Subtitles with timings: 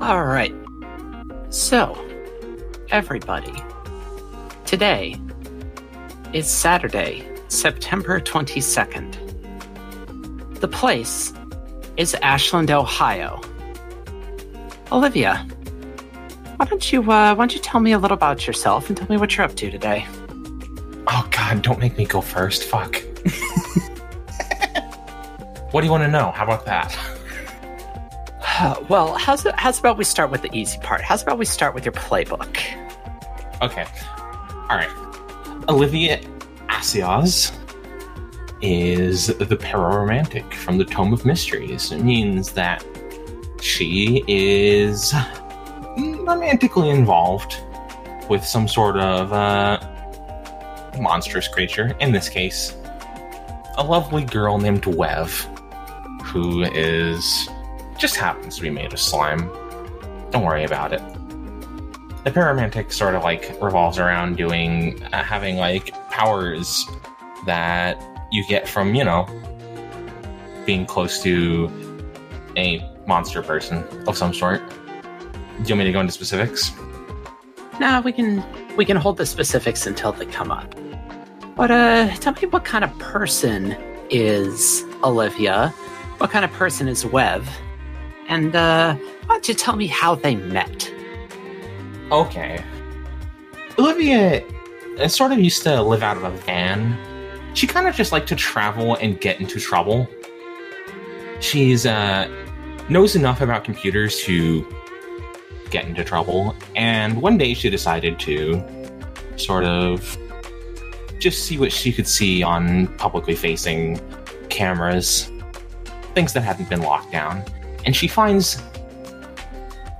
[0.00, 0.54] All right.
[1.50, 1.94] So,
[2.90, 3.52] everybody,
[4.64, 5.20] today
[6.32, 9.18] is Saturday, September 22nd.
[10.58, 11.34] The place
[11.98, 13.42] is Ashland, Ohio.
[14.90, 15.46] Olivia,
[16.56, 19.08] why don't you uh, why don't you tell me a little about yourself and tell
[19.10, 20.06] me what you're up to today?
[21.08, 22.64] Oh god, don't make me go first.
[22.64, 22.96] Fuck.
[25.72, 26.30] what do you want to know?
[26.30, 26.98] How about that?
[28.88, 31.00] well, how's how's about we start with the easy part?
[31.00, 32.58] How's about we start with your playbook?
[33.62, 33.86] Okay.
[34.68, 34.90] All right.
[35.68, 36.20] Olivia
[36.68, 37.56] Asiaz
[38.62, 41.92] is the pararomantic from the Tome of Mysteries.
[41.92, 42.84] It means that
[43.60, 45.14] she is
[45.96, 47.56] romantically involved
[48.28, 49.80] with some sort of uh,
[51.00, 51.96] monstrous creature.
[52.00, 52.76] In this case,
[53.76, 55.30] a lovely girl named Wev,
[56.22, 57.48] who is
[58.00, 59.50] just happens to be made of slime.
[60.30, 61.02] Don't worry about it.
[62.24, 66.86] The pararomantic sort of like revolves around doing uh, having like powers
[67.46, 69.26] that you get from you know
[70.64, 71.70] being close to
[72.56, 74.60] a monster person of some sort.
[74.68, 76.72] Do you want me to go into specifics?
[77.80, 78.42] Nah, we can
[78.76, 80.74] we can hold the specifics until they come up.
[81.54, 83.76] But uh, tell me what kind of person
[84.08, 85.68] is Olivia?
[86.18, 87.46] What kind of person is Wev?
[88.30, 90.90] And uh, why don't you tell me how they met?
[92.12, 92.64] Okay.
[93.76, 94.42] Olivia
[94.98, 96.96] uh, sort of used to live out of a van.
[97.54, 100.08] She kind of just liked to travel and get into trouble.
[101.40, 102.28] She's uh,
[102.88, 104.64] knows enough about computers to
[105.70, 108.62] get into trouble, and one day she decided to
[109.36, 110.16] sort of
[111.18, 114.00] just see what she could see on publicly facing
[114.50, 115.30] cameras,
[116.14, 117.42] things that hadn't been locked down.
[117.84, 118.62] And she finds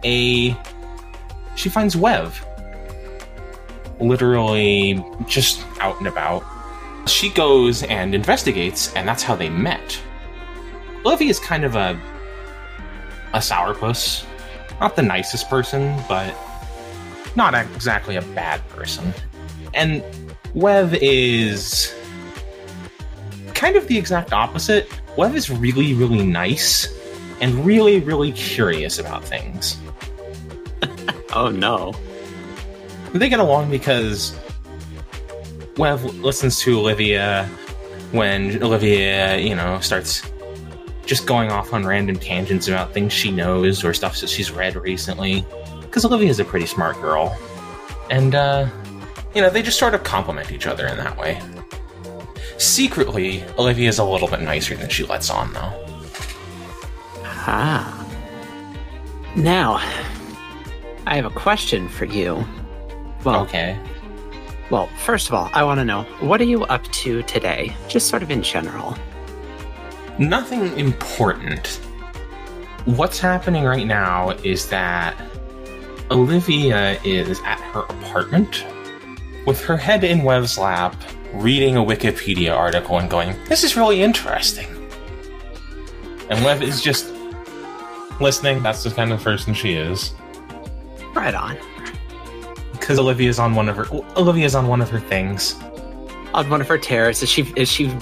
[0.05, 0.56] a.
[1.56, 2.44] She finds Wev.
[3.99, 6.44] Literally just out and about.
[7.06, 10.00] She goes and investigates, and that's how they met.
[11.04, 12.00] Olivia is kind of a.
[13.32, 14.25] a sourpuss.
[14.81, 16.34] Not the nicest person, but
[17.37, 19.12] not exactly a bad person.
[19.75, 20.03] And
[20.54, 21.94] Wev is
[23.54, 24.88] kind of the exact opposite.
[25.16, 26.88] Wev is really, really nice
[27.41, 29.78] and really, really curious about things.
[31.33, 31.95] Oh no.
[33.12, 34.37] They get along because
[35.77, 37.45] Wev listens to Olivia
[38.11, 40.28] when Olivia, you know, starts
[41.06, 44.75] just going off on random tangents about things she knows or stuff that she's read
[44.77, 45.45] recently.
[45.83, 47.37] Because Olivia's a pretty smart girl.
[48.11, 48.69] And, uh,
[49.34, 51.41] you know, they just sort of complement each other in that way.
[52.59, 55.90] Secretly, Olivia's a little bit nicer than she lets on, though.
[57.47, 58.06] Ah.
[59.37, 59.77] Now,
[61.06, 62.45] I have a question for you.
[63.25, 63.78] Well, Okay.
[64.71, 68.09] well, first of all, I want to know what are you up to today, just
[68.09, 68.97] sort of in general.
[70.19, 71.81] Nothing important.
[72.84, 75.15] What's happening right now is that
[76.11, 78.65] Olivia is at her apartment
[79.47, 80.95] with her head in Wev's lap,
[81.34, 84.67] reading a Wikipedia article and going, This is really interesting.
[86.28, 87.07] And Wev is just
[88.20, 88.62] listening.
[88.62, 90.14] That's the kind of person she is.
[91.14, 91.56] Right on.
[92.72, 93.86] Because Olivia's on one of her
[94.16, 95.54] Olivia's on one of her things.
[96.34, 97.94] On one of her tears, is she is she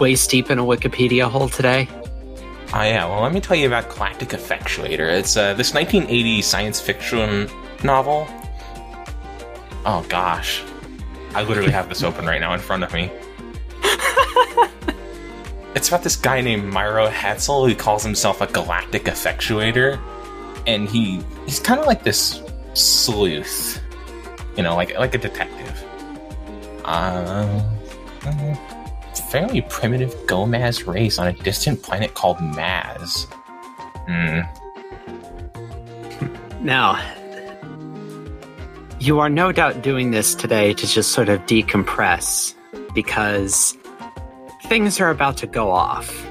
[0.00, 1.88] waist deep in a Wikipedia hole today?
[2.74, 5.10] Oh yeah, well let me tell you about Galactic Effectuator.
[5.10, 7.50] It's uh, this 1980 science fiction
[7.82, 8.28] novel.
[9.86, 10.62] Oh gosh.
[11.34, 13.10] I literally have this open right now in front of me.
[15.78, 20.00] It's about this guy named Miro Hetzel who calls himself a galactic effectuator.
[20.66, 22.42] And he he's kind of like this
[22.74, 23.80] sleuth.
[24.56, 25.84] You know, like like a detective.
[26.84, 27.62] Uh,
[29.30, 33.26] fairly primitive Gomaz race on a distant planet called Maz.
[34.08, 34.40] Hmm.
[36.60, 37.00] Now,
[38.98, 42.52] you are no doubt doing this today to just sort of decompress
[42.94, 43.78] because
[44.68, 46.26] things are about to go off.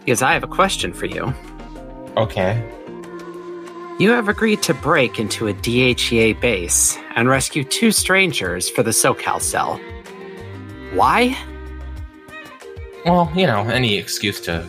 [0.00, 1.34] Because I have a question for you.
[2.16, 2.62] Okay.
[3.98, 8.90] You have agreed to break into a DHEA base and rescue two strangers for the
[8.90, 9.80] SoCal cell.
[10.92, 11.36] Why?
[13.06, 14.62] Well, you know, any excuse to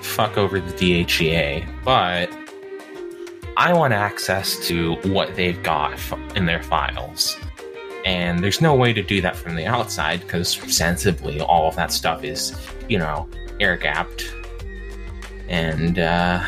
[0.00, 2.30] fuck over the DHEA, but
[3.56, 5.98] I want access to what they've got
[6.34, 7.36] in their files.
[8.04, 11.92] And there's no way to do that from the outside because sensibly all of that
[11.92, 12.56] stuff is,
[12.88, 13.28] you know,
[13.60, 14.34] air gapped.
[15.48, 16.44] And uh,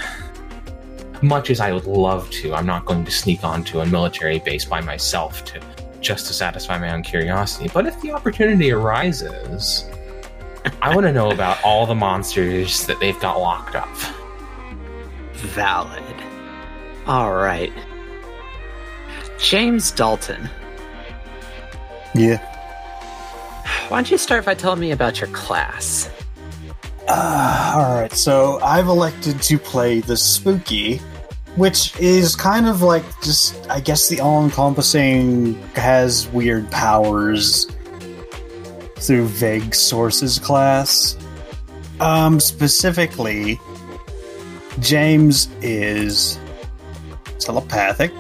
[1.23, 4.65] much as I would love to, I'm not going to sneak onto a military base
[4.65, 5.61] by myself to
[6.01, 7.71] just to satisfy my own curiosity.
[7.73, 9.85] But if the opportunity arises,
[10.83, 13.89] I want to know about all the monsters that they've got locked up.
[15.33, 16.03] Valid.
[17.07, 17.73] All right.
[19.39, 20.49] James Dalton,
[22.15, 22.39] Yeah.
[23.89, 26.11] why don't you start by telling me about your class?
[27.09, 28.13] Uh, all right.
[28.13, 30.99] So I've elected to play the spooky,
[31.57, 37.67] which is kind of like just, I guess, the all-encompassing has weird powers
[38.97, 41.17] through vague sources class.
[42.01, 43.61] Um, specifically,
[44.81, 46.39] James is
[47.39, 48.13] telepathic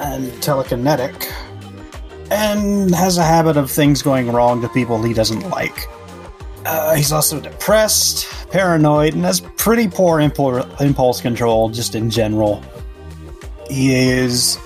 [0.00, 1.32] and telekinetic,
[2.30, 5.88] and has a habit of things going wrong to people he doesn't like.
[6.64, 12.62] Uh, he's also depressed, paranoid, and has pretty poor impul- impulse control just in general.
[13.70, 14.58] He is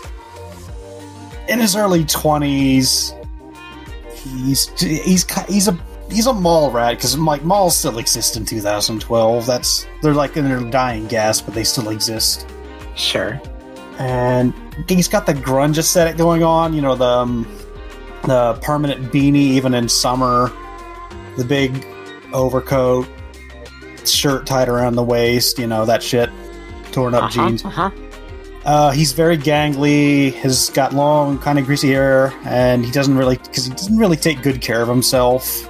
[1.48, 3.14] in his early twenties.
[4.14, 5.78] He's he's he's a
[6.10, 9.46] he's a mall rat because like malls still exist in 2012.
[9.46, 12.48] That's they're like in their dying gasp, but they still exist.
[12.96, 13.40] Sure.
[13.98, 14.54] And
[14.88, 16.74] he's got the grunge aesthetic going on.
[16.74, 17.46] You know the um,
[18.24, 20.50] the permanent beanie even in summer,
[21.36, 21.86] the big
[22.32, 23.08] overcoat,
[24.04, 25.58] shirt tied around the waist.
[25.58, 26.30] You know that shit,
[26.92, 27.64] torn up Uh-huh, jeans.
[27.64, 27.90] Uh-huh.
[28.64, 30.32] Uh, he's very gangly.
[30.34, 34.16] Has got long, kind of greasy hair, and he doesn't really because he doesn't really
[34.16, 35.68] take good care of himself.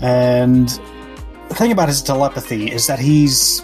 [0.00, 0.68] And
[1.48, 3.62] the thing about his telepathy is that he's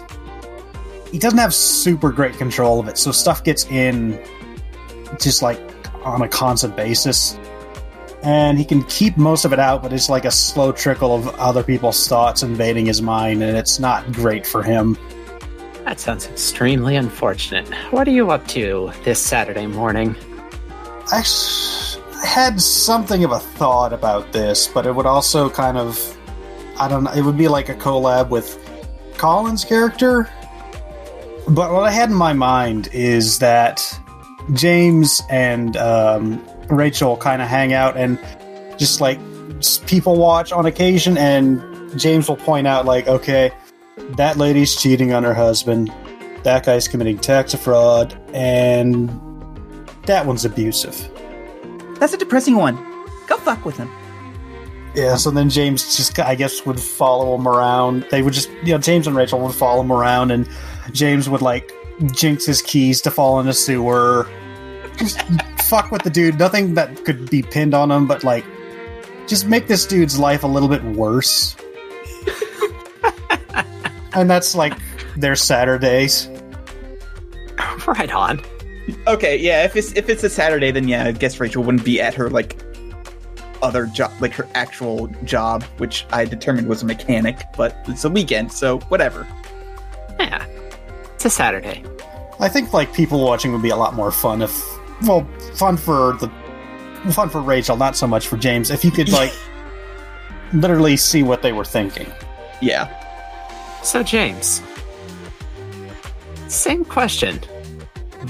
[1.13, 4.19] he doesn't have super great control of it, so stuff gets in
[5.21, 5.59] just like
[6.03, 7.37] on a constant basis.
[8.23, 11.27] And he can keep most of it out, but it's like a slow trickle of
[11.35, 14.97] other people's thoughts invading his mind, and it's not great for him.
[15.83, 17.67] That sounds extremely unfortunate.
[17.91, 20.15] What are you up to this Saturday morning?
[21.11, 21.23] I
[22.25, 26.17] had something of a thought about this, but it would also kind of,
[26.79, 28.57] I don't know, it would be like a collab with
[29.17, 30.27] Colin's character.
[31.47, 33.99] But what I had in my mind is that
[34.53, 38.19] James and um, Rachel kind of hang out and
[38.77, 39.19] just like
[39.87, 41.61] people watch on occasion, and
[41.99, 43.51] James will point out, like, okay,
[44.17, 45.93] that lady's cheating on her husband,
[46.43, 49.09] that guy's committing tax fraud, and
[50.05, 51.09] that one's abusive.
[51.99, 52.75] That's a depressing one.
[53.27, 53.89] Go fuck with him.
[54.95, 58.05] Yeah, so then James just, I guess, would follow him around.
[58.11, 60.47] They would just, you know, James and Rachel would follow him around, and
[60.91, 61.71] James would, like,
[62.11, 64.29] jinx his keys to fall in a sewer.
[64.97, 65.21] Just
[65.63, 66.37] fuck with the dude.
[66.37, 68.45] Nothing that could be pinned on him, but, like,
[69.27, 71.55] just make this dude's life a little bit worse.
[74.13, 74.73] and that's, like,
[75.15, 76.29] their Saturdays.
[77.87, 78.41] Right on.
[79.07, 79.63] Okay, yeah.
[79.63, 82.29] If it's if it's a Saturday, then yeah, I guess Rachel wouldn't be at her
[82.29, 82.61] like
[83.61, 87.41] other job, like her actual job, which I determined was a mechanic.
[87.55, 89.27] But it's a weekend, so whatever.
[90.19, 90.45] Yeah.
[91.23, 91.81] It's a Saturday.
[92.41, 94.61] I think, like, people watching would be a lot more fun if,
[95.03, 96.29] well, fun for the,
[97.13, 98.69] fun for Rachel, not so much for James.
[98.69, 99.31] If you could, like,
[100.51, 102.11] literally see what they were thinking.
[102.61, 102.91] Yeah.
[103.83, 104.61] So, James.
[106.49, 107.37] Same question.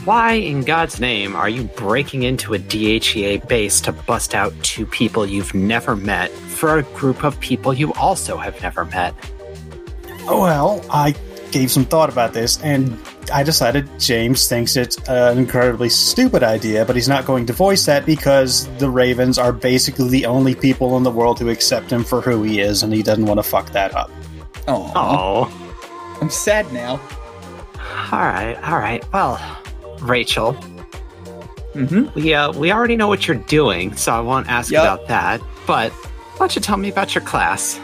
[0.05, 4.85] Why in God's name are you breaking into a DHEA base to bust out two
[4.85, 9.15] people you've never met for a group of people you also have never met?
[10.27, 11.15] Well, I
[11.53, 12.97] gave some thought about this, and
[13.33, 17.85] I decided James thinks it's an incredibly stupid idea, but he's not going to voice
[17.85, 22.03] that because the Ravens are basically the only people in the world who accept him
[22.03, 24.11] for who he is, and he doesn't want to fuck that up.
[24.67, 25.47] Oh.
[26.21, 26.99] I'm sad now.
[28.11, 29.03] Alright, alright.
[29.13, 29.39] Well,
[30.01, 30.53] Rachel,
[31.73, 32.13] Mm-hmm.
[32.19, 34.83] we uh we already know what you're doing, so I won't ask Yup.
[34.83, 35.41] about that.
[35.65, 37.79] But why don't you tell me about your class?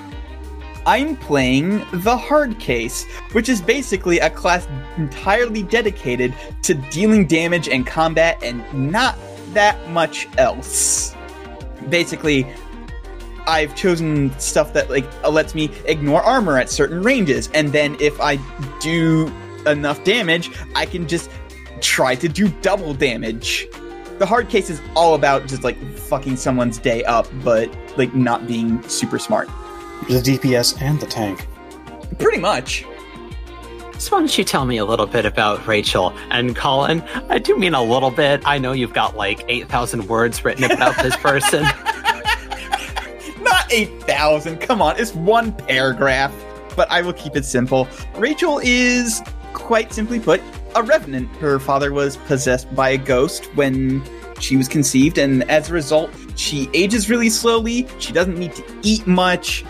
[0.89, 4.67] I'm playing the hard case, which is basically a class
[4.97, 9.15] entirely dedicated to dealing damage and combat and not
[9.53, 11.15] that much else.
[11.89, 12.47] Basically,
[13.45, 17.95] I've chosen stuff that like uh, lets me ignore armor at certain ranges, and then
[17.99, 18.37] if I
[18.79, 19.31] do
[19.67, 21.29] enough damage, I can just
[21.81, 23.67] try to do double damage.
[24.17, 28.47] The hard case is all about just like fucking someone's day up, but like not
[28.47, 29.47] being super smart.
[30.07, 31.47] The DPS and the tank.
[32.17, 32.85] Pretty much.
[33.97, 37.01] So why don't you tell me a little bit about Rachel and Colin?
[37.27, 38.41] I do mean a little bit.
[38.45, 41.63] I know you've got like eight thousand words written about this person.
[43.41, 44.57] Not 8,000.
[44.59, 46.33] Come on, it's one paragraph.
[46.75, 47.87] But I will keep it simple.
[48.15, 49.21] Rachel is
[49.53, 50.41] quite simply put,
[50.75, 51.29] a revenant.
[51.37, 54.03] Her father was possessed by a ghost when
[54.39, 57.87] she was conceived, and as a result, she ages really slowly.
[57.99, 59.65] She doesn't need to eat much.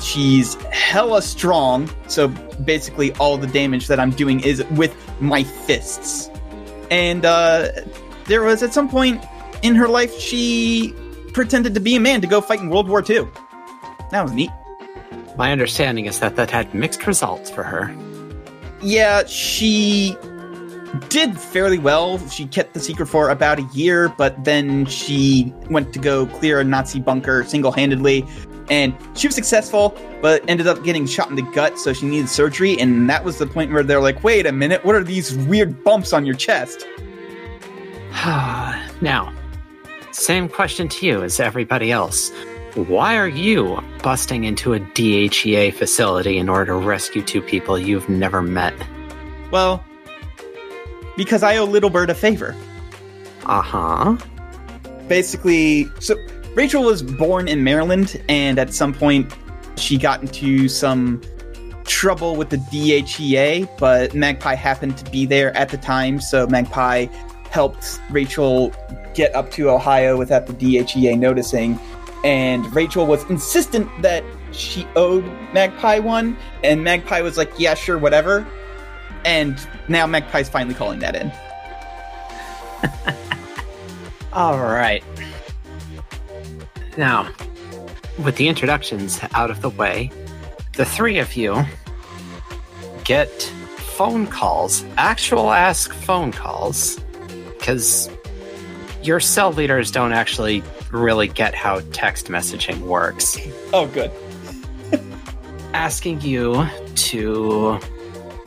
[0.00, 2.28] She's hella strong, so
[2.64, 6.28] basically, all the damage that I'm doing is with my fists.
[6.90, 7.68] And uh,
[8.26, 9.24] there was at some point
[9.62, 10.94] in her life, she
[11.32, 13.26] pretended to be a man to go fight in World War II.
[14.10, 14.50] That was neat.
[15.36, 17.94] My understanding is that that had mixed results for her.
[18.82, 20.16] Yeah, she
[21.08, 22.18] did fairly well.
[22.28, 26.60] She kept the secret for about a year, but then she went to go clear
[26.60, 28.24] a Nazi bunker single handedly.
[28.70, 32.28] And she was successful, but ended up getting shot in the gut, so she needed
[32.28, 32.78] surgery.
[32.78, 35.84] And that was the point where they're like, wait a minute, what are these weird
[35.84, 36.86] bumps on your chest?
[39.02, 39.32] now,
[40.12, 42.32] same question to you as everybody else.
[42.74, 48.08] Why are you busting into a DHEA facility in order to rescue two people you've
[48.08, 48.74] never met?
[49.50, 49.84] Well,
[51.16, 52.56] because I owe Little Bird a favor.
[53.44, 54.16] Uh huh.
[55.06, 56.16] Basically, so
[56.54, 59.32] Rachel was born in Maryland, and at some point,
[59.76, 61.20] she got into some
[61.84, 67.06] trouble with the DHEA, but Magpie happened to be there at the time, so Magpie
[67.50, 68.72] helped Rachel
[69.14, 71.78] get up to Ohio without the DHEA noticing.
[72.24, 77.98] And Rachel was insistent that she owed Magpie one, and Magpie was like, yeah, sure,
[77.98, 78.46] whatever.
[79.24, 79.58] And
[79.88, 81.32] now Magpie's finally calling that in.
[84.32, 85.04] All right.
[86.96, 87.28] Now,
[88.22, 90.10] with the introductions out of the way,
[90.74, 91.64] the three of you
[93.04, 93.30] get
[93.78, 96.98] phone calls, actual ask phone calls,
[97.58, 98.10] because
[99.02, 103.38] your cell leaders don't actually really get how text messaging works.
[103.72, 104.10] Oh, good.
[105.74, 107.78] Asking you to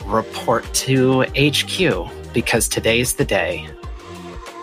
[0.04, 3.68] report to HQ because today's the day.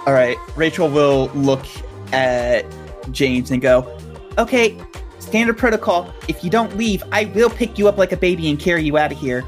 [0.05, 1.65] All right, Rachel will look
[2.11, 2.65] at
[3.12, 3.97] James and go,
[4.38, 4.77] "Okay,
[5.19, 6.13] standard protocol.
[6.27, 8.97] If you don't leave, I will pick you up like a baby and carry you
[8.97, 9.43] out of here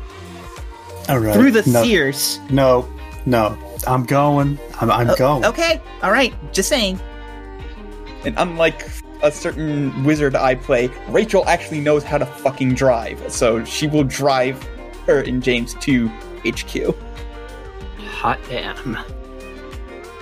[1.10, 1.34] All right.
[1.34, 2.88] through the no, Sears." No,
[3.26, 3.58] no.
[3.86, 4.58] I'm going.
[4.82, 5.46] I'm, I'm Oh, going.
[5.46, 7.00] Okay, all right, just saying.
[8.26, 8.86] And unlike
[9.24, 14.04] a certain wizard I play, Rachel actually knows how to fucking drive, so she will
[14.04, 14.62] drive
[15.06, 16.08] her and James to
[16.46, 16.96] HQ.
[18.10, 18.98] Hot damn.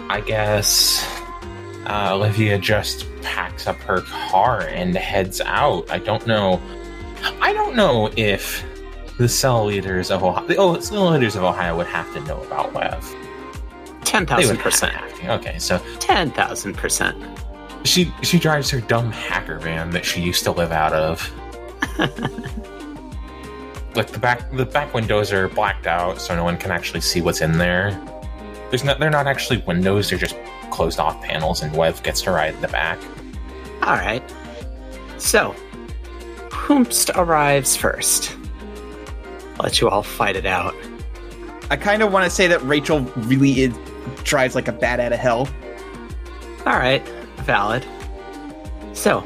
[0.09, 1.03] I guess
[1.87, 5.89] uh, Olivia just packs up her car and heads out.
[5.89, 6.61] I don't know.
[7.41, 8.63] I don't know if
[9.17, 12.41] the cell leaders of Ohio, the oh, cell leaders of Ohio would have to know
[12.43, 13.03] about Wev.
[14.01, 15.29] 10,000%.
[15.29, 17.39] Okay, so 10,000%.
[17.85, 21.31] she she drives her dumb hacker van that she used to live out of.
[23.95, 27.21] like the back the back windows are blacked out, so no one can actually see
[27.21, 27.91] what's in there.
[28.69, 30.35] There's not they're not actually windows; they're just
[30.75, 32.99] closed off panels, and Wev gets to ride in the back.
[33.81, 34.21] All right.
[35.17, 35.55] So,
[36.49, 38.35] whomst arrives first?
[39.57, 40.75] I'll Let you all fight it out.
[41.71, 43.73] I kind of want to say that Rachel really is
[44.23, 45.47] drives like a bat out of hell.
[46.65, 47.85] All right, valid.
[48.93, 49.25] So,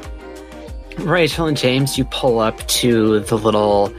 [0.98, 3.92] Rachel and James, you pull up to the little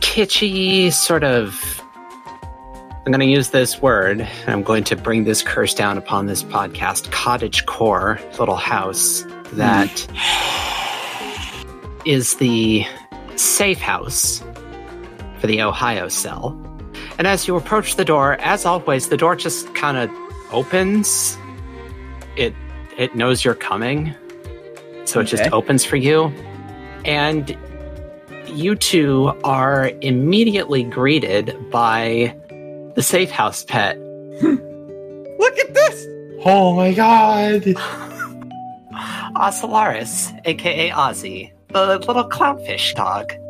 [0.00, 1.82] kitschy sort of.
[3.08, 4.20] I'm going to use this word.
[4.20, 7.10] and I'm going to bring this curse down upon this podcast.
[7.10, 9.24] Cottage core little house
[9.54, 10.06] that
[12.04, 12.84] is the
[13.34, 14.44] safe house
[15.40, 16.50] for the Ohio cell.
[17.16, 20.10] And as you approach the door, as always, the door just kind of
[20.52, 21.38] opens.
[22.36, 22.54] It
[22.98, 24.14] it knows you're coming,
[25.06, 26.26] so it just opens for you,
[27.06, 27.56] and
[28.48, 32.37] you two are immediately greeted by
[32.98, 33.96] the safe house pet.
[34.42, 36.04] Look at this!
[36.44, 37.62] Oh my god!
[39.36, 43.32] Ocellaris, aka Ozzy, the little clownfish dog.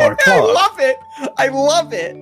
[0.00, 0.96] Or I love it!
[1.36, 2.16] I love it!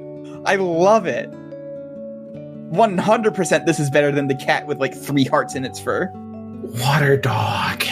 [0.45, 1.31] I love it.
[1.31, 6.11] 100% this is better than the cat with like three hearts in its fur.
[6.15, 7.83] Water dog.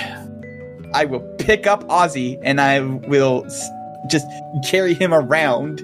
[0.93, 3.47] I will pick up Ozzy and I will
[4.09, 4.27] just
[4.69, 5.81] carry him around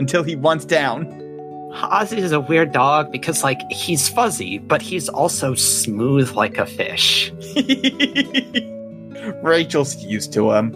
[0.00, 1.06] until he wants down.
[1.72, 6.66] Ozzy is a weird dog because, like, he's fuzzy, but he's also smooth like a
[6.66, 7.30] fish.
[9.42, 10.74] Rachel's used to him.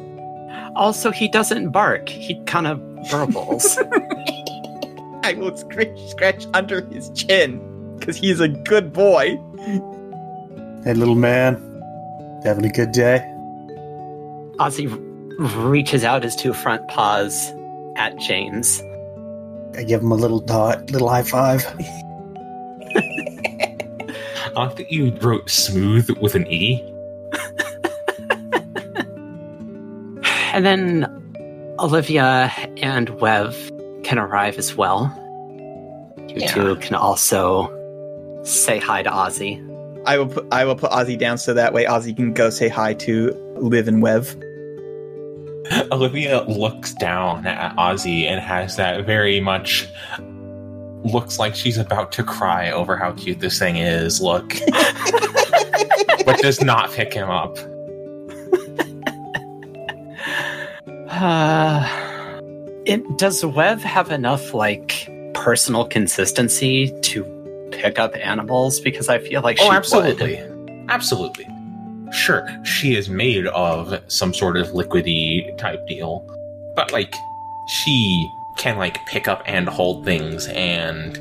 [0.77, 2.09] Also, he doesn't bark.
[2.09, 2.79] He kind of
[3.11, 3.77] burbles.
[5.25, 9.37] I will scratch, scratch under his chin because he's a good boy.
[10.85, 11.55] Hey, little man.
[12.45, 13.19] Having a good day?
[14.59, 17.53] Ozzy r- reaches out his two front paws
[17.97, 18.83] at James.
[19.77, 21.65] I give him a little dot, little high five.
[22.97, 26.83] I like that you wrote smooth with an E.
[30.53, 31.07] And then
[31.81, 33.57] Olivia and Wev
[34.05, 35.13] can arrive as well.
[36.29, 36.53] You Yeah.
[36.55, 37.69] two can also
[38.45, 39.61] say hi to Ozzy.
[40.07, 42.69] I will put I will put Ozzy down so that way Ozzy can go say
[42.69, 44.37] hi to Liv and Wev.
[45.93, 49.89] Olivia looks down at Ozzy and has that very much
[51.05, 54.49] looks like she's about to cry over how cute this thing is look.
[56.25, 57.57] but does not pick him up.
[61.11, 61.87] Uh,
[62.87, 67.25] it, does Wev have enough like personal consistency to
[67.73, 68.81] pick up animals?
[68.81, 69.77] Because I feel like she Oh, would.
[70.89, 71.47] absolutely.
[72.13, 76.25] Sure, she is made of some sort of liquidy type deal.
[76.77, 77.15] But like
[77.67, 81.19] she can like pick up and hold things and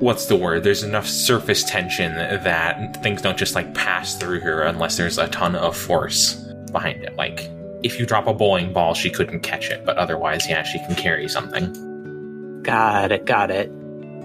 [0.00, 0.64] what's the word?
[0.64, 5.28] There's enough surface tension that things don't just like pass through her unless there's a
[5.28, 6.34] ton of force
[6.72, 7.16] behind it.
[7.16, 7.50] Like
[7.82, 10.94] if you drop a bowling ball, she couldn't catch it, but otherwise, yeah, she can
[10.94, 12.62] carry something.
[12.62, 13.70] Got it, got it.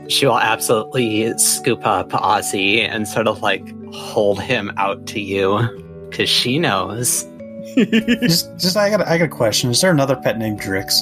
[0.09, 5.84] She will absolutely scoop up Ozzy and sort of like hold him out to you
[6.15, 7.27] because she knows.
[7.75, 9.69] just, just I got, a- I got a question.
[9.69, 10.93] Is there another pet named Drix?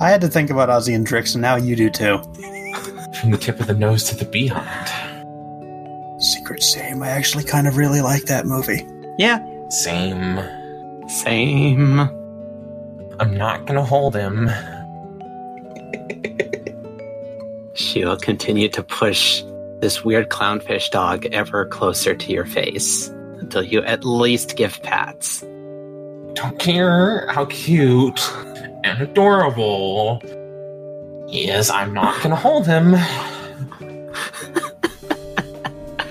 [0.00, 2.18] I had to think about Ozzy and Drix, and now you do too.
[3.20, 4.88] From the tip of the nose to the behind.
[6.22, 7.02] Secret Shame.
[7.02, 8.86] I actually kind of really like that movie.
[9.18, 9.44] yeah.
[9.70, 10.40] Same.
[11.08, 12.00] Same.
[13.20, 14.48] I'm not gonna hold him.
[17.78, 19.44] She will continue to push
[19.78, 23.06] this weird clownfish dog ever closer to your face
[23.38, 25.42] until you at least give pats.
[26.32, 28.20] Don't care how cute
[28.82, 30.20] and adorable
[31.28, 31.70] he is.
[31.70, 32.90] I'm not gonna hold him.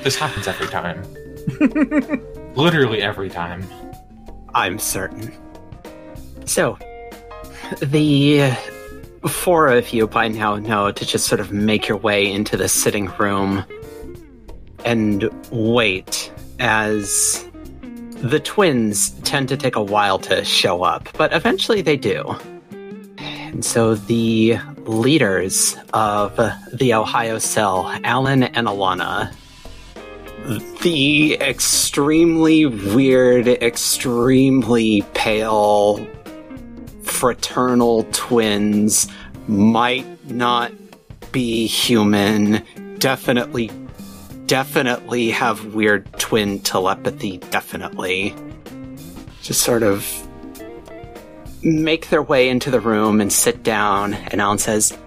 [0.03, 1.03] this happens every time.
[2.55, 3.67] Literally every time.
[4.55, 5.33] I'm certain.
[6.45, 6.79] So,
[7.81, 8.55] the
[9.27, 12.67] four of you by now know to just sort of make your way into the
[12.67, 13.63] sitting room
[14.85, 17.47] and wait as
[18.21, 22.35] the twins tend to take a while to show up, but eventually they do.
[23.17, 26.35] And so the leaders of
[26.73, 29.33] the Ohio cell, Alan and Alana,
[30.81, 36.05] the extremely weird, extremely pale
[37.07, 39.07] fraternal twins
[39.47, 40.71] might not
[41.31, 42.63] be human,
[42.99, 43.71] definitely,
[44.45, 48.35] definitely have weird twin telepathy, definitely.
[49.41, 50.05] Just sort of
[51.63, 54.97] make their way into the room and sit down, and Alan says,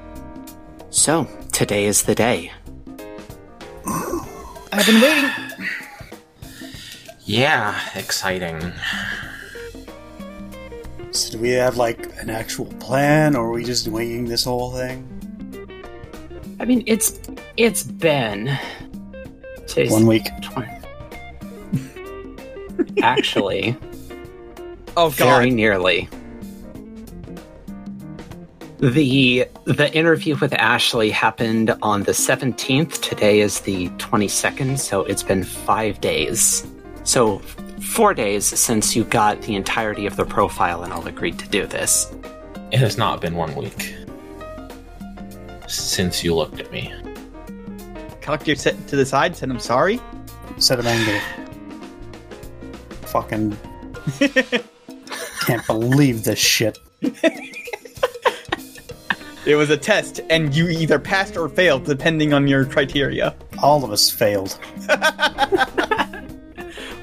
[0.91, 2.53] So, today is the day.
[4.73, 5.31] I've been waiting.
[7.25, 8.73] Yeah, exciting.
[11.12, 14.73] So do we have like an actual plan, or are we just winging this whole
[14.73, 15.07] thing?
[16.61, 17.18] I mean, it's
[17.57, 18.57] it's been
[19.66, 20.29] today's One week.
[20.42, 20.70] 20
[23.03, 23.77] Actually,
[24.96, 26.09] Oh very nearly.
[28.79, 33.01] The the interview with Ashley happened on the 17th.
[33.03, 36.66] Today is the 22nd, so it's been 5 days.
[37.05, 37.42] So
[37.81, 41.66] 4 days since you got the entirety of the profile and all agreed to do
[41.66, 42.12] this.
[42.71, 43.95] It has not been one week
[45.66, 46.93] since you looked at me.
[48.21, 50.01] Cocked your set to the side, said I'm sorry.
[50.59, 51.21] Set of anger.
[53.03, 53.57] Fucking
[55.40, 56.79] can't believe this shit.
[59.47, 63.35] It was a test, and you either passed or failed, depending on your criteria.
[63.62, 64.59] All of us failed.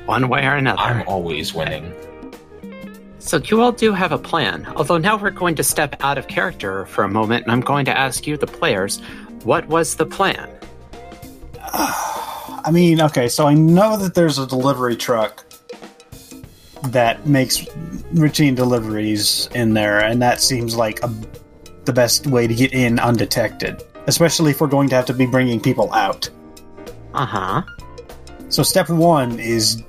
[0.07, 0.79] One way or another.
[0.79, 1.93] I'm always winning.
[3.19, 6.29] So you all do have a plan, although now we're going to step out of
[6.29, 9.01] character for a moment and I'm going to ask you, the players,
[9.43, 10.49] what was the plan?
[11.73, 15.43] I mean, okay, so I know that there's a delivery truck
[16.83, 17.65] that makes
[18.13, 21.13] routine deliveries in there, and that seems like a,
[21.83, 25.25] the best way to get in undetected, especially if we're going to have to be
[25.25, 26.29] bringing people out.
[27.13, 27.61] Uh huh.
[28.49, 29.83] So, step one is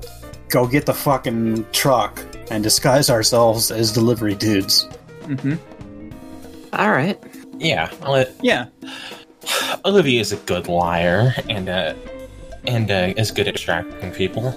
[0.49, 4.89] go get the fucking truck and disguise ourselves as delivery dudes.
[5.25, 5.55] hmm
[6.73, 7.19] All right.
[7.59, 8.67] Yeah, Oli- Yeah.
[9.85, 11.95] Olivia is a good liar and uh,
[12.67, 14.53] and uh, is good at distracting people.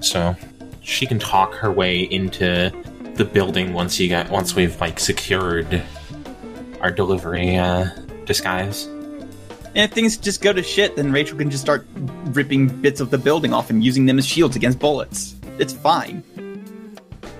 [0.00, 0.34] So
[0.82, 2.72] she can talk her way into
[3.14, 5.82] the building once you get once we've like secured
[6.80, 7.86] our delivery uh,
[8.24, 8.88] disguise.
[9.74, 11.86] And if things just go to shit, then Rachel can just start
[12.26, 15.34] ripping bits of the building off and using them as shields against bullets.
[15.58, 16.22] It's fine.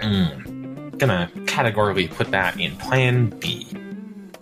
[0.01, 0.99] Mm.
[0.99, 3.67] Gonna categorically put that in Plan B.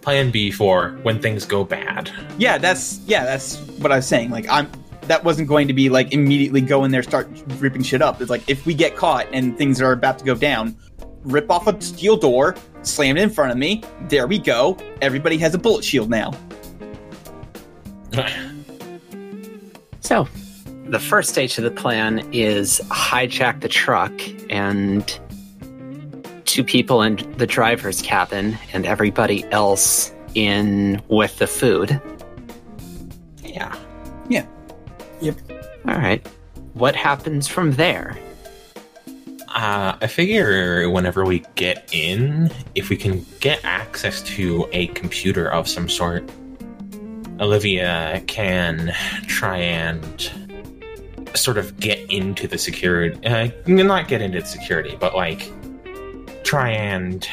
[0.00, 2.11] Plan B for when things go bad.
[2.38, 4.31] Yeah, that's yeah, that's what I was saying.
[4.31, 4.70] Like I'm
[5.02, 7.28] that wasn't going to be like immediately go in there start
[7.59, 8.20] ripping shit up.
[8.20, 10.76] It's like if we get caught and things are about to go down,
[11.22, 13.83] rip off a steel door, slam it in front of me.
[14.09, 14.76] There we go.
[15.00, 16.33] Everybody has a bullet shield now.
[20.05, 20.29] So,
[20.87, 24.12] the first stage of the plan is hijack the truck
[24.51, 25.18] and
[26.44, 32.01] two people in the driver's cabin and everybody else in with the food.
[33.44, 33.75] yeah.
[34.29, 34.44] Yeah.
[35.20, 35.37] Yep.
[35.88, 36.27] All right.
[36.75, 38.18] What happens from there?
[39.48, 45.48] Uh, I figure whenever we get in, if we can get access to a computer
[45.51, 46.29] of some sort,
[47.42, 48.94] Olivia can
[49.26, 50.31] try and
[51.35, 53.18] sort of get into the security.
[53.26, 55.50] Uh, not get into the security, but like
[56.44, 57.28] try and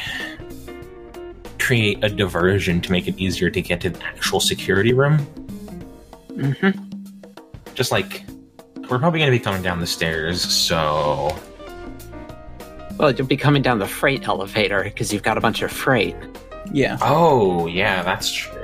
[1.60, 5.18] create a diversion to make it easier to get to the actual security room.
[6.30, 7.72] Mm-hmm.
[7.74, 8.24] Just like
[8.88, 11.36] we're probably going to be coming down the stairs, so
[12.98, 16.16] Well, you'll be coming down the freight elevator because you've got a bunch of freight.
[16.72, 16.98] Yeah.
[17.00, 18.59] oh yeah, that's true.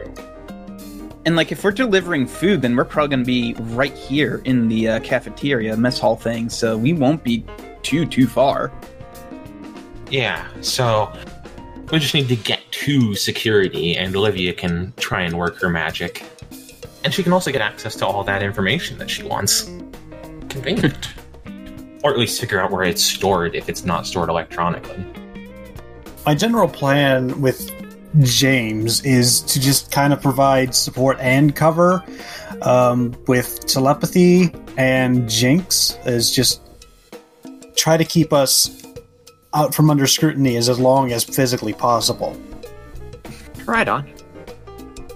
[1.27, 4.69] And like if we're delivering food, then we're probably going to be right here in
[4.69, 7.45] the uh, cafeteria mess hall thing, so we won't be
[7.83, 8.73] too too far.
[10.09, 11.13] Yeah, so
[11.91, 16.25] we just need to get to security, and Olivia can try and work her magic.
[17.03, 19.65] And she can also get access to all that information that she wants.
[20.49, 21.09] Convenient.
[22.05, 25.05] or at least figure out where it's stored if it's not stored electronically.
[26.25, 27.76] My general plan with
[28.21, 32.05] James is to just kind of provide support and cover
[32.63, 36.61] um, with telepathy and Jinx is just
[37.77, 38.85] try to keep us
[39.55, 42.39] out from under scrutiny as, as long as physically possible.
[43.65, 44.09] Right on.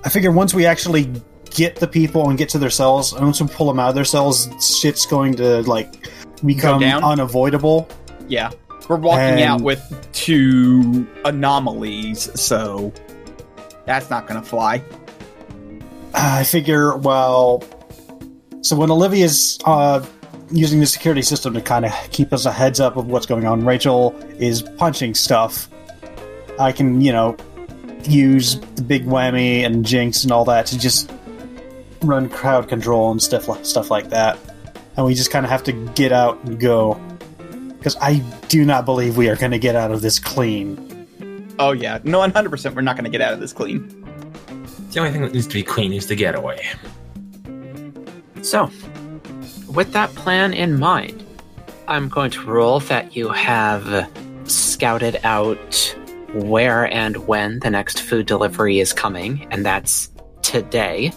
[0.05, 1.13] I figure once we actually
[1.51, 3.95] get the people and get to their cells, and once we pull them out of
[3.95, 4.49] their cells,
[4.81, 6.09] shit's going to like
[6.45, 7.89] become unavoidable.
[8.29, 8.51] Yeah.
[8.91, 12.93] We're walking And- out with two anomalies, so
[13.87, 14.83] that's not going to fly.
[16.13, 17.63] I figure, well,
[18.63, 20.05] so when Olivia's uh,
[20.51, 23.47] using the security system to kind of keep us a heads up of what's going
[23.47, 25.69] on, Rachel is punching stuff.
[26.59, 27.37] I can, you know,
[28.03, 31.13] use the big whammy and Jinx and all that to just
[32.03, 34.37] run crowd control and stuff like stuff like that.
[34.97, 37.01] And we just kind of have to get out and go
[37.81, 41.49] because I do not believe we are going to get out of this clean.
[41.59, 43.89] Oh yeah, no, 100% we're not going to get out of this clean.
[44.91, 46.63] The only thing that needs to be clean is the getaway.
[48.43, 48.71] So,
[49.73, 51.25] with that plan in mind,
[51.89, 54.11] I'm going to roll that you have
[54.45, 55.97] scouted out
[56.35, 60.11] where and when the next food delivery is coming, and that's
[60.43, 61.09] today,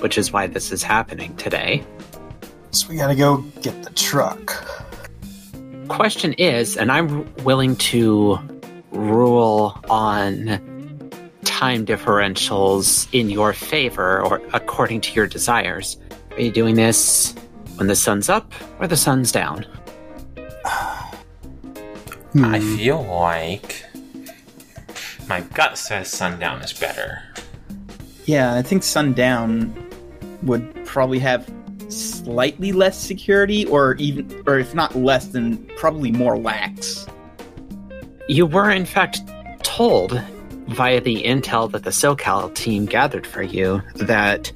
[0.00, 1.84] which is why this is happening today.
[2.72, 4.82] So we got to go get the truck.
[5.88, 8.38] Question is, and I'm willing to
[8.92, 10.60] rule on
[11.44, 15.98] time differentials in your favor or according to your desires.
[16.32, 17.34] Are you doing this
[17.76, 19.64] when the sun's up or the sun's down?
[22.32, 22.44] Hmm.
[22.46, 23.84] I feel like
[25.28, 27.22] my gut says sundown is better.
[28.24, 29.74] Yeah, I think sundown
[30.42, 31.50] would probably have
[31.94, 37.06] slightly less security, or even, or if not less, then probably more lax.
[38.28, 39.20] You were, in fact,
[39.62, 40.20] told
[40.68, 44.52] via the intel that the SoCal team gathered for you that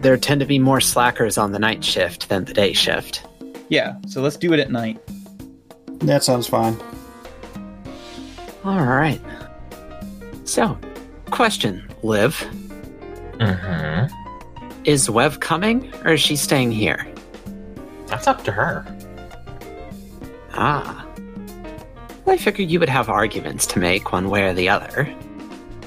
[0.00, 3.26] there tend to be more slackers on the night shift than the day shift.
[3.68, 5.00] Yeah, so let's do it at night.
[6.00, 6.76] That sounds fine.
[8.64, 9.20] All right.
[10.44, 10.78] So,
[11.30, 12.36] question, Liv.
[13.38, 14.23] Mm-hmm.
[14.84, 17.06] Is Wev coming or is she staying here?
[18.06, 18.84] That's up to her.
[20.52, 21.06] Ah.
[22.24, 25.12] Well, I figured you would have arguments to make one way or the other.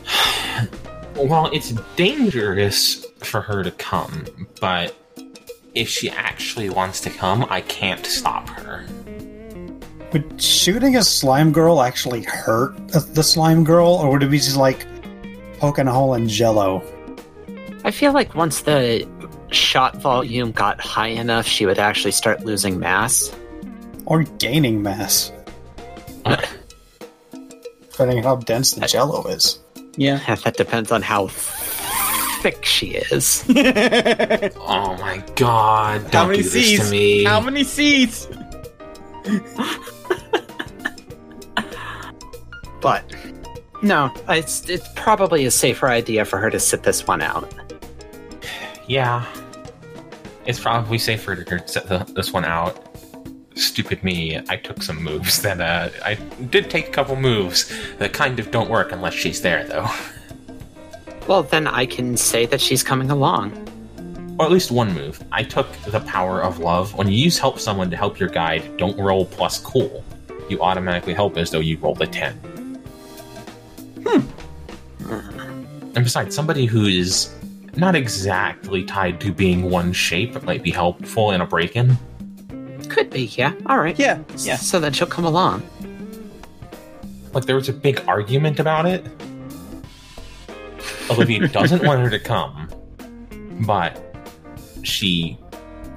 [1.15, 4.27] Well, it's dangerous for her to come,
[4.61, 4.95] but
[5.73, 8.85] if she actually wants to come, I can't stop her.
[10.13, 14.57] Would shooting a slime girl actually hurt the slime girl, or would it be just
[14.57, 14.85] like
[15.57, 16.83] poking a hole in jello?
[17.87, 19.07] I feel like once the
[19.51, 23.33] shot volume got high enough, she would actually start losing mass.
[24.05, 25.31] Or gaining mass?
[27.89, 29.59] depending on how dense the jello is.
[29.95, 30.19] Yeah.
[30.43, 33.45] That depends on how thick she is.
[34.59, 36.01] Oh my god!
[36.11, 36.79] Don't How many do this C's?
[36.81, 37.23] to me.
[37.23, 38.27] How many C's?
[42.81, 43.05] But
[43.81, 47.49] no, it's it's probably a safer idea for her to sit this one out.
[48.87, 49.25] Yeah,
[50.47, 52.83] it's probably safer to set the, this one out.
[53.55, 54.39] Stupid me!
[54.47, 56.15] I took some moves that uh, I
[56.49, 59.87] did take a couple moves that kind of don't work unless she's there, though.
[61.27, 63.51] Well, then I can say that she's coming along.
[64.39, 65.21] Or at least one move.
[65.33, 66.93] I took the power of love.
[66.93, 70.05] When you use help someone to help your guide, don't roll plus cool.
[70.47, 72.33] You automatically help as though you rolled a 10.
[74.05, 74.21] Hmm.
[75.95, 77.35] And besides, somebody who is
[77.77, 81.97] not exactly tied to being one shape It might be helpful in a break in.
[82.89, 83.53] Could be, yeah.
[83.65, 83.97] All right.
[83.97, 84.55] Yeah, yeah.
[84.55, 85.63] So then she'll come along.
[87.33, 89.05] Like, there was a big argument about it.
[91.09, 92.69] Olivia doesn't want her to come,
[93.65, 94.01] but
[94.83, 95.37] she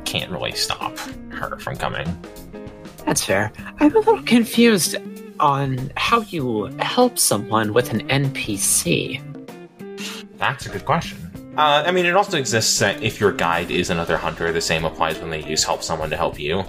[0.05, 0.99] can't really stop
[1.31, 2.07] her from coming.
[3.07, 3.53] That's fair.
[3.79, 4.97] I'm a little confused
[5.39, 9.23] on how you help someone with an NPC.
[10.37, 11.30] That's a good question.
[11.61, 14.87] Uh, I mean, it also exists that if your guide is another hunter, the same
[14.87, 16.65] applies when they use help someone to help you.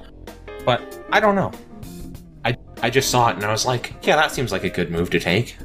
[0.66, 0.82] But
[1.14, 1.54] I don't know.
[2.44, 4.92] I I just saw it and I was like, yeah, that seems like a good
[4.92, 5.56] move to take.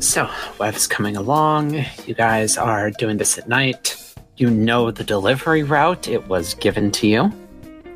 [0.00, 1.84] So, Wev's coming along.
[2.06, 4.14] You guys are doing this at night.
[4.38, 6.08] You know the delivery route.
[6.08, 7.22] It was given to you.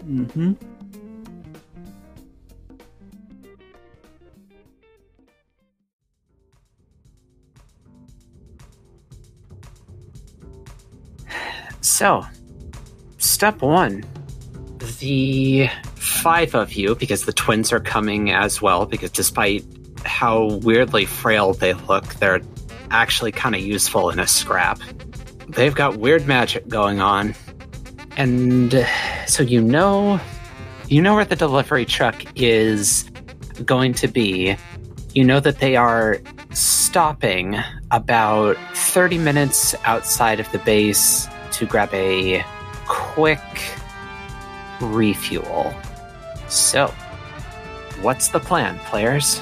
[0.04, 0.52] Mm-hmm.
[11.98, 12.24] So,
[13.16, 14.04] step one
[15.00, 19.64] the five of you, because the twins are coming as well, because despite
[20.04, 22.40] how weirdly frail they look, they're
[22.92, 24.78] actually kind of useful in a scrap.
[25.48, 27.34] They've got weird magic going on.
[28.16, 28.86] And
[29.26, 30.20] so you know
[30.86, 33.10] you know where the delivery truck is
[33.64, 34.54] going to be.
[35.14, 36.20] You know that they are
[36.52, 37.56] stopping
[37.90, 42.44] about 30 minutes outside of the base to grab a
[42.86, 43.40] quick
[44.80, 45.74] refuel.
[46.48, 46.88] So,
[48.00, 49.40] what's the plan, players?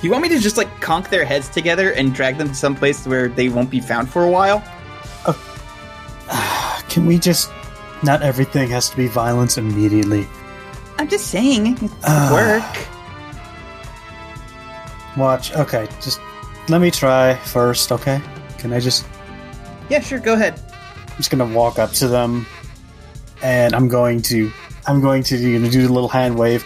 [0.00, 2.54] Do you want me to just like conk their heads together and drag them to
[2.54, 4.62] some place where they won't be found for a while?
[6.88, 7.50] Can we just.
[8.02, 10.26] Not everything has to be violence immediately.
[10.98, 12.30] I'm just saying, it Ah.
[12.32, 12.88] work.
[15.16, 15.52] Watch.
[15.54, 16.20] Okay, just
[16.68, 18.20] let me try first, okay?
[18.58, 19.06] Can I just.
[19.88, 20.60] Yeah, sure, go ahead.
[21.16, 22.44] I'm just gonna walk up to them
[23.42, 24.52] and I'm going to.
[24.88, 26.64] I'm going to you know, do a little hand wave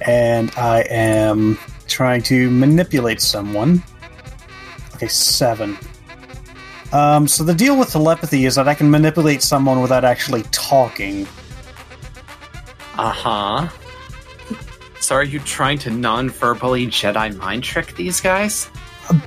[0.00, 3.84] and I am trying to manipulate someone.
[4.96, 5.78] Okay, seven.
[6.92, 11.28] Um, so the deal with telepathy is that I can manipulate someone without actually talking.
[12.98, 13.68] Uh huh.
[15.00, 18.68] So, are you trying to non verbally Jedi mind trick these guys?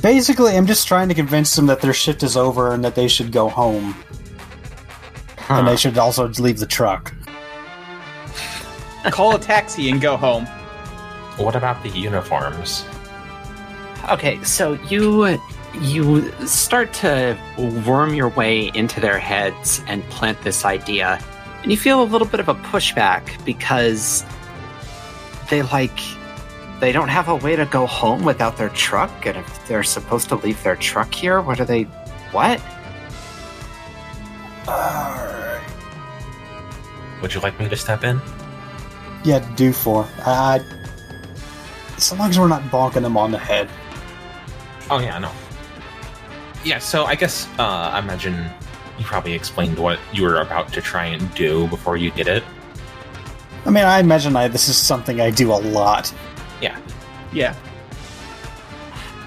[0.02, 3.08] Basically, I'm just trying to convince them that their shift is over and that they
[3.08, 3.96] should go home.
[5.50, 7.14] And they should also leave the truck.
[9.12, 10.46] Call a taxi and go home.
[11.38, 12.86] What about the uniforms?
[14.10, 15.40] Okay, so you
[15.82, 17.38] you start to
[17.86, 21.20] worm your way into their heads and plant this idea,
[21.62, 24.24] and you feel a little bit of a pushback because
[25.50, 26.00] they like
[26.80, 30.30] they don't have a way to go home without their truck, and if they're supposed
[30.30, 31.84] to leave their truck here, what are they?
[32.32, 32.62] What?
[34.68, 35.62] Alright.
[37.22, 38.22] Would you like me to step in?
[39.24, 40.08] Yeah, do for.
[40.26, 40.62] I.
[41.98, 43.70] So long as we're not bonking them on the head.
[44.90, 45.32] Oh yeah, no.
[46.66, 48.50] Yeah, so I guess uh, I imagine
[48.98, 52.44] you probably explained what you were about to try and do before you did it.
[53.66, 56.14] I mean, I imagine I, this is something I do a lot.
[56.62, 56.78] Yeah.
[57.32, 57.56] Yeah.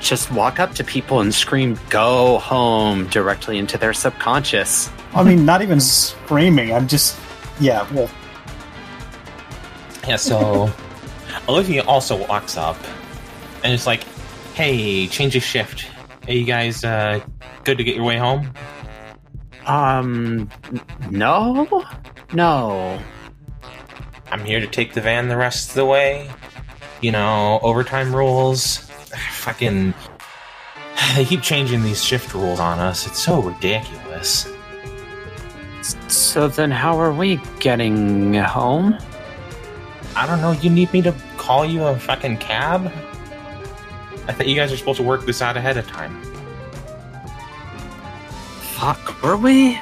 [0.07, 4.89] Just walk up to people and scream "Go home" directly into their subconscious.
[5.15, 6.73] I mean, not even screaming.
[6.73, 7.19] I'm just.
[7.59, 8.09] Yeah, well,
[10.07, 10.71] Yeah, so
[11.49, 12.77] Olivia also walks up
[13.65, 14.05] and it's like,
[14.55, 15.87] hey, change of shift.
[16.25, 17.19] Hey, you guys uh,
[17.65, 18.53] good to get your way home?
[19.67, 20.49] Um,
[21.11, 21.85] no,
[22.33, 23.01] no.
[24.31, 26.31] I'm here to take the van the rest of the way.
[27.01, 28.86] You know, overtime rules.
[29.11, 29.95] Fucking.
[31.15, 33.07] They keep changing these shift rules on us.
[33.07, 34.49] It's so ridiculous.
[36.09, 38.99] So then, how are we getting home?
[40.17, 42.91] I don't know, you need me to call you a fucking cab?
[44.27, 46.21] I thought you guys are supposed to work this out ahead of time.
[48.75, 49.79] Fuck, were we?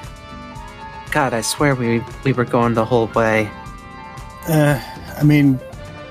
[1.11, 3.51] God, I swear we we were going the whole way.
[4.49, 4.81] Uh,
[5.17, 5.61] I mean,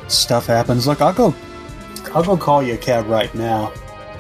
[0.08, 0.88] stuff happens.
[0.88, 1.36] Look, I'll go.
[2.16, 3.72] I'll go call you a cab right now.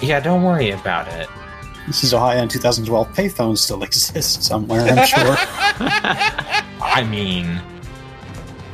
[0.01, 1.29] Yeah, don't worry about it.
[1.87, 3.07] This is Ohio in 2012.
[3.13, 5.35] Payphones still exist somewhere, I'm sure.
[6.81, 7.61] I mean,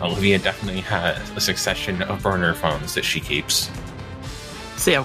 [0.01, 3.69] Olivia definitely has a succession of burner phones that she keeps.
[4.77, 5.03] So yeah,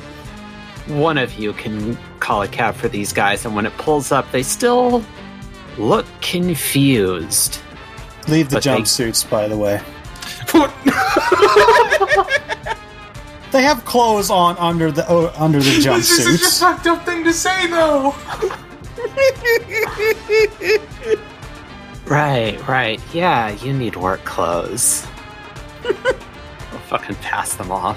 [0.87, 4.31] one of you can call a cab for these guys, and when it pulls up,
[4.31, 5.03] they still
[5.79, 7.59] look confused.
[8.29, 9.81] Leave the But they- jumpsuits, by the way.
[13.55, 15.89] They have clothes on under the oh, under the jumpsuits.
[16.25, 18.13] This is such a fucked up thing to say, though.
[22.07, 23.01] Right, right.
[23.15, 25.07] Yeah, you need work clothes.
[25.85, 27.97] I'll fucking pass them off.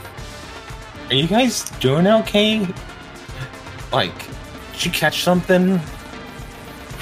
[1.10, 2.68] Are you guys doing okay?
[3.92, 4.14] Like,
[4.74, 5.82] did you catch something?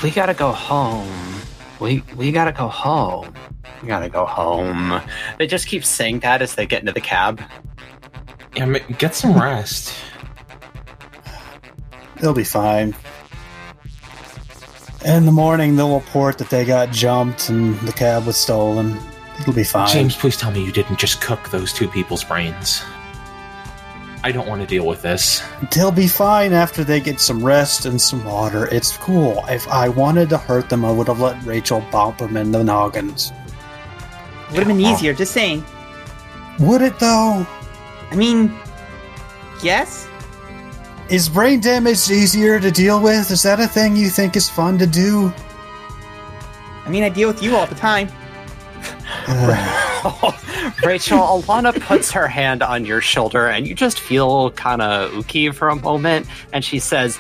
[0.02, 1.42] We gotta go home.
[1.82, 3.34] We we gotta go home.
[3.82, 5.02] We gotta go home.
[5.38, 7.42] They just keep saying that as they get into the cab.
[8.56, 9.94] Yeah, get some rest.
[12.22, 12.96] They'll be fine.
[15.04, 18.98] In the morning, they'll report that they got jumped and the cab was stolen.
[19.40, 19.90] It'll be fine.
[19.90, 22.82] James, please tell me you didn't just cook those two people's brains.
[24.24, 25.44] I don't want to deal with this.
[25.72, 28.68] They'll be fine after they get some rest and some water.
[28.72, 29.44] It's cool.
[29.48, 32.64] If I wanted to hurt them, I would have let Rachel bump them in the
[32.64, 33.32] noggins.
[34.50, 34.92] Would have been oh.
[34.92, 35.64] easier, just saying.
[36.60, 37.46] Would it though?
[38.12, 38.54] I mean,
[39.62, 40.08] yes?
[41.10, 43.30] Is brain damage easier to deal with?
[43.30, 45.32] Is that a thing you think is fun to do?
[46.86, 48.10] I mean, I deal with you all the time.
[50.84, 55.54] Rachel, Alana puts her hand on your shoulder and you just feel kind of ooky
[55.54, 56.28] for a moment.
[56.54, 57.18] And she says,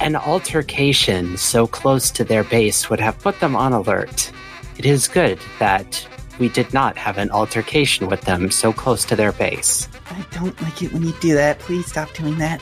[0.00, 4.30] An altercation so close to their base would have put them on alert.
[4.78, 6.06] It is good that
[6.40, 9.86] we did not have an altercation with them so close to their base.
[10.06, 11.58] I don't like it when you do that.
[11.60, 12.60] Please stop doing that.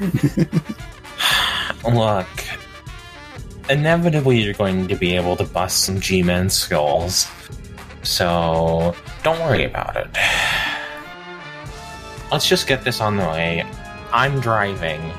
[1.84, 2.26] Look,
[3.70, 7.28] inevitably you're going to be able to bust some G-Men skulls.
[8.02, 10.08] So, don't worry about it.
[12.32, 13.64] Let's just get this on the way.
[14.12, 15.12] I'm driving.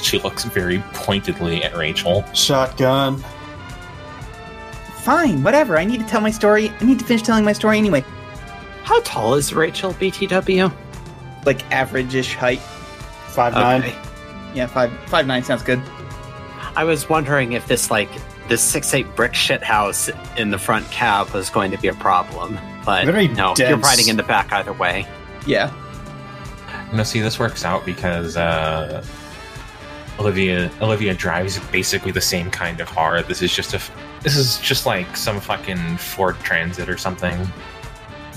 [0.00, 2.24] She looks very pointedly at Rachel.
[2.32, 3.22] Shotgun.
[5.02, 5.78] Fine, whatever.
[5.78, 6.70] I need to tell my story.
[6.80, 8.04] I need to finish telling my story anyway.
[8.84, 10.72] How tall is Rachel, BTW?
[11.44, 12.60] Like average-ish height.
[12.60, 13.82] Five nine.
[13.82, 13.98] Okay.
[14.54, 15.80] Yeah, five five nine sounds good.
[16.76, 18.08] I was wondering if this like
[18.48, 21.94] this six eight brick shit house in the front cab was going to be a
[21.94, 25.06] problem, but Very no, you're riding in the back either way.
[25.46, 25.72] Yeah.
[26.90, 29.04] You know, see, this works out because uh,
[30.18, 33.22] Olivia Olivia drives basically the same kind of car.
[33.22, 33.90] This is just a f-
[34.22, 37.46] this is just like some fucking Ford Transit or something.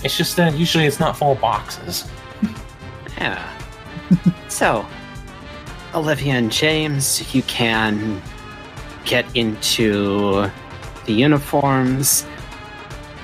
[0.04, 2.08] It's just that usually it's not full of boxes.
[3.18, 3.50] Yeah.
[4.50, 4.86] so,
[5.94, 8.22] Olivia and James, you can
[9.06, 10.52] get into
[11.06, 12.26] the uniforms.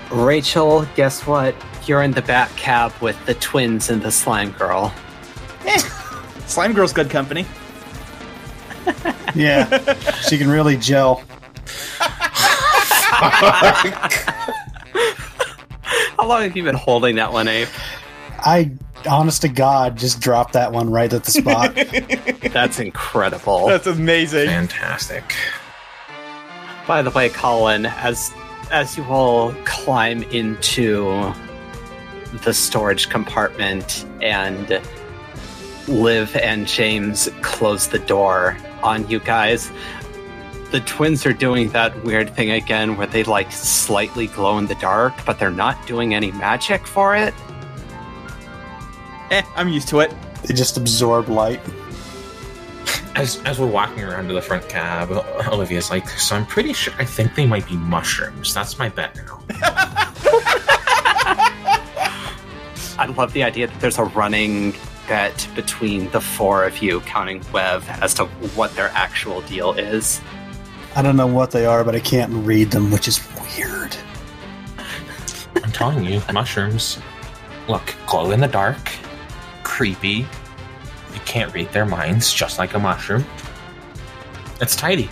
[0.10, 1.56] Rachel, guess what?
[1.86, 4.94] You're in the back cab with the twins and the slime girl.
[5.66, 5.78] Eh.
[6.48, 7.46] Slime Girl's good company.
[9.36, 9.94] Yeah,
[10.28, 11.24] she can really gel.
[16.18, 17.68] How long have you been holding that one, Abe?
[18.40, 18.72] I,
[19.10, 21.76] honest to God, just dropped that one right at the spot.
[22.54, 23.68] That's incredible.
[23.68, 24.48] That's amazing.
[24.48, 25.36] Fantastic.
[26.88, 28.34] By the way, Colin, as
[28.72, 31.34] as you all climb into
[32.44, 34.82] the storage compartment and
[35.88, 39.70] Liv and James close the door on you guys,
[40.72, 44.76] the twins are doing that weird thing again where they like slightly glow in the
[44.76, 47.34] dark, but they're not doing any magic for it.
[49.32, 50.14] Eh, I'm used to it.
[50.44, 51.60] they just absorb light.
[53.16, 55.12] As as we're walking around to the front cab,
[55.48, 56.94] Olivia's like, "So I'm pretty sure.
[56.98, 58.54] I think they might be mushrooms.
[58.54, 59.44] That's my bet now."
[62.98, 64.74] I love the idea that there's a running
[65.08, 70.22] bet between the four of you, counting Wev, as to what their actual deal is.
[70.96, 73.26] I don't know what they are, but I can't read them, which is
[73.56, 73.96] weird.
[75.64, 77.00] I'm telling you, mushrooms.
[77.70, 78.92] Look, glow in the dark,
[79.64, 80.28] creepy.
[81.14, 83.24] You can't read their minds, just like a mushroom.
[84.60, 85.10] It's tidy.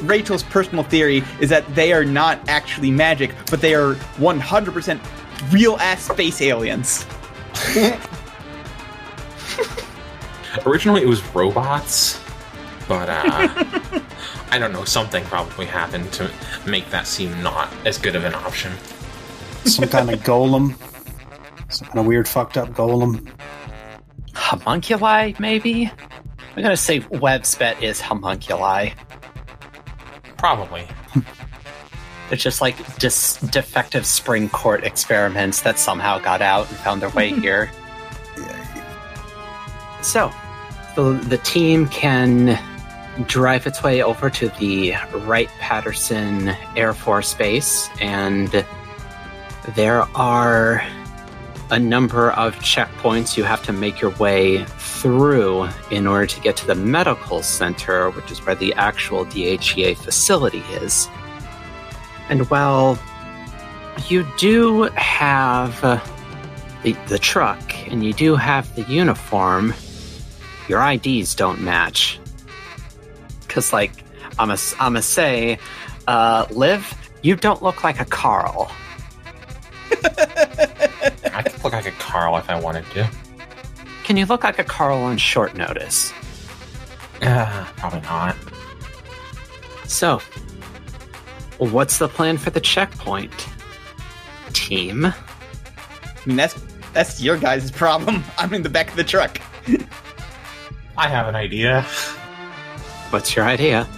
[0.00, 5.76] Rachel's personal theory is that they are not actually magic, but they are 100% real
[5.76, 7.04] ass space aliens.
[10.66, 12.22] Originally, it was robots,
[12.88, 14.00] but uh,
[14.50, 14.84] I don't know.
[14.84, 16.30] Something probably happened to
[16.66, 18.72] make that seem not as good of an option.
[19.64, 20.74] Some kind of golem.
[21.70, 23.30] Some kind of weird, fucked up golem.
[24.34, 25.90] Homunculi, maybe?
[26.56, 28.94] I'm gonna say Webspet is homunculi.
[30.36, 30.86] Probably.
[32.30, 37.08] It's just like dis- defective spring court experiments that somehow got out and found their
[37.08, 37.70] way here.
[40.02, 40.30] So,
[40.94, 42.58] the, the team can
[43.26, 48.64] drive its way over to the Wright Patterson Air Force Base, and
[49.74, 50.82] there are
[51.70, 56.56] a number of checkpoints you have to make your way through in order to get
[56.56, 61.08] to the medical center, which is where the actual DHEA facility is.
[62.30, 62.98] And while
[64.08, 69.74] you do have the, the truck and you do have the uniform,
[70.68, 72.18] your IDs don't match.
[73.48, 73.92] Because, like,
[74.38, 75.58] I'm going I'm to say,
[76.06, 78.70] uh, Liv, you don't look like a Carl.
[79.90, 83.10] I could look like a Carl if I wanted to.
[84.04, 86.12] Can you look like a Carl on short notice?
[87.20, 88.36] Uh, probably not.
[89.86, 90.20] So,
[91.58, 93.48] what's the plan for the checkpoint?
[94.52, 95.06] Team?
[95.06, 95.14] I
[96.26, 96.54] mean, that's
[96.92, 98.24] that's your guys' problem.
[98.38, 99.40] I'm in the back of the truck.
[100.96, 101.86] I have an idea.
[103.10, 103.88] What's your idea?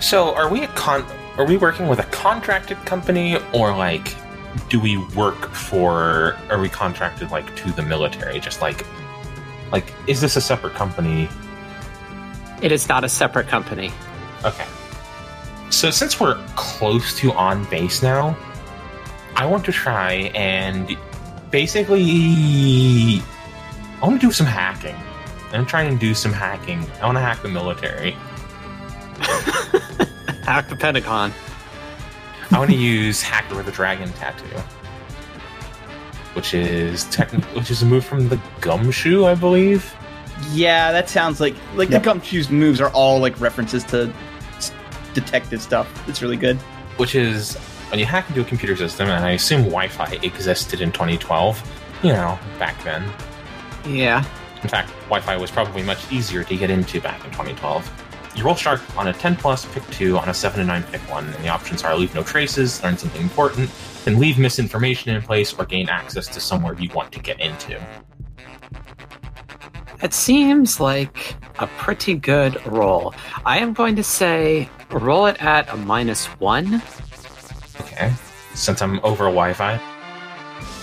[0.00, 1.04] So, are we a con?
[1.36, 4.14] Are we working with a contracted company, or like,
[4.68, 6.36] do we work for?
[6.50, 8.40] Are we contracted like to the military?
[8.40, 8.86] Just like,
[9.70, 11.28] like, is this a separate company?
[12.62, 13.92] It is not a separate company.
[14.44, 14.66] Okay.
[15.70, 18.36] So since we're close to on base now,
[19.34, 20.96] I want to try and
[21.50, 23.20] basically
[24.00, 24.96] I want to do some hacking.
[25.56, 26.84] I'm trying to do some hacking.
[27.00, 28.12] I want to hack the military.
[30.44, 31.32] Hack the Pentagon.
[32.52, 34.44] I want to use Hacker with a Dragon tattoo,
[36.34, 39.92] which is techni- which is a move from the Gumshoe, I believe.
[40.52, 42.02] Yeah, that sounds like like Yep.
[42.02, 44.12] the gumshoes moves are all like references to
[45.14, 45.88] detective stuff.
[46.08, 46.58] It's really good.
[46.98, 47.56] Which is
[47.90, 51.60] when you hack into a computer system, and I assume Wi-Fi existed in 2012.
[52.04, 53.02] You know, back then.
[53.86, 54.22] Yeah.
[54.62, 58.04] In fact, Wi-Fi was probably much easier to get into back in 2012.
[58.36, 61.00] You roll sharp on a 10 plus, pick 2, on a 7 and 9, pick
[61.10, 63.70] 1, and the options are leave no traces, learn something important,
[64.04, 67.80] then leave misinformation in place, or gain access to somewhere you want to get into.
[70.02, 73.14] It seems like a pretty good roll.
[73.46, 76.82] I am going to say roll it at a minus one.
[77.80, 78.12] Okay.
[78.54, 79.80] Since I'm over Wi-Fi,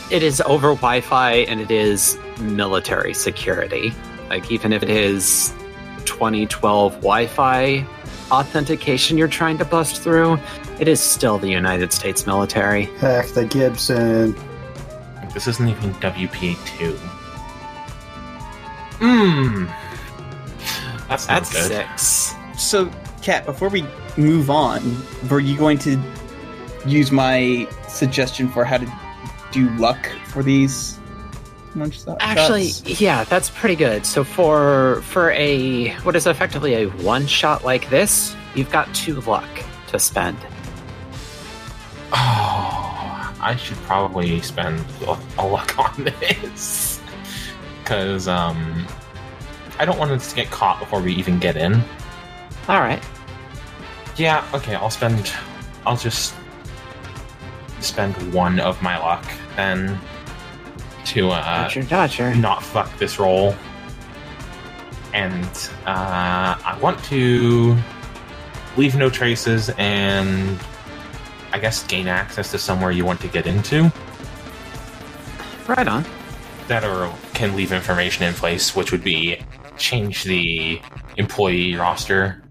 [0.10, 3.94] It is over Wi Fi and it is military security.
[4.30, 5.54] Like, even if it is
[6.06, 7.86] 2012 Wi Fi
[8.32, 10.40] authentication you're trying to bust through,
[10.80, 12.86] it is still the United States military.
[12.98, 14.36] Heck, the Gibson.
[15.34, 16.98] this isn't even WPA2.
[19.00, 19.68] Mmm.
[21.10, 21.88] That's not That's good.
[21.98, 22.34] six.
[22.58, 22.90] So,
[23.22, 23.86] Kat, before we
[24.18, 24.82] move on,
[25.30, 26.02] were you going to
[26.86, 28.92] use my suggestion for how to
[29.52, 31.00] do luck for these
[31.76, 33.02] one shot Actually, shots?
[33.02, 34.06] yeah, that's pretty good.
[34.06, 39.22] So for for a what is effectively a one shot like this, you've got two
[39.22, 39.48] luck
[39.88, 40.38] to spend.
[42.12, 47.00] Oh, I should probably spend a a luck on this.
[47.84, 48.88] Because, um,
[49.78, 51.74] I don't want us to get caught before we even get in.
[52.70, 53.04] All right.
[54.16, 55.34] Yeah, okay, I'll spend.
[55.86, 56.34] I'll just
[57.82, 59.26] spend one of my luck
[59.58, 60.00] then
[61.06, 62.36] to, uh, Dodger, Dodger.
[62.36, 63.56] not fuck this roll.
[65.14, 65.45] And,
[65.86, 67.78] uh, I want to
[68.78, 70.60] leave no traces and
[71.51, 73.91] I guess gain access to somewhere you want to get into.
[75.68, 76.06] Right on.
[76.68, 79.38] that or can leave information in place, which would be
[79.78, 80.82] change the
[81.18, 82.41] employee roster.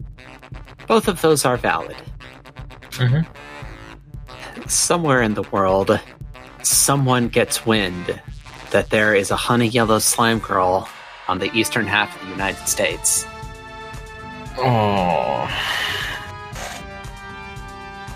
[0.86, 1.96] Both of those are valid.
[2.90, 3.22] Mm-hmm.
[4.68, 5.98] Somewhere in the world,
[6.62, 8.20] someone gets wind
[8.72, 10.88] that there is a honey yellow slime girl
[11.28, 13.26] on the eastern half of the United States.
[14.58, 15.48] Oh.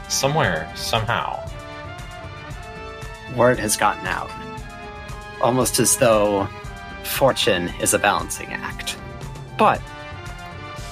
[0.09, 1.49] Somewhere, somehow.
[3.37, 4.31] Word has gotten out.
[5.43, 6.49] Almost as though
[7.05, 8.97] fortune is a balancing act.
[9.59, 9.81] But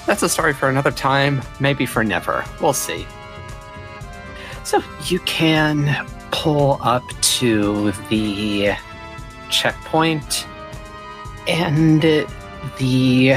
[0.05, 2.45] that's a story for another time, maybe for never.
[2.61, 3.07] We'll see.
[4.63, 8.75] So you can pull up to the
[9.49, 10.47] checkpoint,
[11.47, 12.01] and
[12.77, 13.35] the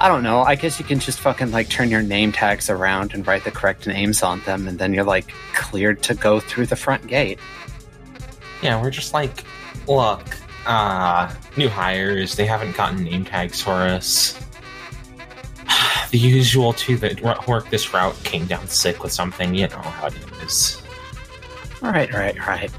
[0.00, 0.40] I don't know.
[0.40, 3.50] I guess you can just fucking like turn your name tags around and write the
[3.50, 7.38] correct names on them, and then you're like cleared to go through the front gate.
[8.62, 9.44] Yeah, we're just like,
[9.86, 10.24] look,
[10.66, 14.38] uh, new hires, they haven't gotten name tags for us.
[16.10, 19.78] The usual two that wo- work this route came down sick with something, you know
[19.78, 20.82] how it is.
[21.82, 22.70] All right, right, right.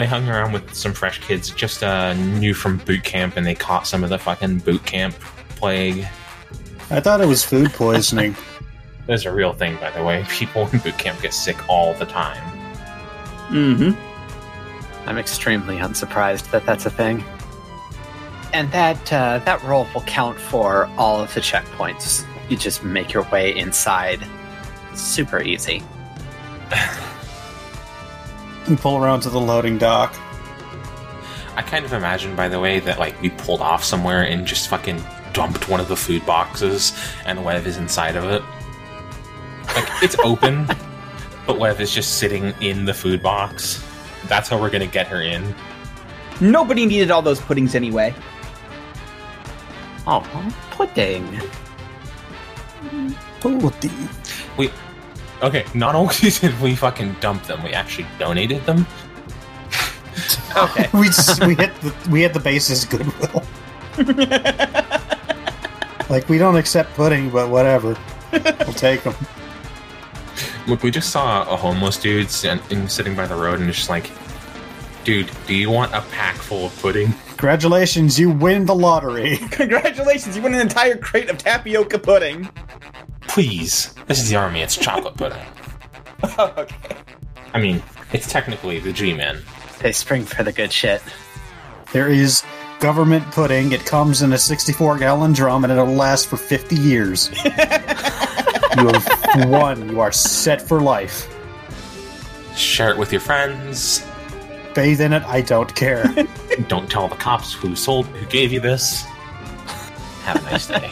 [0.00, 3.54] They hung around with some fresh kids, just uh, new from boot camp, and they
[3.54, 5.14] caught some of the fucking boot camp
[5.56, 6.08] plague.
[6.90, 8.34] I thought it was food poisoning.
[9.06, 10.24] There's a real thing, by the way.
[10.30, 12.42] People in boot camp get sick all the time.
[13.50, 15.06] Mm-hmm.
[15.06, 17.22] I'm extremely unsurprised that that's a thing.
[18.54, 22.24] And that uh, that roll will count for all of the checkpoints.
[22.48, 24.26] You just make your way inside.
[24.94, 25.82] Super easy.
[28.66, 30.14] and pull around to the loading dock.
[31.56, 34.68] I kind of imagine, by the way, that like we pulled off somewhere and just
[34.68, 35.02] fucking
[35.32, 36.92] dumped one of the food boxes,
[37.26, 38.42] and Wev is inside of it.
[39.74, 40.66] Like it's open,
[41.46, 43.84] but Wev is just sitting in the food box.
[44.26, 45.54] That's how we're gonna get her in.
[46.40, 48.14] Nobody needed all those puddings anyway.
[50.06, 50.20] Oh,
[50.70, 51.40] pudding.
[53.40, 54.08] Pudding.
[54.56, 54.70] We
[55.42, 55.64] okay.
[55.74, 58.86] Not only did we fucking dump them, we actually donated them.
[60.56, 60.88] Okay.
[60.94, 63.44] we just, we hit the we hit the base's goodwill.
[66.10, 67.96] like we don't accept pudding, but whatever,
[68.32, 69.14] we'll take them.
[70.66, 73.78] Look, we just saw a homeless dude sit- and sitting by the road, and it's
[73.78, 74.10] just like,
[75.04, 77.12] dude, do you want a pack full of pudding?
[77.28, 79.38] Congratulations, you win the lottery.
[79.50, 82.48] Congratulations, you win an entire crate of tapioca pudding.
[83.30, 84.60] Please, this is the army.
[84.60, 85.46] It's chocolate pudding.
[86.40, 86.96] okay.
[87.54, 87.80] I mean,
[88.12, 89.40] it's technically the G-men.
[89.78, 91.00] They spring for the good shit.
[91.92, 92.42] There is
[92.80, 93.70] government pudding.
[93.70, 97.30] It comes in a 64 gallon drum and it'll last for 50 years.
[97.44, 99.88] you have won.
[99.90, 101.32] You are set for life.
[102.56, 104.04] Share it with your friends.
[104.74, 105.22] Bathe in it.
[105.22, 106.04] I don't care.
[106.66, 109.04] Don't tell the cops who sold, who gave you this.
[110.24, 110.90] Have a nice day.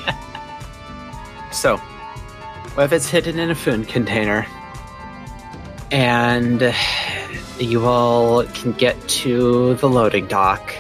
[1.51, 1.81] So,
[2.79, 4.47] Wev it's hidden in a food container,
[5.91, 6.73] and
[7.59, 10.73] you all can get to the loading dock,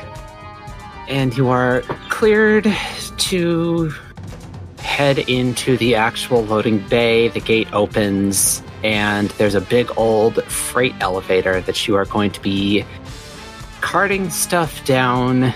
[1.08, 2.72] and you are cleared
[3.16, 3.92] to
[4.78, 7.30] head into the actual loading bay.
[7.30, 12.40] The gate opens, and there's a big old freight elevator that you are going to
[12.40, 12.84] be
[13.80, 15.52] carting stuff down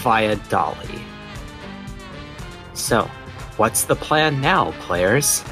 [0.00, 1.02] via dolly.
[2.72, 3.10] So,
[3.56, 5.44] what's the plan now, players?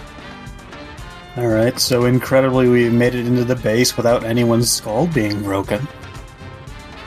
[1.36, 1.78] All right.
[1.80, 5.86] So incredibly, we made it into the base without anyone's skull being broken.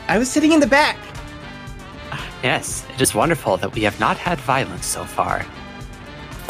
[0.07, 0.97] I was sitting in the back.
[2.11, 5.45] Ah, yes, it is wonderful that we have not had violence so far.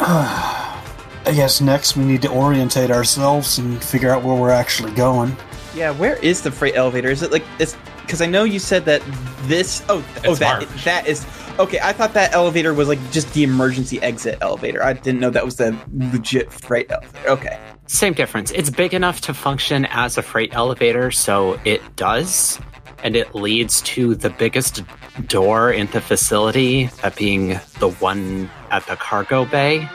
[0.00, 5.36] I guess next we need to orientate ourselves and figure out where we're actually going.
[5.74, 7.10] Yeah, where is the freight elevator?
[7.10, 9.02] Is it like it's because I know you said that
[9.42, 10.84] this oh oh It's that large.
[10.84, 11.24] that is
[11.58, 11.78] okay.
[11.82, 14.82] I thought that elevator was like just the emergency exit elevator.
[14.82, 17.28] I didn't know that was the legit freight elevator.
[17.28, 17.60] Okay.
[17.86, 18.50] Same difference.
[18.50, 22.60] It's big enough to function as a freight elevator, so it does.
[23.02, 24.82] And it leads to the biggest
[25.26, 29.88] door in the facility, that being the one at the cargo bay.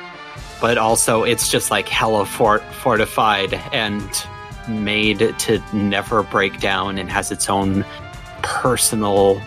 [0.62, 4.10] But also, it's just like hella fort- fortified and
[4.70, 7.86] made to never break down and has its own
[8.42, 9.42] personal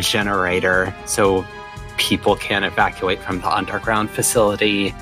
[0.00, 0.94] generator.
[1.06, 1.44] So
[1.96, 4.94] people can evacuate from the underground facility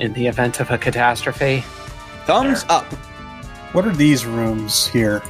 [0.00, 1.64] in the event of a catastrophe.
[2.24, 2.84] Thumbs up.
[3.72, 5.22] What are these rooms here?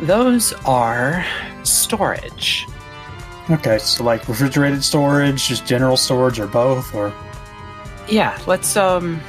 [0.00, 1.24] Those are
[1.62, 2.66] storage.
[3.50, 7.12] Okay, so like refrigerated storage, just general storage, or both, or
[8.08, 9.20] Yeah, let's um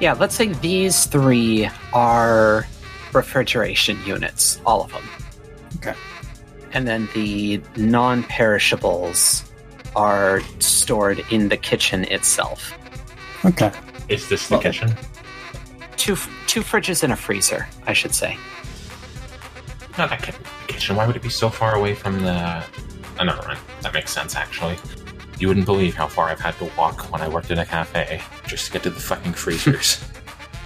[0.00, 2.66] yeah, let's say these 3 are
[3.12, 5.04] refrigeration units, all of them.
[5.76, 5.94] Okay.
[6.74, 9.44] And then the non-perishables
[9.96, 12.76] are stored in the kitchen itself.
[13.44, 13.70] okay.
[14.08, 14.94] Is this the Well- kitchen?
[15.96, 16.16] Two
[16.46, 18.36] two fridges and a freezer, I should say.
[19.96, 20.96] Not that can't be the kitchen.
[20.96, 22.62] Why would it be so far away from the?
[23.18, 23.58] Oh, never mind.
[23.82, 24.76] That makes sense, actually.
[25.38, 28.20] You wouldn't believe how far I've had to walk when I worked in a cafe
[28.46, 29.96] just to get to the fucking freezers.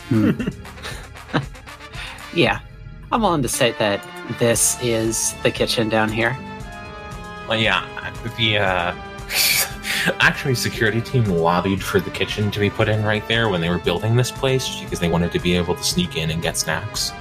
[0.08, 0.32] Hmm.
[2.34, 2.60] Yeah.
[3.10, 4.04] I'm willing to say that
[4.38, 6.36] this is the kitchen down here.
[7.48, 7.84] well, yeah,
[8.36, 8.94] the uh,
[10.20, 13.70] actually security team lobbied for the kitchen to be put in right there when they
[13.70, 16.56] were building this place because they wanted to be able to sneak in and get
[16.56, 17.12] snacks.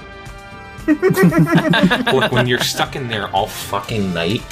[0.86, 4.42] Look, when you're stuck in there all fucking night,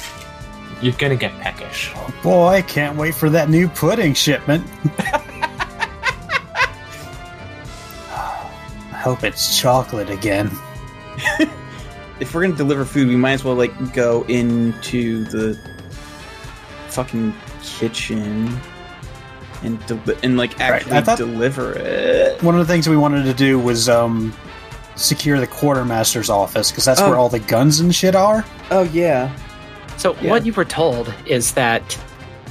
[0.81, 1.91] you're gonna get peckish.
[2.21, 4.65] Boy, can't wait for that new pudding shipment.
[8.91, 10.51] I hope it's chocolate again.
[12.19, 15.57] If we're gonna deliver food, we might as well like go into the
[16.89, 18.59] fucking kitchen
[19.63, 22.41] and del- and like actually I thought- deliver it.
[22.43, 24.33] One of the things we wanted to do was um,
[24.95, 27.09] secure the quartermaster's office because that's Oh.
[27.09, 28.43] where all the guns and shit are.
[28.71, 29.29] Oh yeah.
[29.97, 30.29] So, Yeah.
[30.31, 31.97] what you were told is that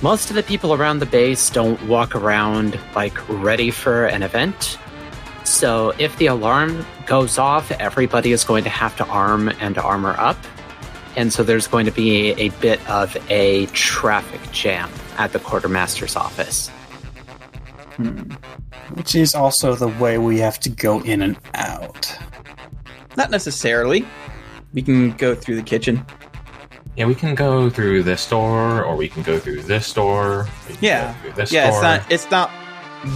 [0.02, 4.78] most of the people around the base don't walk around like ready for an event.
[5.47, 10.16] So, if the alarm goes off, everybody is going to have to arm and armor
[10.18, 10.36] up.
[11.14, 16.16] And so, there's going to be a bit of a traffic jam at the quartermaster's
[16.16, 16.68] office.
[17.94, 18.32] Hmm.
[18.94, 22.12] Which is also the way we have to go in and out.
[23.16, 24.05] Not necessarily.
[24.74, 26.05] We can go through the kitchen.
[26.97, 30.49] Yeah, we can go through this door, or we can go through this door.
[30.80, 31.14] Yeah.
[31.20, 31.76] through this yeah, door.
[31.76, 32.51] it's not it's not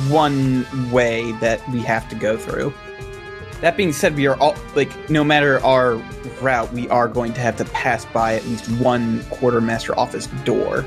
[0.08, 2.72] one way that we have to go through.
[3.60, 5.96] That being said, we are all like no matter our
[6.40, 10.86] route, we are going to have to pass by at least one quartermaster office door.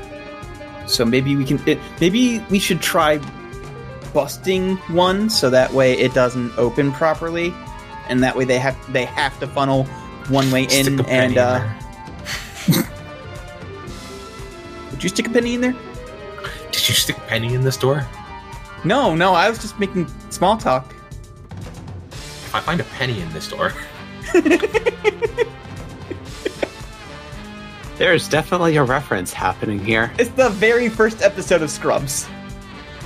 [0.86, 3.18] So maybe we can it, maybe we should try
[4.12, 7.52] busting one so that way it doesn't open properly
[8.08, 9.84] and that way they have they have to funnel
[10.28, 11.78] one way Stick in and in uh
[12.66, 12.84] there.
[14.90, 15.74] would you stick a penny in there?
[16.70, 18.06] Did you stick a penny in this door?
[18.84, 20.94] No, no, I was just making small talk.
[22.10, 23.72] If I find a penny in this door,
[27.96, 30.10] There's definitely a reference happening here.
[30.18, 32.26] It's the very first episode of Scrubs.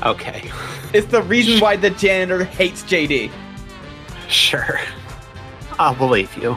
[0.04, 0.50] Okay,
[0.94, 3.30] It's the reason why the janitor hates JD.
[4.28, 4.80] sure.
[5.78, 6.56] I'll believe you.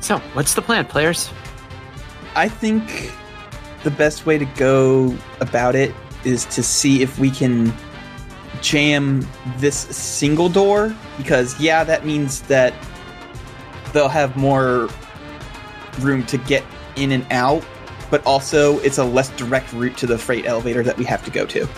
[0.00, 1.30] So, what's the plan, players?
[2.36, 3.10] I think
[3.82, 5.92] the best way to go about it
[6.24, 7.74] is to see if we can
[8.60, 12.74] jam this single door because yeah, that means that
[13.92, 14.88] they'll have more
[16.00, 16.64] room to get
[16.96, 17.64] in and out,
[18.10, 21.30] but also it's a less direct route to the freight elevator that we have to
[21.30, 21.68] go to.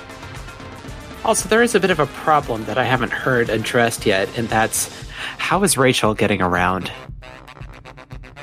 [1.25, 4.49] Also, there is a bit of a problem that I haven't heard addressed yet, and
[4.49, 4.91] that's
[5.39, 6.91] how is Rachel getting around?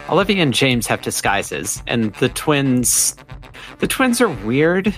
[0.10, 3.16] Olivia and James have disguises, and the twins.
[3.80, 4.98] The twins are weird.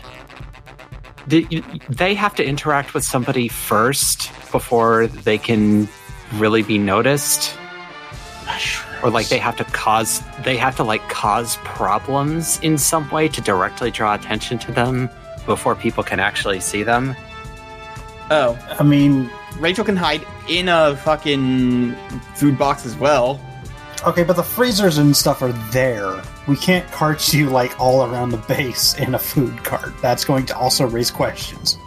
[1.28, 1.44] They,
[1.90, 5.88] they have to interact with somebody first before they can
[6.36, 7.56] really be noticed.
[9.04, 13.28] Or like they have to cause they have to like cause problems in some way
[13.30, 15.10] to directly draw attention to them
[15.46, 17.16] before people can actually see them.
[18.30, 21.96] Oh, I mean, Rachel can hide in a fucking
[22.36, 23.40] food box as well.
[24.06, 26.22] Okay, but the freezers and stuff are there.
[26.48, 29.94] We can't cart you like all around the base in a food cart.
[30.02, 31.78] That's going to also raise questions.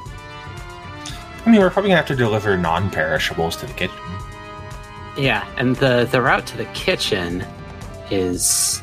[1.45, 3.97] I mean, we're probably gonna have to deliver non-perishables to the kitchen.
[5.17, 7.45] Yeah, and the the route to the kitchen
[8.11, 8.83] is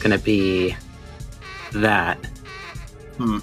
[0.00, 0.76] gonna be
[1.72, 2.18] that.
[3.16, 3.38] Hmm.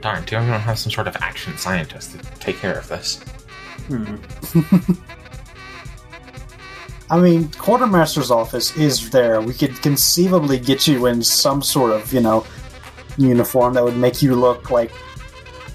[0.00, 3.20] Darn, do we don't have some sort of action scientist to take care of this?
[3.88, 4.16] Hmm.
[7.10, 9.40] I mean, quartermaster's office is there.
[9.40, 12.44] We could conceivably get you in some sort of, you know,
[13.16, 14.92] uniform that would make you look like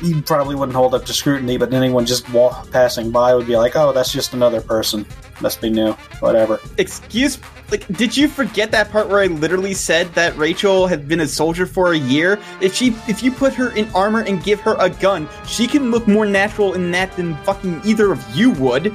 [0.02, 3.56] you probably wouldn't hold up to scrutiny, but anyone just walk, passing by would be
[3.56, 5.06] like, "Oh, that's just another person.
[5.40, 5.94] Must be new.
[6.20, 7.40] Whatever." Excuse
[7.72, 11.28] like did you forget that part where I literally said that Rachel had been a
[11.28, 12.40] soldier for a year?
[12.62, 15.90] If she if you put her in armor and give her a gun, she can
[15.90, 18.94] look more natural in that than fucking either of you would.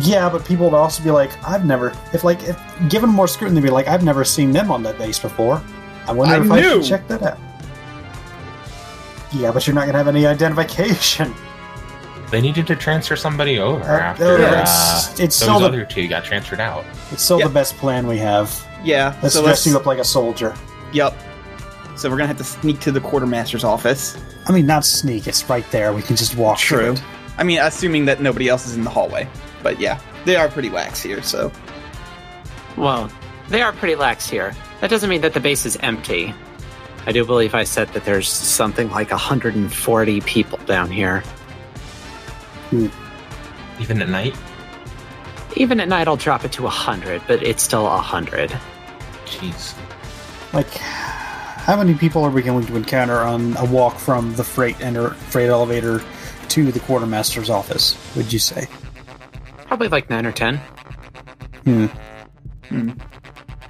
[0.00, 3.60] Yeah, but people would also be like, "I've never." If like, if given more scrutiny,
[3.60, 5.62] they'd be like, "I've never seen them on that base before.
[6.06, 7.38] I wonder I if I should check that out."
[9.32, 11.34] Yeah, but you're not gonna have any identification.
[12.30, 15.64] They needed to transfer somebody over Uh, after uh, uh, it's- it's those still the-
[15.64, 16.84] other two got transferred out.
[17.10, 17.46] It's still Yeah.
[17.46, 18.54] the best plan we have.
[18.84, 19.14] Yeah.
[19.22, 20.54] Let's so dress you up like a soldier.
[20.92, 21.14] Yep.
[21.96, 24.18] So we're gonna have to sneak to the quartermaster's office.
[24.46, 25.26] I mean, not sneak.
[25.26, 25.94] It's right there.
[25.94, 26.58] We can just walk.
[26.58, 26.92] to True.
[26.92, 27.02] it.
[27.38, 29.26] I mean, assuming that nobody else is in the hallway.
[29.62, 31.52] But yeah, they are pretty lax here, so
[32.76, 33.10] Well,
[33.48, 34.54] they are pretty lax here.
[34.80, 36.34] That doesn't mean that the base is empty.
[37.06, 41.20] I do believe I said that there's something like 140 people down here.
[42.70, 42.88] Hmm.
[43.80, 44.36] Even at night?
[45.56, 48.50] Even at night, I'll drop it to 100, but it's still 100.
[49.24, 49.74] Jeez.
[50.52, 54.80] Like, how many people are we going to encounter on a walk from the freight
[54.80, 56.02] enter, freight elevator
[56.48, 57.96] to the quartermaster's office?
[58.16, 58.66] Would you say?
[59.68, 60.56] Probably like 9 or 10.
[61.64, 61.86] Hmm.
[62.70, 63.02] And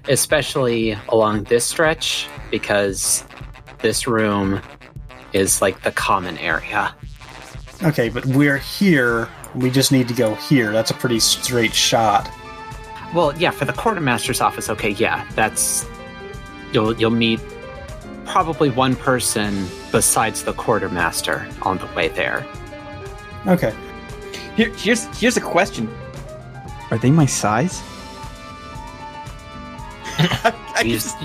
[0.09, 3.25] especially along this stretch because
[3.81, 4.61] this room
[5.33, 6.95] is like the common area.
[7.83, 9.29] Okay, but we're here.
[9.55, 10.73] We just need to go here.
[10.73, 12.31] That's a pretty straight shot.
[13.15, 15.87] Well, yeah, for the quartermaster's office, okay, yeah, that's
[16.73, 17.41] you'll you'll meet
[18.27, 22.47] probably one person besides the quartermaster on the way there.
[23.47, 23.75] Okay.
[24.59, 25.89] Here, here's here's a question.
[26.91, 27.81] Are they my size?
[30.19, 31.17] I, I, could just,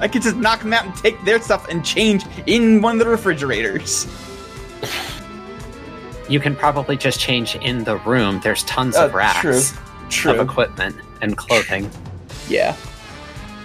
[0.00, 3.00] I could just knock them out and take their stuff and change in one of
[3.04, 4.06] the refrigerators.
[6.26, 8.40] You can probably just change in the room.
[8.42, 9.74] There's tons Uh, of racks
[10.08, 10.32] true.
[10.32, 11.90] of equipment and clothing.
[12.48, 12.74] Yeah.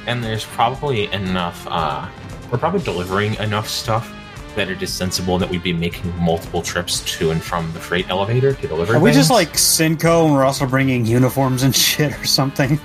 [0.08, 2.06] And there's probably enough, uh,
[2.52, 4.12] we're probably delivering enough stuff
[4.56, 8.10] that it is sensible that we'd be making multiple trips to and from the freight
[8.10, 12.18] elevator to deliver Are we just like Cinco and we're also bringing uniforms and shit
[12.20, 12.80] or something?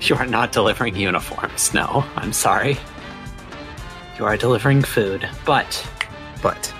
[0.00, 1.74] You are not delivering uniforms.
[1.74, 2.78] No, I'm sorry.
[4.18, 5.88] You are delivering food, but
[6.42, 6.72] but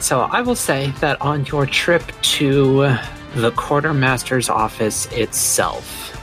[0.00, 2.96] so I will say that on your trip to
[3.34, 6.16] the quartermaster's office itself,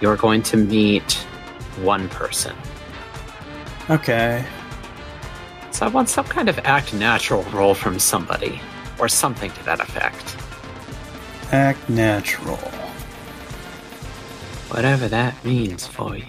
[0.00, 1.12] you're going to meet
[1.82, 2.56] one person.
[3.90, 4.44] Okay.
[5.70, 8.60] So I want some kind of act natural roll from somebody,
[8.98, 10.36] or something to that effect.
[11.52, 12.56] Act natural.
[14.70, 16.24] Whatever that means for you.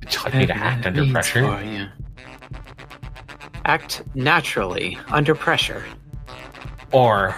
[0.00, 1.44] Would you like me to act under pressure?
[1.46, 1.86] for you.
[3.64, 5.84] Act naturally under pressure,
[6.92, 7.34] Or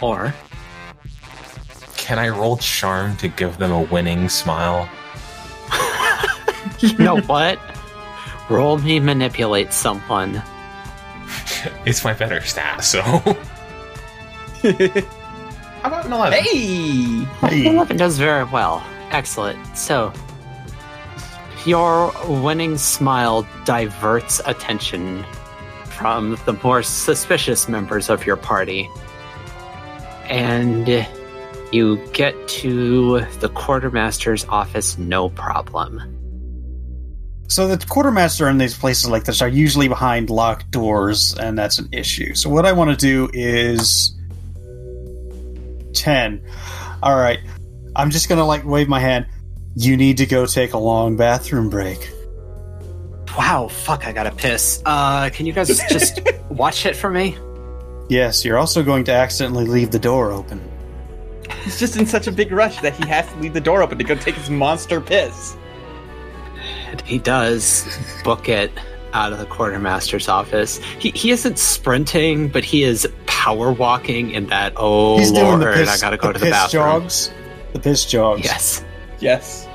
[0.00, 0.32] or
[1.96, 4.88] can I roll charm to give them a winning smile?
[6.78, 7.58] you know what?
[8.48, 10.42] Roll me manipulate someone.
[11.84, 13.00] It's my better stat, so.
[13.02, 13.24] How
[15.84, 16.38] about an 11?
[16.38, 17.24] hey!
[17.48, 17.66] Hey.
[17.66, 18.84] 11 does very well.
[19.10, 19.76] Excellent.
[19.76, 20.12] So,
[21.64, 25.24] your winning smile diverts attention
[25.86, 28.88] from the more suspicious members of your party.
[30.26, 31.06] And
[31.72, 36.15] you get to the quartermaster's office no problem.
[37.48, 41.78] So the quartermaster in these places like this are usually behind locked doors, and that's
[41.78, 42.34] an issue.
[42.34, 44.14] So what I want to do is
[45.92, 46.42] ten.
[47.02, 47.38] All right,
[47.94, 49.26] I'm just gonna like wave my hand.
[49.76, 52.10] You need to go take a long bathroom break.
[53.36, 54.82] Wow, fuck, I gotta piss.
[54.84, 57.36] Uh, can you guys just watch it for me?
[58.08, 60.60] Yes, you're also going to accidentally leave the door open.
[61.64, 63.98] He's just in such a big rush that he has to leave the door open
[63.98, 65.56] to go take his monster piss.
[66.98, 67.86] And he does
[68.24, 68.72] book it
[69.12, 70.78] out of the quartermaster's office.
[70.98, 75.72] He, he isn't sprinting, but he is power walking in that, oh He's lord, doing
[75.72, 76.82] the piss, I gotta go the to the piss bathroom.
[77.02, 77.30] jogs.
[77.72, 78.44] The piss jogs.
[78.44, 78.84] Yes.
[79.20, 79.66] Yes.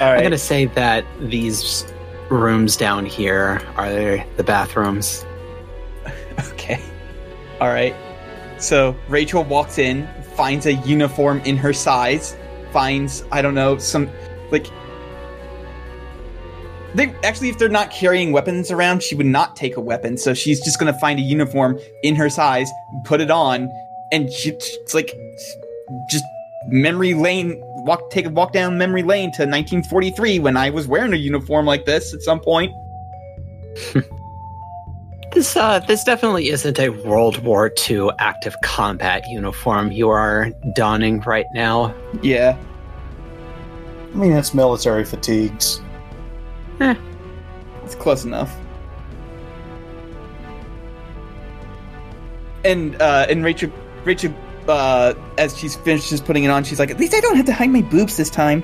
[0.00, 1.84] All I'm gonna say that these
[2.30, 3.90] rooms down here are
[4.36, 5.24] the bathrooms.
[6.52, 6.80] Okay.
[7.60, 7.94] All right.
[8.58, 12.36] So Rachel walks in, finds a uniform in her size,
[12.72, 14.08] finds I don't know some
[14.50, 14.66] like.
[16.94, 20.18] They actually, if they're not carrying weapons around, she would not take a weapon.
[20.18, 22.70] So she's just gonna find a uniform in her size,
[23.04, 23.70] put it on,
[24.10, 25.14] and she, it's like
[26.10, 26.24] just
[26.68, 27.60] memory lane.
[27.84, 31.66] Walk, take a walk down memory lane to 1943 when I was wearing a uniform
[31.66, 32.72] like this at some point.
[35.32, 41.20] This uh, this definitely isn't a World War II active combat uniform you are donning
[41.20, 41.94] right now.
[42.20, 42.54] Yeah.
[44.12, 45.80] I mean, that's military fatigues.
[47.84, 48.54] It's close enough.
[52.64, 53.70] And uh and Rachel
[54.04, 54.32] Rachel
[54.68, 57.46] uh as she's finished just putting it on, she's like, At least I don't have
[57.46, 58.62] to hide my boobs this time.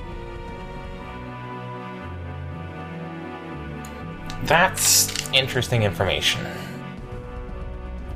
[4.44, 6.40] That's interesting information.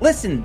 [0.00, 0.44] Listen,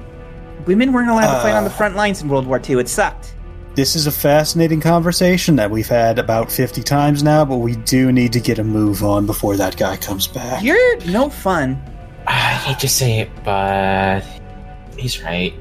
[0.66, 1.74] women weren't allowed to fight on the Uh.
[1.74, 2.80] front lines in World War II.
[2.80, 3.34] It sucked.
[3.78, 8.12] This is a fascinating conversation that we've had about 50 times now, but we do
[8.12, 10.64] need to get a move on before that guy comes back.
[10.64, 11.80] You're no fun.
[12.28, 14.22] I hate to say it, but
[14.98, 15.54] he's right.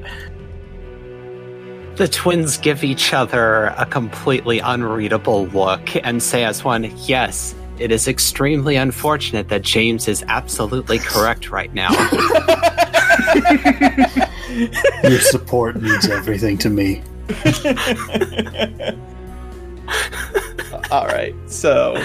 [1.97, 7.91] The twins give each other a completely unreadable look and say, as one, yes, it
[7.91, 11.91] is extremely unfortunate that James is absolutely correct right now.
[15.03, 17.03] Your support means everything to me.
[20.91, 21.33] All right.
[21.47, 22.01] So,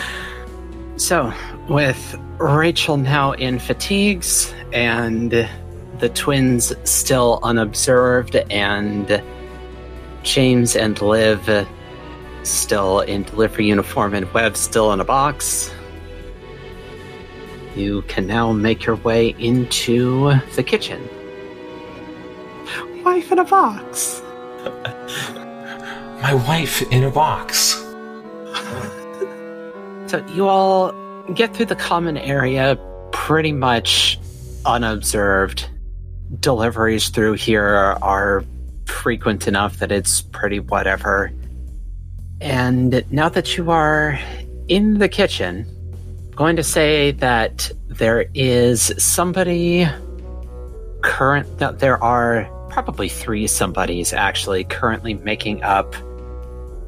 [0.96, 1.32] so,
[1.68, 5.48] with Rachel now in fatigues and
[5.98, 9.22] the twins still unobserved and
[10.22, 11.66] James and Liv
[12.42, 15.70] still in delivery uniform and Wev still in a box,
[17.76, 21.08] you can now make your way into the kitchen.
[23.04, 24.22] Wife in a box.
[26.22, 27.74] My wife in a box.
[30.06, 30.92] So you all
[31.34, 32.78] get through the common area
[33.12, 34.18] pretty much
[34.64, 35.68] unobserved.
[36.40, 38.44] Deliveries through here are
[38.86, 41.32] frequent enough that it's pretty whatever.
[42.40, 44.18] And now that you are
[44.68, 45.66] in the kitchen,
[46.24, 49.88] I'm going to say that there is somebody
[51.02, 55.94] current that there are probably three somebodies actually currently making up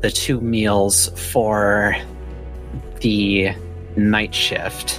[0.01, 1.95] the two meals for
[3.01, 3.51] the
[3.95, 4.97] night shift.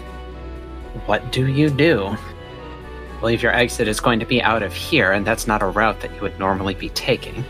[1.08, 2.06] What do you do?
[2.06, 5.66] I believe your exit is going to be out of here, and that's not a
[5.66, 7.44] route that you would normally be taking.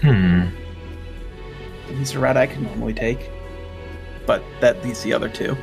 [0.00, 0.46] Hmm.
[1.88, 3.30] He's a route I could normally take.
[4.26, 5.56] But that leaves the other two.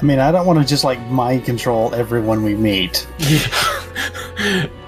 [0.00, 3.06] I mean, I don't want to just like mind control everyone we meet.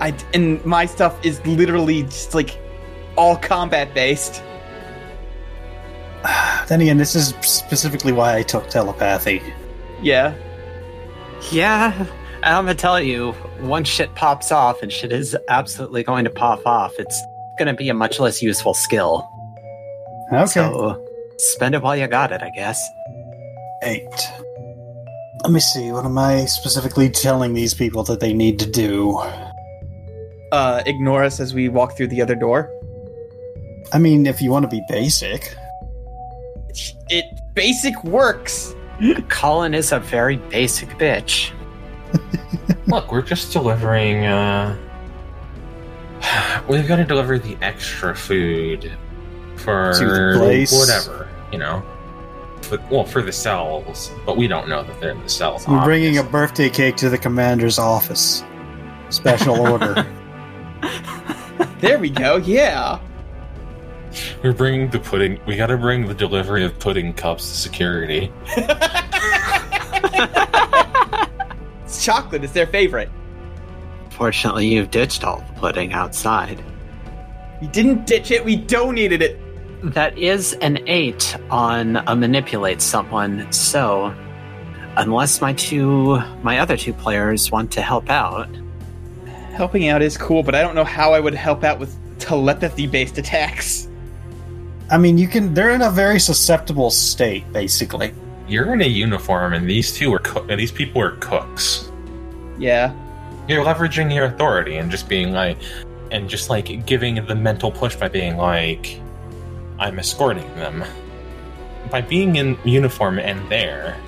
[0.00, 2.58] I and my stuff is literally just like
[3.16, 4.42] all combat based.
[6.68, 9.42] then again, this is specifically why I took telepathy.
[10.02, 10.34] Yeah.
[11.50, 12.06] Yeah,
[12.42, 16.66] I'm gonna tell you, once shit pops off, and shit is absolutely going to pop
[16.66, 17.22] off, it's
[17.58, 19.28] gonna be a much less useful skill.
[20.32, 20.46] Okay.
[20.46, 21.02] So
[21.38, 22.80] spend it while you got it, I guess.
[23.82, 24.08] Eight.
[25.42, 25.90] Let me see.
[25.90, 29.18] What am I specifically telling these people that they need to do?
[30.52, 32.70] Uh, ignore us as we walk through the other door.
[33.92, 35.54] I mean, if you want to be basic.
[37.08, 37.24] It
[37.54, 38.74] basic works.
[39.28, 41.50] Colin is a very basic bitch.
[42.86, 44.24] Look, we're just delivering.
[44.26, 44.76] uh
[46.68, 48.92] We've got to deliver the extra food
[49.56, 50.72] for To the place.
[50.72, 51.82] whatever, you know.
[52.62, 55.64] For, well, for the cells, but we don't know that they're in the cells.
[55.66, 58.44] I'm bringing a birthday cake to the commander's office.
[59.08, 60.06] Special order.
[61.80, 62.36] There we go.
[62.36, 63.00] Yeah.
[64.42, 65.40] We're bringing the pudding.
[65.46, 68.32] We got to bring the delivery of pudding cups to security.
[71.84, 72.44] It's chocolate.
[72.44, 73.10] It's their favorite.
[74.10, 76.62] Fortunately, you've ditched all the pudding outside.
[77.60, 78.44] We didn't ditch it.
[78.44, 79.40] We donated it.
[79.82, 84.14] That is an eight on a manipulate someone, so
[84.96, 88.48] unless my two my other two players want to help out,
[89.60, 93.18] Helping out is cool, but I don't know how I would help out with telepathy-based
[93.18, 93.88] attacks.
[94.90, 95.52] I mean, you can.
[95.52, 98.14] They're in a very susceptible state, basically.
[98.48, 100.48] You're in a uniform, and these two are cook.
[100.48, 101.92] These people are cooks.
[102.58, 102.94] Yeah.
[103.48, 105.58] You're leveraging your authority and just being like,
[106.10, 108.98] and just like giving the mental push by being like,
[109.78, 110.82] I'm escorting them.
[111.90, 114.00] By being in uniform and there,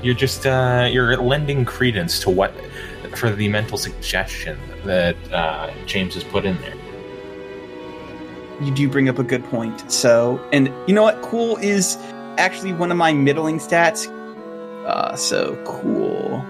[0.00, 2.54] you're just uh, you're lending credence to what
[3.16, 6.74] for the mental suggestion that uh, James has put in there.
[8.60, 9.90] You do bring up a good point.
[9.90, 11.22] So, and you know what?
[11.22, 11.96] Cool is
[12.38, 14.06] actually one of my middling stats.
[14.86, 16.42] Uh, so cool.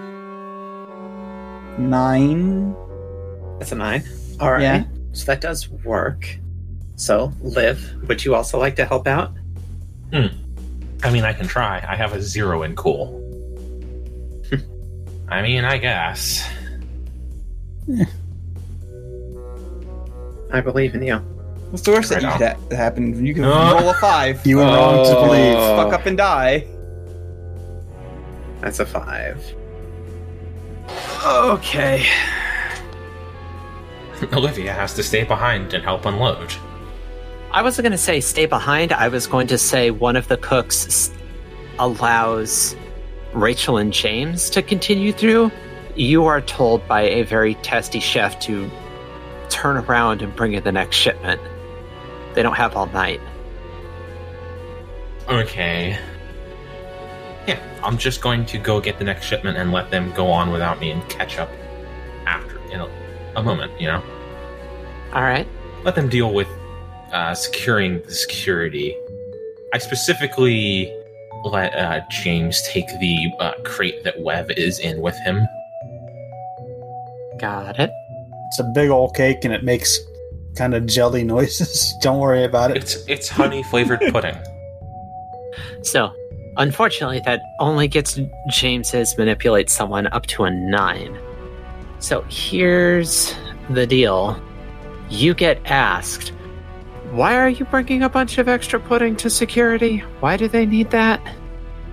[1.77, 2.75] Nine.
[3.59, 4.03] that's a nine.
[4.39, 4.83] All right, Yeah.
[5.13, 6.37] so that does work.
[6.95, 9.31] So, Liv, would you also like to help out?
[10.11, 11.83] I mean, I can try.
[11.87, 13.21] I have a zero in cool.
[15.29, 16.47] I mean, I guess.
[20.51, 21.17] I believe in you.
[21.69, 22.39] What's the worst Right that, on.
[22.63, 23.23] you, that happen?
[23.25, 23.73] You can Uh.
[23.79, 24.45] roll a five.
[24.45, 25.53] You were wrong to believe.
[25.77, 26.65] Fuck up and die.
[28.61, 29.37] That's a five.
[31.23, 32.05] Okay.
[34.33, 36.53] Olivia has to stay behind and help unload.
[37.51, 38.91] I wasn't going to say stay behind.
[38.91, 41.11] I was going to say one of the cooks
[41.77, 42.75] allows
[43.33, 45.51] Rachel and James to continue through.
[45.95, 48.69] You are told by a very testy chef to
[49.49, 51.41] turn around and bring in the next shipment.
[52.33, 53.19] They don't have all night.
[55.27, 55.97] Okay.
[57.47, 60.51] Yeah, I'm just going to go get the next shipment and let them go on
[60.51, 61.49] without me and catch up
[62.25, 62.89] after in a,
[63.35, 64.03] a moment, you know?
[65.13, 65.47] All right.
[65.83, 66.47] Let them deal with
[67.11, 68.95] uh, securing the security.
[69.73, 70.95] I specifically
[71.43, 75.47] let uh, James take the uh, crate that Wev is in with him.
[77.39, 77.91] Got it.
[78.47, 79.97] It's a big old cake and it makes
[80.55, 81.93] kind of jelly noises.
[82.01, 82.77] Don't worry about it.
[82.77, 84.37] It's it's honey flavored pudding.
[85.81, 86.11] So,
[86.57, 88.19] unfortunately, that only gets
[88.49, 91.17] James's manipulate someone up to a nine.
[91.99, 93.33] So, here's
[93.69, 94.41] the deal
[95.09, 96.31] you get asked
[97.11, 99.97] Why are you bringing a bunch of extra pudding to security?
[100.19, 101.19] Why do they need that?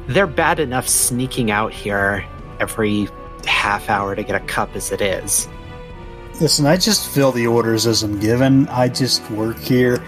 [0.08, 2.24] They're bad enough sneaking out here
[2.60, 3.08] every
[3.46, 5.48] half hour to get a cup as it is.
[6.38, 8.68] Listen, I just fill the orders as I'm given.
[8.68, 10.04] I just work here.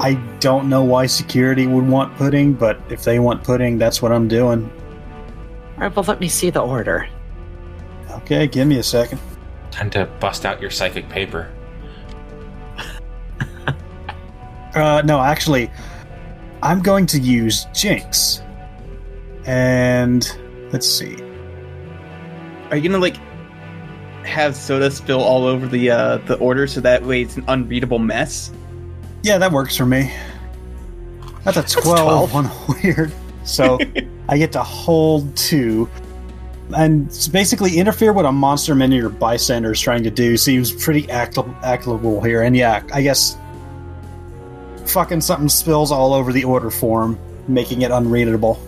[0.00, 4.10] I don't know why security would want pudding, but if they want pudding, that's what
[4.10, 4.70] I'm doing.
[5.74, 7.06] All right, well, let me see the order.
[8.10, 9.20] Okay, give me a second.
[9.70, 11.50] Time to bust out your psychic paper.
[14.76, 15.70] Uh, no, actually,
[16.62, 18.42] I'm going to use Jinx.
[19.46, 20.28] And
[20.72, 21.16] let's see.
[22.70, 23.16] Are you gonna like
[24.24, 28.00] have soda spill all over the uh the order so that way it's an unreadable
[28.00, 28.52] mess?
[29.22, 30.12] Yeah, that works for me.
[31.44, 32.34] That's a 12, 12.
[32.34, 32.50] on
[32.82, 33.12] weird.
[33.44, 33.78] So
[34.28, 35.88] I get to hold two.
[36.76, 41.08] And basically interfere what a monster minion or bystander is trying to do seems pretty
[41.08, 42.42] act- actable here.
[42.42, 43.36] And yeah, I guess
[44.88, 47.18] fucking something spills all over the order form,
[47.48, 48.60] making it unreadable.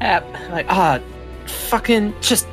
[0.00, 1.00] Uh, like, ah,
[1.46, 2.46] fucking just,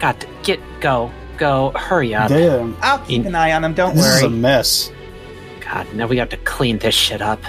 [0.00, 2.28] got to get, go, go, hurry up.
[2.28, 3.74] Damn, I'll keep an eye on him.
[3.74, 4.90] Don't this is a mess.
[5.60, 7.40] God, now we have to clean this shit up.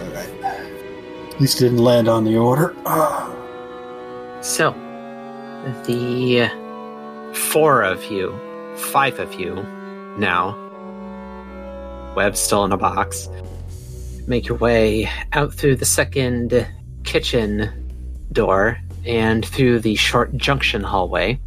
[0.00, 0.28] Alright.
[0.44, 2.74] At least didn't land on the order.
[2.86, 3.32] Ah.
[4.42, 4.70] So,
[5.86, 6.48] the
[7.34, 8.38] four of you,
[8.76, 9.54] five of you
[10.18, 10.65] now,
[12.16, 13.28] Wev's still in a box,
[14.26, 16.66] make your way out through the second
[17.04, 17.70] kitchen
[18.32, 21.38] door and through the short junction hallway.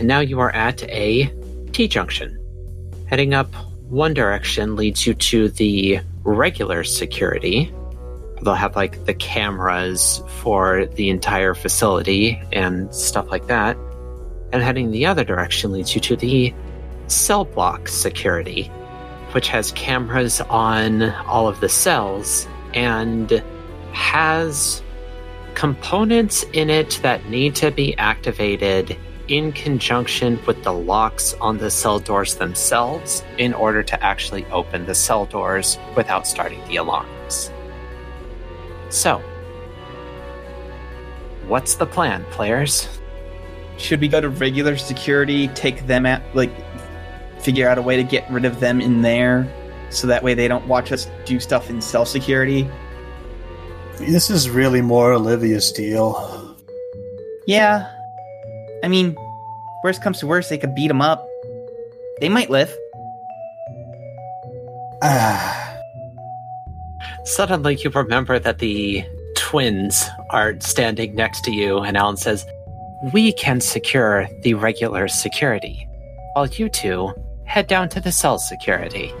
[0.00, 1.32] And now you are at a
[1.72, 2.34] T junction.
[3.06, 3.54] Heading up
[3.88, 7.72] one direction leads you to the regular security,
[8.42, 13.76] they'll have like the cameras for the entire facility and stuff like that.
[14.52, 16.52] And heading the other direction leads you to the
[17.06, 18.70] cell block security,
[19.38, 23.40] which has cameras on all of the cells and
[23.92, 24.82] has
[25.54, 31.70] components in it that need to be activated in conjunction with the locks on the
[31.70, 37.52] cell doors themselves in order to actually open the cell doors without starting the alarms.
[38.88, 39.22] So,
[41.46, 42.88] what's the plan, players?
[43.76, 46.50] Should we go to regular security, take them out, like,
[47.40, 49.46] figure out a way to get rid of them in there,
[49.90, 52.68] so that way they don't watch us do stuff in self security?
[53.98, 56.56] This is really more Olivia's deal.
[57.46, 57.90] Yeah.
[58.84, 59.16] I mean,
[59.82, 61.26] worst comes to worst, they could beat them up.
[62.20, 62.74] They might live.
[65.02, 65.64] Ah.
[67.24, 72.46] Suddenly, you remember that the twins are standing next to you, and Alan says,
[73.12, 75.88] We can secure the regular security,
[76.34, 77.12] while you two
[77.48, 79.12] head down to the cell security.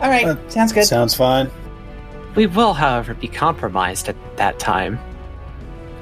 [0.00, 0.84] All right, Uh, sounds good.
[0.84, 1.50] Sounds fine.
[2.34, 4.98] We will, however, be compromised at that time.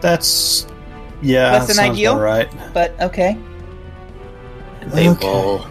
[0.01, 0.67] That's
[1.23, 1.53] yeah.
[1.53, 2.19] Less that than ideal?
[2.19, 2.49] Right.
[2.73, 3.37] but okay.
[4.81, 5.27] And they Okay.
[5.27, 5.67] will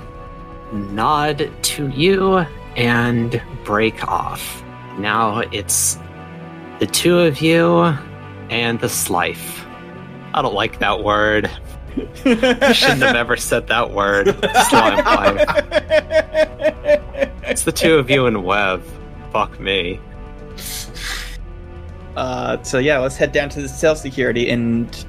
[0.71, 2.45] nod to you
[2.77, 4.63] and break off.
[4.99, 5.97] Now it's
[6.79, 7.79] the two of you
[8.49, 9.65] and the Slife.
[10.33, 11.49] I don't like that word.
[12.25, 14.27] I shouldn't have ever said that word.
[14.69, 15.45] Slime life.
[17.43, 18.83] It's the two of you and Wev.
[19.31, 19.99] Fuck me.
[22.15, 25.05] Uh, so yeah, let's head down to the cell security and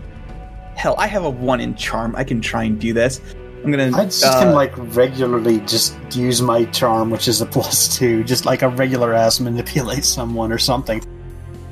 [0.81, 2.17] hell, I have a one in charm.
[2.17, 3.21] I can try and do this.
[3.63, 3.91] I'm gonna.
[3.95, 8.25] I just uh, can like regularly just use my charm, which is a plus two,
[8.25, 11.03] just like a regular ass manipulate someone or something.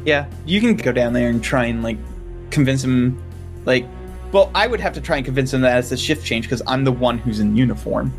[0.04, 1.96] Yeah, you can go down there and try and like
[2.50, 3.22] convince him.
[3.64, 3.86] Like,
[4.32, 6.62] well, I would have to try and convince him that it's a shift change because
[6.66, 8.12] I'm the one who's in uniform.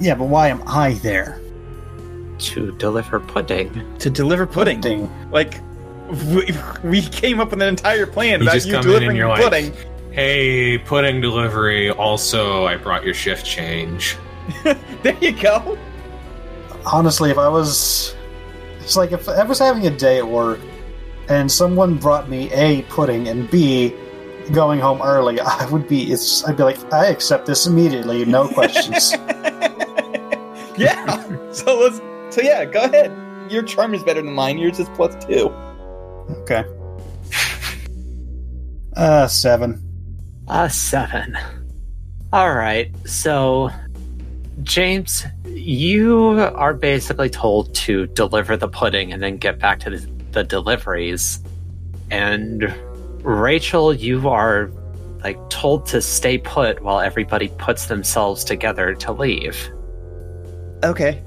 [0.00, 1.40] Yeah, but why am I there?
[2.38, 3.96] To deliver pudding.
[3.98, 4.80] to deliver pudding.
[4.80, 5.10] Ding.
[5.30, 5.60] Like,
[6.26, 9.10] we, we came up with an entire plan You about just you come in delivering
[9.10, 9.72] and you're pudding.
[9.72, 11.90] like, hey, pudding delivery.
[11.90, 14.16] Also, I brought your shift change.
[15.02, 15.78] there you go.
[16.84, 18.14] Honestly, if I was,
[18.80, 20.60] it's like if I was having a day at work
[21.28, 23.94] and someone brought me a pudding and b
[24.52, 26.12] going home early, I would be.
[26.12, 26.44] It's.
[26.44, 29.12] I'd be like, I accept this immediately, no questions.
[30.76, 31.52] yeah.
[31.52, 32.00] so let's.
[32.34, 33.12] So yeah, go ahead.
[33.50, 34.58] Your charm is better than mine.
[34.58, 35.48] Yours is plus two.
[36.42, 36.64] okay.
[38.96, 39.82] Uh, seven.
[40.48, 41.36] A seven.
[42.32, 43.70] Alright, so
[44.62, 49.98] James, you are basically told to deliver the pudding and then get back to the,
[50.32, 51.40] the deliveries.
[52.10, 52.74] And
[53.24, 54.70] Rachel, you are
[55.22, 59.70] like told to stay put while everybody puts themselves together to leave.
[60.84, 61.22] Okay.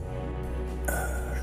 [0.88, 1.36] Uh,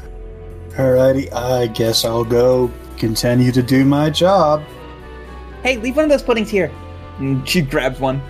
[0.71, 4.63] Alrighty, I guess I'll go continue to do my job.
[5.65, 6.71] Hey, leave one of those puddings here.
[7.19, 8.23] And she grabs one.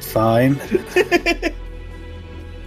[0.00, 0.58] Fine.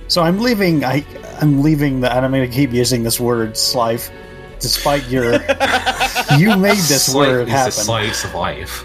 [0.07, 0.85] so I'm leaving.
[0.85, 1.03] I
[1.41, 2.15] I'm leaving the.
[2.15, 4.11] and I'm going to keep using this word, slife,
[4.63, 5.33] despite your.
[6.39, 7.71] you made this Slice word is a happen.
[7.73, 8.79] slice of life.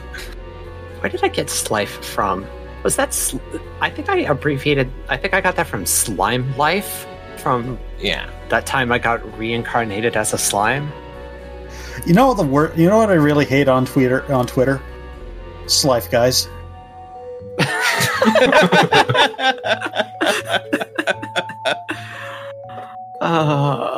[1.00, 2.44] Where did I get Slife from?
[2.82, 3.14] Was that?
[3.14, 3.38] Sl-
[3.80, 4.90] I think I abbreviated.
[5.08, 7.06] I think I got that from Slime Life.
[7.38, 8.28] From Yeah.
[8.50, 10.92] that time I got reincarnated as a slime.
[12.04, 12.76] You know the word?
[12.76, 14.24] You know what I really hate on Twitter?
[14.32, 14.80] On Twitter,
[15.66, 16.48] slife guys.
[23.20, 23.97] Uh,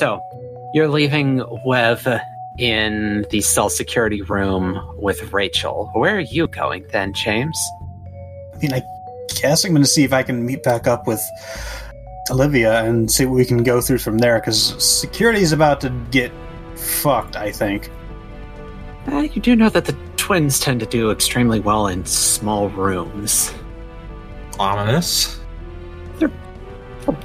[0.00, 0.24] so,
[0.72, 2.22] you're leaving Wev
[2.56, 5.90] in the cell security room with Rachel.
[5.92, 7.58] Where are you going then, James?
[8.54, 8.82] I mean, I
[9.42, 11.20] guess I'm going to see if I can meet back up with
[12.30, 14.40] Olivia and see what we can go through from there.
[14.40, 16.32] Because security is about to get
[16.76, 17.36] fucked.
[17.36, 17.90] I think.
[19.06, 23.52] Uh, you do know that the twins tend to do extremely well in small rooms.
[24.58, 25.38] Ominous.
[26.18, 26.32] They'll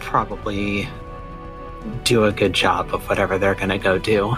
[0.01, 0.89] probably
[2.03, 4.35] do a good job of whatever they're going to go do.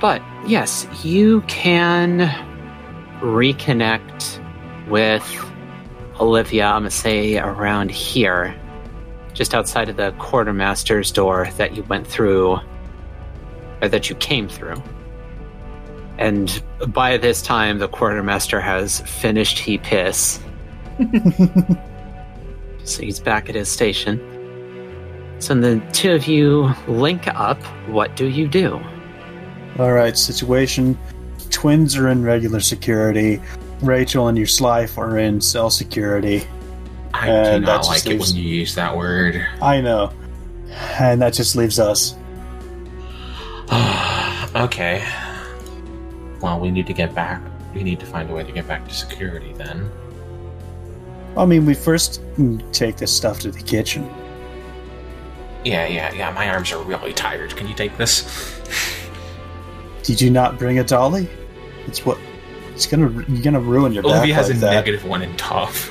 [0.00, 2.20] But yes, you can
[3.20, 4.38] reconnect
[4.88, 5.24] with
[6.18, 8.54] Olivia, I'm going to say around here,
[9.32, 12.58] just outside of the quartermaster's door that you went through,
[13.82, 14.82] or that you came through.
[16.18, 20.40] And by this time, the quartermaster has finished he piss.
[22.84, 24.20] So he's back at his station.
[25.40, 27.60] So the two of you link up.
[27.88, 28.78] What do you do?
[29.78, 30.98] All right, situation.
[31.50, 33.40] Twins are in regular security.
[33.80, 36.46] Rachel and your slife are in cell security.
[37.14, 39.46] I do And that not just like it leaves- when you use that word.
[39.62, 40.12] I know.
[40.98, 42.14] And that just leaves us.
[44.54, 45.02] okay.
[46.40, 47.42] Well, we need to get back.
[47.74, 49.90] We need to find a way to get back to security then.
[51.36, 52.22] I mean, we first
[52.72, 54.08] take this stuff to the kitchen.
[55.64, 56.30] Yeah, yeah, yeah.
[56.32, 57.54] My arms are really tired.
[57.56, 58.24] Can you take this?
[60.02, 61.28] Did you not bring a dolly?
[61.86, 62.18] It's what.
[62.74, 63.10] It's gonna.
[63.28, 64.70] You're gonna ruin your back Olivia has like a that.
[64.72, 65.90] negative one in tough.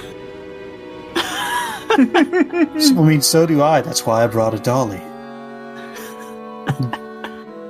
[1.95, 3.81] So- I mean, so do I.
[3.81, 5.01] That's why I brought a dolly.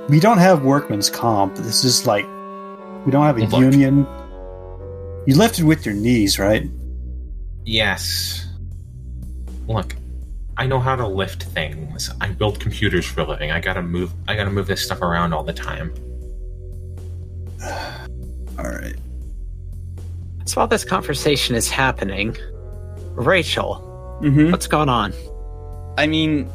[0.08, 1.56] we don't have workman's comp.
[1.56, 2.24] This is like
[3.04, 3.60] we don't have a Look.
[3.60, 4.06] union.
[5.26, 6.68] You lifted with your knees, right?
[7.64, 8.46] Yes.
[9.66, 9.94] Look,
[10.60, 12.10] I know how to lift things.
[12.20, 13.50] I build computers for a living.
[13.50, 14.12] I gotta move.
[14.28, 15.90] I gotta move this stuff around all the time.
[18.58, 18.94] All right.
[20.44, 22.36] So while this conversation is happening,
[23.14, 23.76] Rachel,
[24.20, 25.14] hmm what's going on?
[25.96, 26.52] I mean,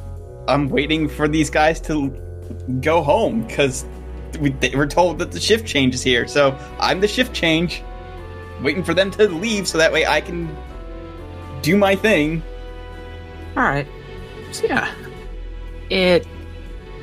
[0.47, 2.09] I'm waiting for these guys to
[2.81, 3.85] go home because
[4.39, 6.27] we, they were told that the shift change is here.
[6.27, 7.81] So I'm the shift change,
[8.61, 10.55] waiting for them to leave so that way I can
[11.63, 12.43] do my thing.
[13.57, 13.87] All right.
[14.55, 14.89] So yeah,
[15.89, 16.25] it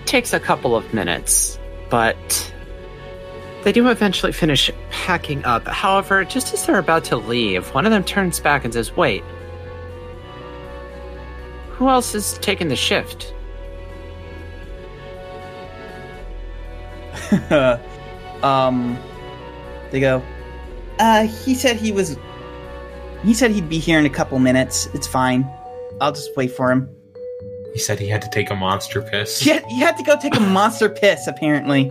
[0.07, 1.59] takes a couple of minutes,
[1.91, 2.51] but
[3.63, 5.69] they do eventually finish packing up.
[5.69, 9.23] However, just as they're about to leave, one of them turns back and says, "Wait,
[11.69, 13.35] who else is taking the shift?"
[18.43, 18.99] um,
[19.91, 20.23] they go.
[20.99, 22.17] Uh, he said he was.
[23.23, 24.89] He said he'd be here in a couple minutes.
[24.95, 25.47] It's fine.
[26.01, 26.89] I'll just wait for him.
[27.73, 29.41] He said he had to take a monster piss.
[29.41, 31.91] He had, he had to go take a monster piss, apparently.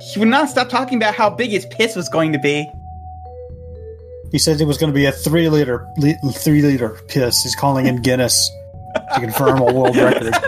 [0.00, 2.70] he would not stop talking about how big his piss was going to be.
[4.30, 7.42] He said it was going to be a three liter li- three liter piss.
[7.42, 8.50] He's calling in Guinness
[9.14, 10.32] to confirm a world record.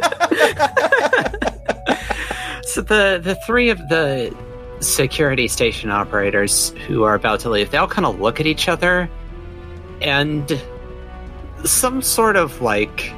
[2.66, 4.35] So the the three of the
[4.81, 8.69] security station operators who are about to leave, they all kind of look at each
[8.69, 9.09] other,
[10.02, 10.61] and
[11.65, 13.12] some sort of like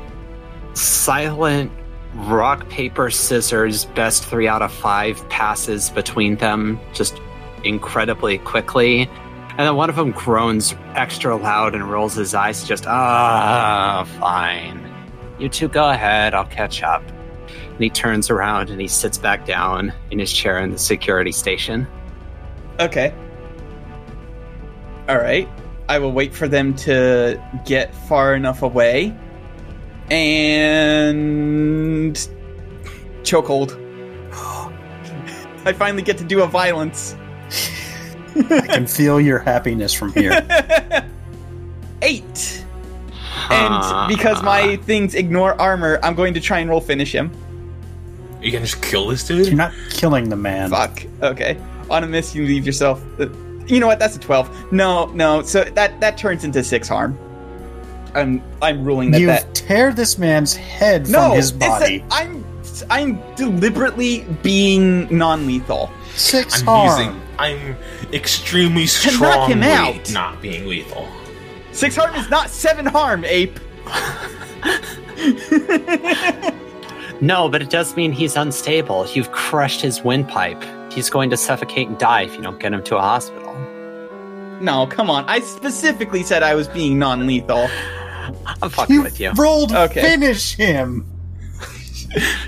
[0.75, 1.71] silent
[2.15, 7.21] rock paper scissors best three out of five passes between them just
[7.65, 9.03] incredibly quickly
[9.51, 14.81] and then one of them groans extra loud and rolls his eyes just ah fine
[15.39, 17.03] you two go ahead i'll catch up
[17.77, 21.31] and he turns around and he sits back down in his chair in the security
[21.31, 21.87] station.
[22.81, 23.13] Okay.
[25.11, 25.47] All right.
[25.89, 29.17] I will wait for them to get far enough away.
[30.11, 30.87] And
[33.23, 33.83] chokehold.
[35.65, 37.17] I finally get to do a violence.
[38.37, 40.33] I can feel your happiness from here.
[42.03, 42.65] Eight.
[43.51, 47.31] And because my things ignore armor, I'm going to try and roll finish him.
[48.43, 49.47] You can just kill this dude?
[49.47, 50.71] You're not killing the man.
[50.71, 51.05] Fuck.
[51.23, 51.57] Okay.
[51.91, 53.03] On a miss, you leave yourself.
[53.19, 53.29] Uh,
[53.67, 53.99] You know what?
[53.99, 54.73] That's a twelve.
[54.73, 55.43] No, no.
[55.43, 57.19] So that that turns into six harm.
[58.15, 59.55] I'm I'm ruling that You that.
[59.55, 62.05] tear this man's head No, from his it's a- body.
[62.11, 62.45] I'm
[62.91, 65.91] I'm deliberately being non-lethal.
[66.15, 67.01] Six I'm harm.
[67.01, 67.23] using.
[67.39, 67.77] I'm
[68.13, 70.11] extremely To knock him out.
[70.13, 71.07] not being lethal.
[71.73, 73.59] Six harm is not seven harm, ape.
[77.23, 79.07] No, but it does mean he's unstable.
[79.09, 80.63] You've crushed his windpipe.
[80.97, 83.55] He's going to suffocate and die if you don't get him to a hospital.
[84.61, 85.25] No, come on.
[85.29, 87.69] I specifically said I was being non-lethal.
[88.63, 89.31] I'm fucking You with you.
[89.33, 90.01] rolled Okay.
[90.01, 91.07] finish him.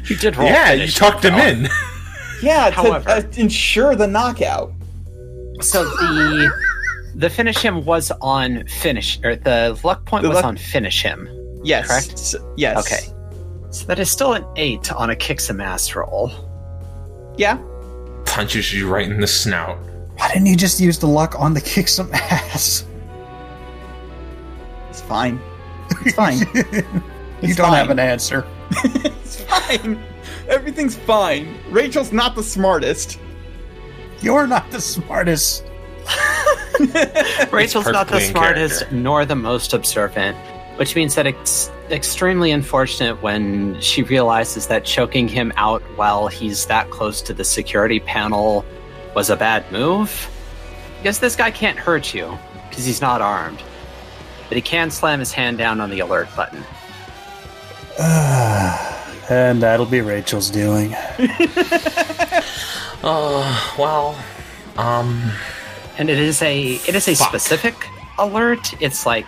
[0.05, 0.47] You did roll.
[0.49, 1.45] yeah, you finish tucked him though.
[1.47, 1.69] in.
[2.43, 4.73] Yeah, to However- uh, ensure the knockout.
[5.61, 6.51] So the
[7.17, 11.03] the finish him was on finish, or the luck point The was luck- on finish
[11.03, 11.29] him.
[11.65, 11.89] Yes.
[11.89, 12.13] Correct?
[12.13, 12.79] S- yes.
[12.79, 13.13] Okay.
[13.71, 16.31] So that is still an eight on a kick some ass roll.
[17.37, 17.59] Yeah.
[18.29, 19.79] Punches you right in the snout.
[20.17, 22.85] Why didn't you just use the luck on the kick some ass?
[24.91, 25.41] It's fine.
[26.05, 26.39] It's fine.
[26.55, 26.85] you
[27.43, 28.47] It's don't have an answer.
[28.85, 30.03] it's fine.
[30.49, 31.59] Everything's fine.
[31.71, 33.19] Rachel's not the smartest.
[34.21, 35.65] You're not the smartest.
[37.51, 38.97] Rachel's not the smartest character.
[38.97, 40.37] nor the most observant,
[40.79, 46.67] which means that it's extremely unfortunate when she realizes that choking him out while he's
[46.67, 48.65] that close to the security panel
[49.15, 50.31] was a bad move.
[50.99, 52.39] Because this guy can't hurt you
[52.69, 53.63] because he's not armed,
[54.49, 56.63] but he can slam his hand down on the alert button.
[59.31, 60.95] and that'll be Rachel's doing.
[63.03, 64.19] Oh, well,
[64.77, 65.31] um,
[65.99, 67.29] and it is a it is a Fuck.
[67.29, 67.75] specific
[68.19, 68.75] alert.
[68.81, 69.27] It's like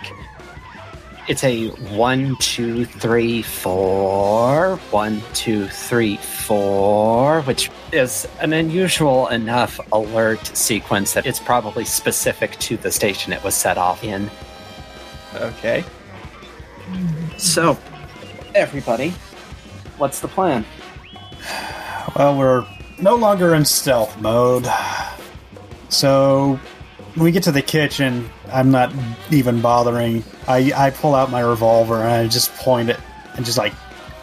[1.27, 9.79] it's a one, two, three, four, one, two, three, four, which is an unusual enough
[9.93, 14.29] alert sequence that it's probably specific to the station it was set off in.
[15.35, 15.83] Okay.
[17.37, 17.77] So,
[18.55, 19.13] everybody,
[19.97, 20.65] what's the plan?
[22.15, 22.65] Well, we're
[22.99, 24.67] no longer in stealth mode.
[25.89, 26.59] So,
[27.15, 28.93] when we get to the kitchen, I'm not
[29.31, 30.23] even bothering.
[30.47, 32.99] I, I pull out my revolver and I just point it
[33.35, 33.73] and just like,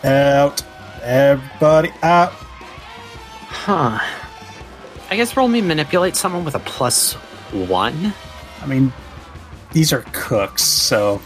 [0.05, 0.63] out,
[1.03, 2.33] everybody out.
[2.33, 3.99] Huh.
[5.11, 7.15] I guess roll me manipulate someone with a plus
[7.53, 8.13] one.
[8.61, 8.93] I mean,
[9.73, 11.21] these are cooks, so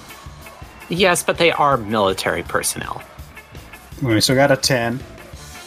[0.93, 3.03] Yes, but they are military personnel.
[4.03, 5.01] we still got a 10.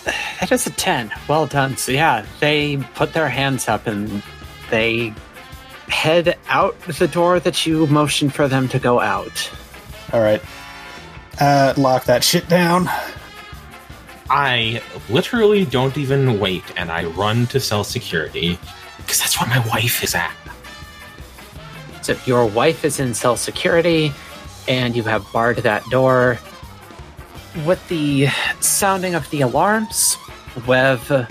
[0.39, 1.11] That is a 10.
[1.27, 1.77] Well done.
[1.77, 4.21] So, yeah, they put their hands up and
[4.69, 5.13] they
[5.87, 9.51] head out the door that you motioned for them to go out.
[10.13, 10.41] All right.
[11.39, 12.89] Uh, lock that shit down.
[14.29, 18.57] I literally don't even wait and I run to cell security
[18.97, 20.33] because that's where my wife is at.
[22.01, 24.11] So, if your wife is in cell security
[24.67, 26.39] and you have barred that door.
[27.65, 28.27] With the
[28.59, 30.17] sounding of the alarms,
[30.65, 31.29] Wev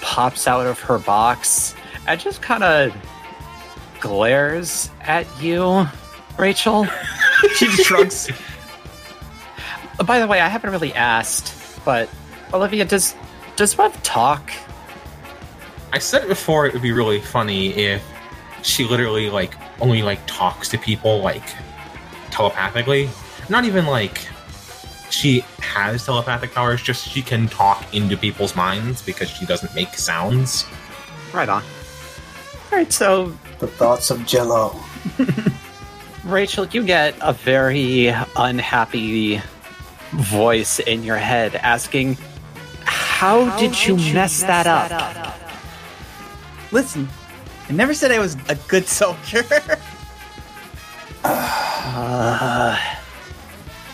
[0.00, 1.74] pops out of her box
[2.06, 2.94] and just kind of
[4.06, 5.86] glares at you,
[6.38, 6.86] Rachel.
[7.54, 8.30] She just shrugs.
[10.04, 11.54] By the way, I haven't really asked,
[11.84, 12.08] but
[12.52, 13.14] Olivia, does
[13.56, 14.50] does Wev talk?
[15.92, 18.02] I said it before, it would be really funny if
[18.62, 21.44] she literally, like, only, like, talks to people, like,
[22.30, 23.08] telepathically.
[23.48, 24.26] Not even, like,
[25.10, 29.94] she has telepathic powers, just she can talk into people's minds because she doesn't make
[29.94, 30.66] sounds.
[31.32, 31.62] Right on.
[32.70, 34.78] All right, so The thoughts of Jello.
[36.24, 39.40] Rachel, you get a very unhappy
[40.12, 42.18] voice in your head asking,
[42.84, 45.38] "How, did, you mess, that, up?"
[46.72, 47.08] Listen,
[47.68, 49.44] I never said I was a good soldier.
[51.28, 52.78] Uh,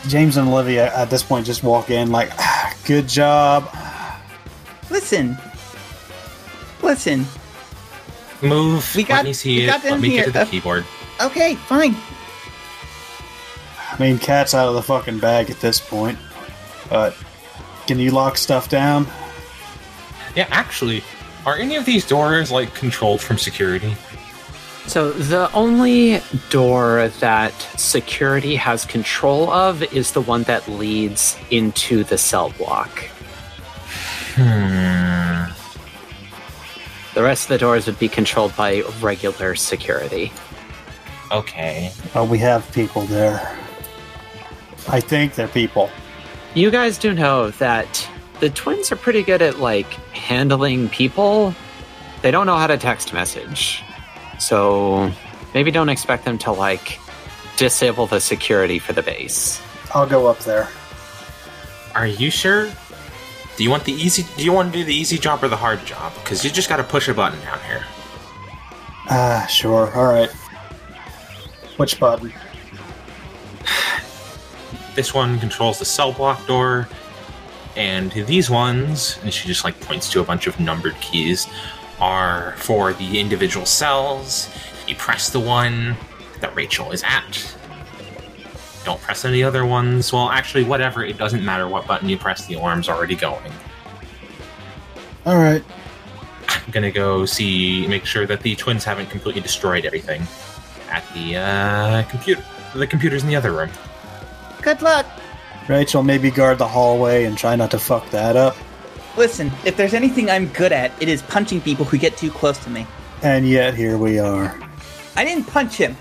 [0.06, 3.74] James and Olivia at this point just walk in like, "Ah, good job.
[4.90, 5.38] Listen.
[6.82, 7.24] Listen.
[8.42, 8.94] Move.
[8.96, 9.66] We got- let me see we it.
[9.66, 10.18] got Let me here.
[10.20, 10.84] get to the Uh, keyboard.
[11.20, 11.96] Okay, fine.
[13.92, 16.18] I mean, cat's out of the fucking bag at this point.
[16.88, 17.14] But
[17.86, 19.06] can you lock stuff down?
[20.34, 21.04] Yeah, actually,
[21.46, 23.96] are any of these doors, like, controlled from security?
[24.84, 26.20] so the only
[26.50, 33.04] door that security has control of is the one that leads into the cell block.
[34.34, 35.11] Hmm.
[37.14, 40.32] The rest of the doors would be controlled by regular security.
[41.30, 41.92] Okay.
[42.14, 43.58] Well, we have people there.
[44.88, 45.90] I think they're people.
[46.54, 48.08] You guys do know that
[48.40, 51.54] the twins are pretty good at like handling people.
[52.22, 53.82] They don't know how to text message.
[54.38, 55.12] So
[55.54, 56.98] maybe don't expect them to like
[57.56, 59.62] disable the security for the base.
[59.94, 60.68] I'll go up there.
[61.94, 62.70] Are you sure?
[63.56, 64.24] Do you want the easy?
[64.36, 66.14] Do you want to do the easy job or the hard job?
[66.14, 67.84] Because you just got to push a button down here.
[69.10, 69.94] Ah, sure.
[69.94, 70.30] All right.
[71.76, 72.32] Which button?
[74.94, 76.86] This one controls the cell block door,
[77.76, 81.46] and these ones, and she just like points to a bunch of numbered keys,
[81.98, 84.50] are for the individual cells.
[84.86, 85.96] You press the one
[86.40, 87.56] that Rachel is at.
[88.84, 90.12] Don't press any other ones.
[90.12, 91.04] Well, actually, whatever.
[91.04, 92.46] It doesn't matter what button you press.
[92.46, 93.52] The alarm's already going.
[95.24, 95.62] All right.
[96.48, 100.22] I'm gonna go see, make sure that the twins haven't completely destroyed everything
[100.90, 102.44] at the uh, computer.
[102.74, 103.70] The computers in the other room.
[104.62, 105.06] Good luck.
[105.68, 108.56] Rachel, maybe guard the hallway and try not to fuck that up.
[109.16, 112.58] Listen, if there's anything I'm good at, it is punching people who get too close
[112.64, 112.86] to me.
[113.22, 114.58] And yet here we are.
[115.16, 115.96] I didn't punch him.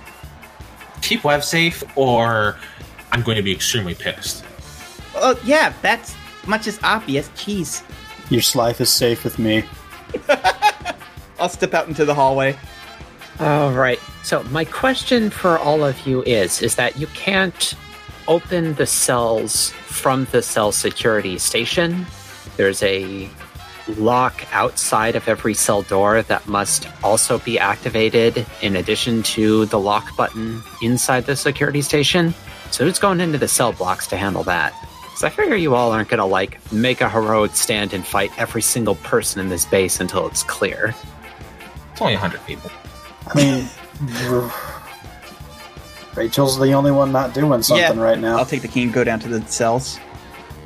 [1.11, 2.57] Keep Wev safe, or
[3.11, 4.45] I'm going to be extremely pissed.
[5.13, 6.15] Oh, yeah, that's
[6.47, 7.27] much as obvious.
[7.35, 7.83] Jeez.
[8.29, 9.65] Your life is safe with me.
[11.37, 12.55] I'll step out into the hallway.
[13.41, 13.99] All right.
[14.23, 17.73] So my question for all of you is is that you can't
[18.29, 22.05] open the cells from the cell security station.
[22.55, 23.29] There's a
[23.99, 29.79] lock outside of every cell door that must also be activated in addition to the
[29.79, 32.33] lock button inside the security station.
[32.71, 34.73] So who's going into the cell blocks to handle that?
[35.03, 38.31] Because I figure you all aren't going to like make a heroic stand and fight
[38.37, 40.95] every single person in this base until it's clear.
[41.91, 42.71] It's only 100 people.
[43.27, 43.67] I mean,
[46.15, 48.03] Rachel's the only one not doing something Yeah.
[48.03, 48.37] right now.
[48.37, 49.99] I'll take the key and go down to the cells.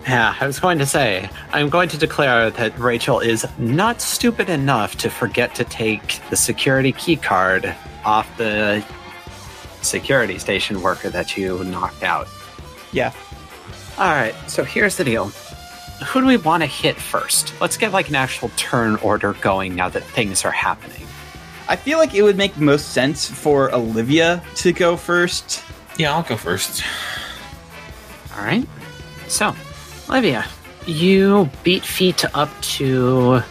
[0.07, 4.49] Yeah, I was going to say, I'm going to declare that Rachel is not stupid
[4.49, 8.86] enough to forget to take the security key card off the
[9.82, 12.27] security station worker that you knocked out.
[12.91, 13.14] Yeah.
[13.98, 15.32] All right, so here's the deal.
[16.07, 17.60] Who do we want to hit first?
[17.60, 21.07] Let's get like an actual turn order going now that things are happening.
[21.68, 25.64] I feel like it would make most sense for Olivia to go first.
[25.98, 26.84] Yeah, I'll go first.
[28.38, 28.68] All right.
[29.27, 29.56] So,
[30.10, 30.45] Olivia,
[30.86, 33.41] you beat feet up to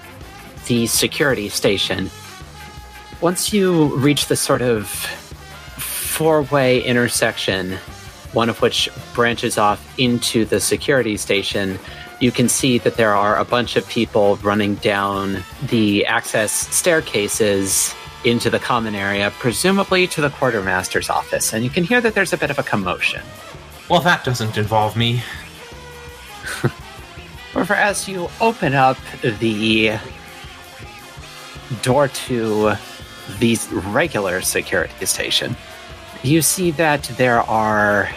[0.66, 2.10] the security station.
[3.20, 7.72] Once you reach the sort of four way intersection,
[8.32, 11.78] one of which branches off into the security station,
[12.20, 17.94] you can see that there are a bunch of people running down the access staircases
[18.24, 21.52] into the common area, presumably to the quartermaster's office.
[21.52, 23.22] And you can hear that there's a bit of a commotion.
[23.90, 25.22] Well, that doesn't involve me.
[27.53, 29.99] However, as you open up the
[31.83, 32.73] door to
[33.39, 35.57] the regular security station,
[36.23, 38.09] you see that there are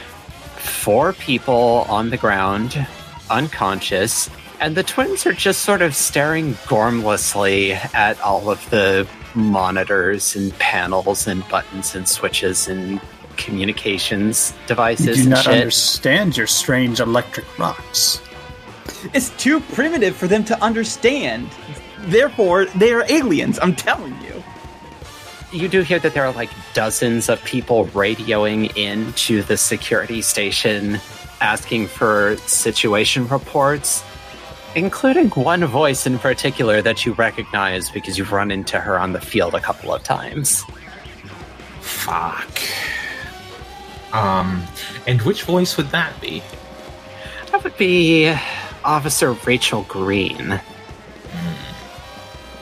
[0.55, 2.87] four people on the ground,
[3.29, 4.29] unconscious,
[4.59, 10.57] and the twins are just sort of staring gormlessly at all of the monitors and
[10.57, 12.99] panels and buttons and switches and
[13.37, 15.05] communications devices.
[15.05, 15.53] you devices do and not shit.
[15.53, 18.21] understand your strange electric rocks.
[19.13, 21.49] It's too primitive for them to understand.
[22.05, 24.43] Therefore, they are aliens, I'm telling you.
[25.51, 30.99] you do hear that there are like dozens of people radioing into the security station
[31.41, 34.03] asking for situation reports,
[34.75, 39.21] including one voice in particular that you recognize because you've run into her on the
[39.21, 40.63] field a couple of times.
[41.81, 42.59] Fuck.
[44.13, 44.63] Um,
[45.05, 46.41] and which voice would that be?
[47.51, 48.33] That would be
[48.83, 50.61] Officer Rachel Green.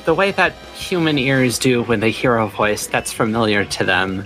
[0.06, 4.26] The way that human ears do when they hear a voice that's familiar to them.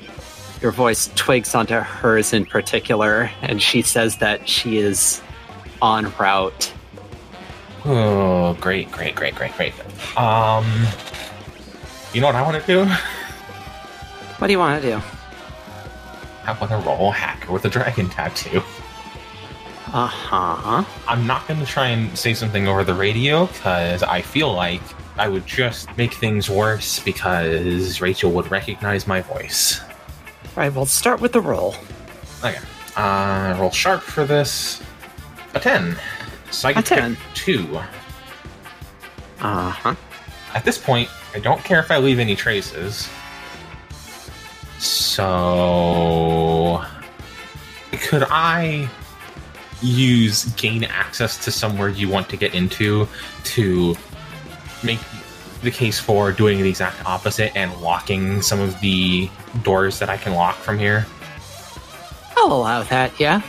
[0.61, 5.21] Your voice twigs onto hers in particular, and she says that she is
[5.81, 6.73] en route.
[7.85, 9.73] Oh, great, great, great, great, great.
[10.17, 10.65] Um,
[12.13, 12.85] you know what I want to do?
[14.37, 15.01] What do you want to do?
[16.49, 18.59] I want to roll hacker with a dragon tattoo.
[19.91, 20.83] Uh huh.
[21.07, 24.81] I'm not going to try and say something over the radio because I feel like
[25.17, 29.81] I would just make things worse because Rachel would recognize my voice.
[30.55, 31.75] Right, well, start with the roll.
[32.43, 32.57] Okay.
[32.95, 34.81] Uh, roll sharp for this.
[35.55, 35.97] A 10.
[36.51, 37.17] So I get A 10.
[37.33, 37.79] two.
[39.39, 39.95] Uh huh.
[40.53, 43.09] At this point, I don't care if I leave any traces.
[44.79, 46.83] So.
[47.91, 48.89] Could I
[49.81, 53.07] use gain access to somewhere you want to get into
[53.43, 53.95] to
[54.83, 54.99] make
[55.61, 59.29] the case for doing the exact opposite and locking some of the
[59.63, 61.05] doors that I can lock from here.
[62.37, 63.41] I'll allow that, yeah.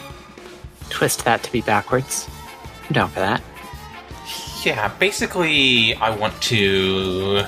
[0.88, 2.28] Twist that to be backwards.
[2.88, 3.42] I'm down for that.
[4.64, 7.44] Yeah, basically, I want to.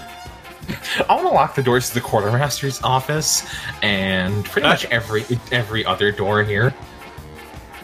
[1.08, 3.46] I want to lock the doors to the quartermaster's office
[3.82, 4.90] and pretty much uh.
[4.90, 6.74] every every other door here.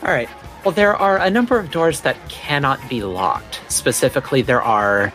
[0.02, 0.28] All right.
[0.64, 3.60] Well, there are a number of doors that cannot be locked.
[3.68, 5.12] Specifically, there are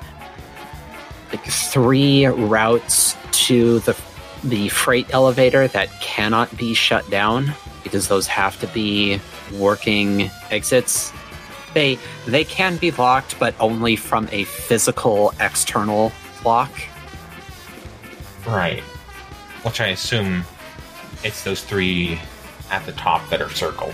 [1.31, 3.99] like three routes to the
[4.44, 7.53] the freight elevator that cannot be shut down
[7.84, 9.19] because those have to be
[9.53, 11.14] working exits.
[11.73, 16.11] They they can be locked, but only from a physical external
[16.45, 16.72] lock.
[18.45, 18.82] Right.
[19.64, 20.44] Which I assume
[21.24, 22.20] it's those three
[22.72, 23.94] at the top that are circled.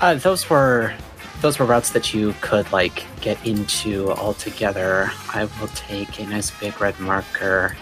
[0.00, 0.94] Uh, those were
[1.40, 5.10] those were routes that you could like get into altogether.
[5.32, 7.76] I will take a nice big red marker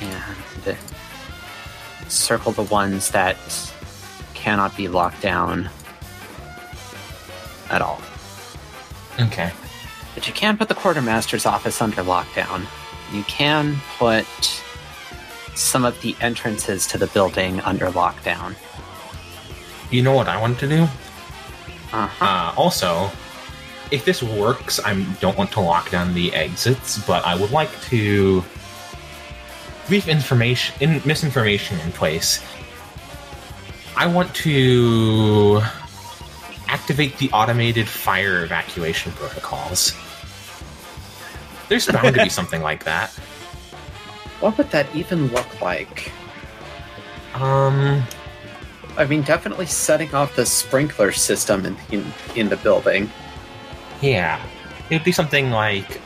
[0.00, 0.76] and
[2.08, 3.36] circle the ones that
[4.34, 5.70] cannot be locked down
[7.70, 8.00] at all.
[9.20, 9.52] Okay.
[10.14, 12.66] But you can put the quartermaster's office under lockdown.
[13.12, 14.26] You can put
[15.58, 18.54] some of the entrances to the building under lockdown.
[19.90, 20.82] You know what I want to do?
[21.92, 22.24] Uh-huh.
[22.24, 23.10] Uh, also,
[23.90, 27.70] if this works, I don't want to lock down the exits, but I would like
[27.84, 28.44] to
[29.90, 32.44] leave information, in, misinformation in place.
[33.96, 35.60] I want to
[36.68, 39.92] activate the automated fire evacuation protocols.
[41.68, 43.18] There's bound to be something like that.
[44.40, 46.12] What would that even look like?
[47.34, 48.02] Um,
[48.96, 53.10] I mean, definitely setting off the sprinkler system in, in, in the building.
[54.00, 54.40] Yeah.
[54.90, 56.00] It would be something like.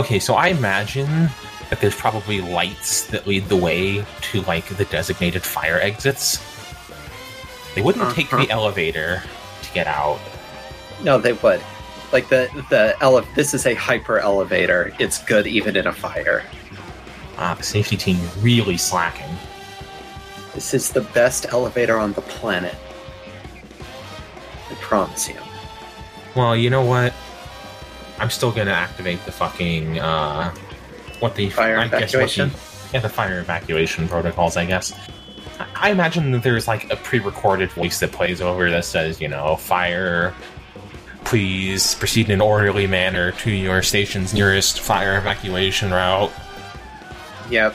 [0.00, 1.28] Okay, so I imagine
[1.70, 6.38] that there's probably lights that lead the way to, like, the designated fire exits.
[7.74, 8.44] They wouldn't take Uh-huh.
[8.44, 9.22] the elevator
[9.62, 10.18] to get out.
[11.02, 11.60] No, they would.
[12.12, 14.94] Like the the ele- This is a hyper elevator.
[14.98, 16.42] It's good even in a fire.
[17.38, 19.30] Ah, the safety team really slacking.
[20.54, 22.74] This is the best elevator on the planet.
[24.70, 25.36] I promise you.
[26.34, 27.14] Well, you know what?
[28.18, 30.52] I'm still gonna activate the fucking, uh.
[31.20, 31.50] What the.
[31.50, 32.50] Fire I guess what the- evacuation?
[32.92, 34.92] yeah, the fire evacuation protocols, I guess.
[35.76, 39.28] I- imagine that there's like a pre recorded voice that plays over that says, you
[39.28, 40.34] know, fire.
[41.24, 46.32] Please proceed in an orderly manner to your station's nearest fire evacuation route.
[47.50, 47.74] Yep.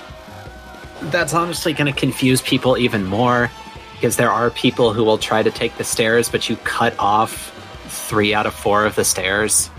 [1.04, 3.52] That's honestly going to confuse people even more
[3.96, 7.52] because there are people who will try to take the stairs, but you cut off
[7.88, 9.70] three out of four of the stairs.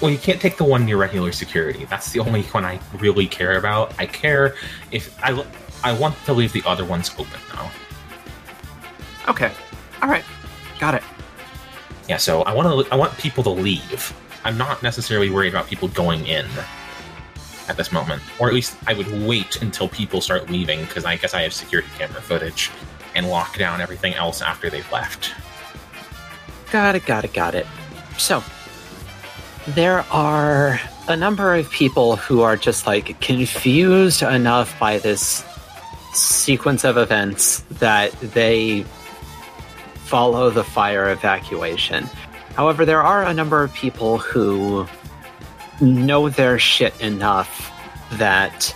[0.00, 1.84] Well, you can't take the one near regular security.
[1.86, 3.92] That's the only one I really care about.
[3.98, 4.54] I care
[4.92, 5.44] if I
[5.82, 7.70] I want to leave the other ones open though.
[9.30, 9.50] Okay.
[10.00, 10.24] All right.
[10.78, 11.02] Got it.
[12.08, 14.14] Yeah, so I want to I want people to leave.
[14.44, 16.46] I'm not necessarily worried about people going in
[17.68, 21.16] at this moment, or at least I would wait until people start leaving because I
[21.16, 22.70] guess I have security camera footage
[23.14, 25.32] and lock down everything else after they've left.
[26.70, 27.66] Got it, got it, got it.
[28.18, 28.42] So,
[29.68, 35.44] there are a number of people who are just like confused enough by this
[36.12, 38.82] sequence of events that they
[40.04, 42.04] follow the fire evacuation.
[42.54, 44.86] However, there are a number of people who
[45.80, 47.72] know their shit enough
[48.12, 48.74] that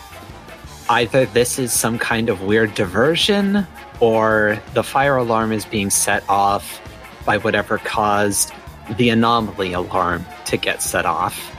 [0.89, 3.67] either this is some kind of weird diversion
[4.01, 6.81] or the fire alarm is being set off
[7.25, 8.53] by whatever caused
[8.97, 11.51] the anomaly alarm to get set off.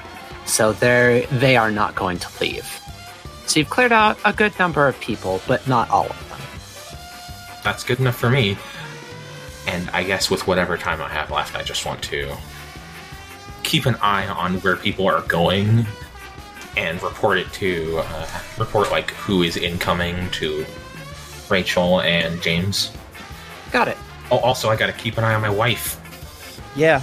[0.45, 2.79] So they're they are not going to leave.
[3.45, 6.39] So you've cleared out a good number of people, but not all of them.
[7.63, 8.57] That's good enough for me.
[9.67, 12.35] And I guess with whatever time I have left, I just want to
[13.73, 15.83] keep an eye on where people are going
[16.77, 18.27] and report it to uh,
[18.59, 20.63] report like who is incoming to
[21.49, 22.91] Rachel and James.
[23.71, 23.97] Got it.
[24.29, 25.99] Oh, also, I got to keep an eye on my wife.
[26.75, 27.01] Yeah.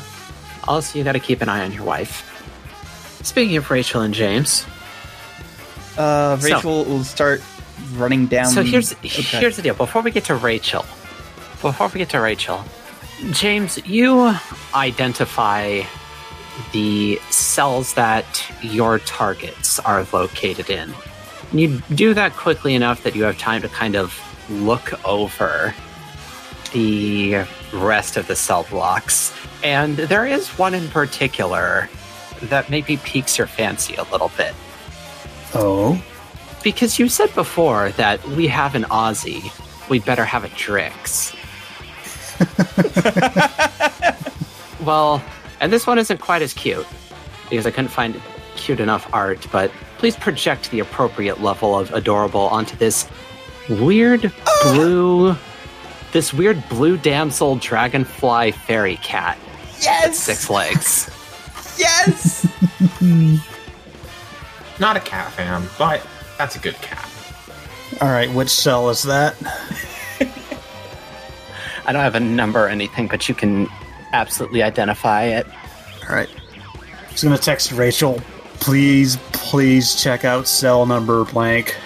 [0.69, 2.23] Also, you got to keep an eye on your wife.
[3.25, 4.65] Speaking of Rachel and James,
[5.99, 7.43] Uh, So- Rachel will start
[7.95, 8.47] running down.
[8.47, 9.09] so here's Okay.
[9.41, 9.75] here's the deal.
[9.75, 10.87] Before we get to Rachel,
[11.61, 12.65] before we get to Rachel,
[13.33, 14.33] James, you
[14.73, 15.83] identify
[16.73, 20.93] the cells that your targets are located in.
[21.51, 24.19] And you do that quickly enough that you have time to kind of
[24.51, 25.75] look over
[26.73, 29.33] the rest of the cell blocks,
[29.63, 31.89] and there is one in particular
[32.43, 34.55] that maybe piques your fancy a little bit.
[35.55, 36.01] Oh,
[36.63, 39.51] Because you said before that we have an Aussie,
[39.89, 41.35] we'd better have a Drix.
[44.85, 45.23] well,
[45.61, 46.87] and this one isn't quite as cute
[47.49, 48.21] because I couldn't find
[48.57, 53.09] cute enough art, but please project the appropriate level of adorable onto this
[53.69, 54.33] weird
[54.63, 55.37] blue
[56.13, 60.19] this weird blue damsel dragonfly fairy cat with Yes!
[60.19, 61.09] six legs.
[61.79, 62.47] Yes!
[64.81, 66.05] Not a cat fan, but
[66.39, 67.09] that's a good cat.
[68.01, 68.31] all right.
[68.33, 69.37] Which cell is that?
[71.87, 73.69] I don't have a number or anything, but you can
[74.13, 75.47] absolutely identify it.
[76.09, 76.29] All right.
[76.29, 78.21] I was gonna text Rachel.
[78.61, 81.77] Please, please check out cell number blank.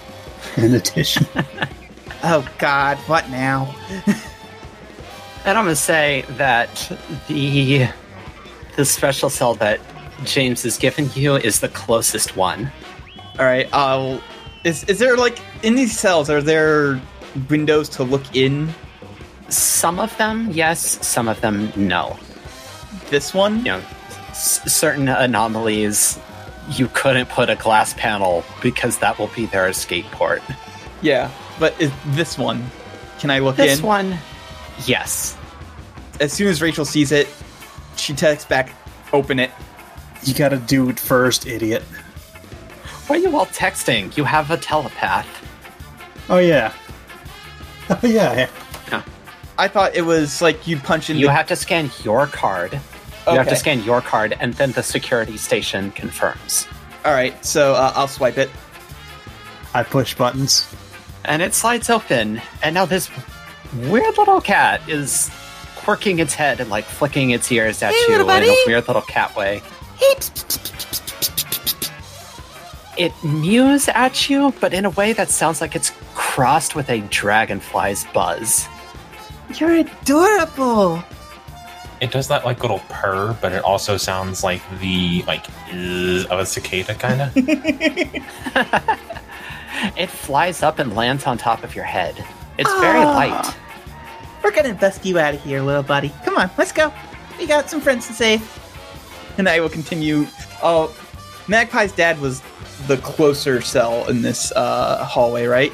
[0.56, 1.26] In addition,
[2.24, 3.74] oh god, what now?
[5.44, 6.92] And I'm gonna say that
[7.26, 7.88] the
[8.76, 9.80] the special cell that
[10.24, 12.70] James has given you is the closest one.
[13.38, 14.20] Alright, I'll.
[14.64, 17.00] Is, is there, like, in these cells, are there
[17.48, 18.68] windows to look in?
[19.48, 21.04] Some of them, yes.
[21.06, 22.18] Some of them, no.
[23.10, 23.58] This one?
[23.58, 23.82] You know,
[24.30, 26.18] s- certain anomalies,
[26.70, 30.42] you couldn't put a glass panel because that will be their escape port.
[31.00, 32.64] Yeah, but is this one?
[33.20, 33.76] Can I look This in?
[33.78, 34.18] This one,
[34.84, 35.36] yes.
[36.20, 37.28] As soon as Rachel sees it,
[37.96, 38.74] she texts back,
[39.12, 39.50] open it.
[40.24, 41.82] you gotta do it first, idiot.
[43.06, 44.14] Why are you all texting?
[44.16, 45.26] You have a telepath.
[46.28, 46.72] Oh yeah.
[47.90, 48.50] Oh yeah.
[49.58, 51.32] I thought it was like you punch in You the.
[51.32, 52.72] have to scan your card.
[53.26, 56.66] You have to scan your card, and then the security station confirms.
[57.04, 58.48] Alright, so uh, I'll swipe it.
[59.74, 60.66] I push buttons.
[61.26, 63.10] And it slides open, and now this
[63.74, 65.30] weird little cat is
[65.76, 68.86] quirking its head and like flicking its ears at Hey, you little in a weird
[68.88, 69.60] little cat way.
[69.98, 70.14] Hey,
[72.96, 77.00] It mews at you, but in a way that sounds like it's crossed with a
[77.10, 78.66] dragonfly's buzz.
[79.56, 81.02] You're adorable.
[82.00, 86.38] It does that like little purr, but it also sounds like the like "Ugh" of
[86.38, 87.34] a cicada kind of.
[89.96, 92.24] It flies up and lands on top of your head.
[92.58, 93.14] It's very Ah.
[93.14, 93.54] light.
[94.42, 96.12] We're gonna bust you out of here, little buddy.
[96.24, 96.92] Come on, let's go.
[97.38, 98.42] We got some friends to save.
[99.38, 100.26] And I will continue.
[100.64, 100.92] Oh,
[101.46, 102.42] Magpie's dad was
[102.88, 105.72] the closer cell in this uh, hallway, right?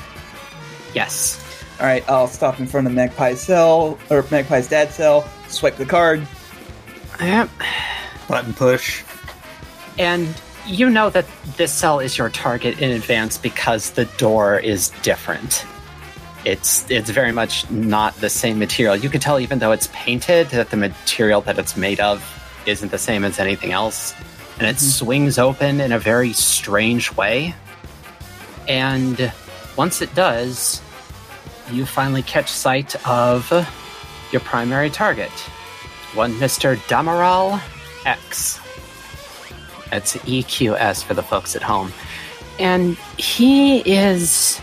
[0.94, 1.40] Yes.
[1.80, 6.26] Alright, I'll stop in front of Magpie's cell, or Magpie's dad's cell, swipe the card.
[7.20, 7.50] Yep.
[8.28, 9.02] Button push.
[9.98, 10.28] And
[10.66, 11.26] you know that
[11.56, 15.66] this cell is your target in advance because the door is different.
[16.44, 18.96] It's it's very much not the same material.
[18.96, 22.22] You can tell even though it's painted that the material that it's made of
[22.66, 24.14] isn't the same as anything else.
[24.58, 24.86] And it mm-hmm.
[24.86, 27.54] swings open in a very strange way.
[28.68, 29.32] And
[29.76, 30.80] once it does,
[31.70, 33.50] you finally catch sight of
[34.32, 35.30] your primary target.
[36.14, 36.76] One Mr.
[36.88, 37.60] Damaral
[38.06, 38.60] X.
[39.92, 41.92] It's EQS for the folks at home.
[42.58, 44.60] And he is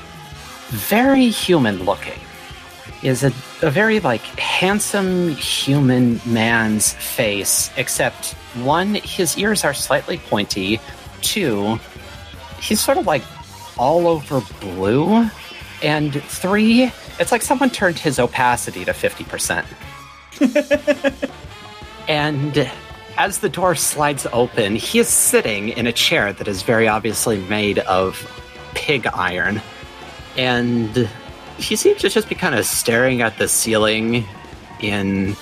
[0.67, 2.19] very human looking.
[3.01, 8.33] He is a, a very like handsome human man's face, except
[8.63, 10.79] one, his ears are slightly pointy.
[11.21, 11.79] Two,
[12.59, 13.23] he's sort of like
[13.77, 15.29] all over blue.
[15.81, 19.65] And three, it's like someone turned his opacity to 50%.
[22.07, 22.71] and
[23.17, 27.39] as the door slides open, he is sitting in a chair that is very obviously
[27.45, 28.29] made of
[28.75, 29.61] pig iron.
[30.37, 31.09] And
[31.57, 34.25] he seems to just be kind of staring at the ceiling
[34.79, 35.35] in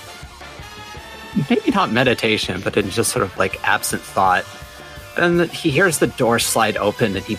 [1.50, 4.46] maybe not meditation, but in just sort of like absent thought.
[5.18, 7.38] And he hears the door slide open and he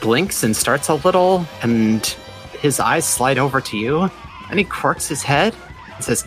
[0.00, 2.16] blinks and starts a little, and
[2.62, 4.08] his eyes slide over to you,
[4.48, 5.54] and he quirks his head
[5.94, 6.26] and says,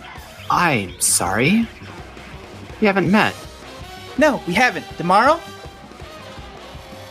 [0.52, 1.68] I'm sorry.
[2.82, 3.34] We haven't met.
[4.18, 4.86] No, we haven't.
[4.98, 5.40] Tomorrow?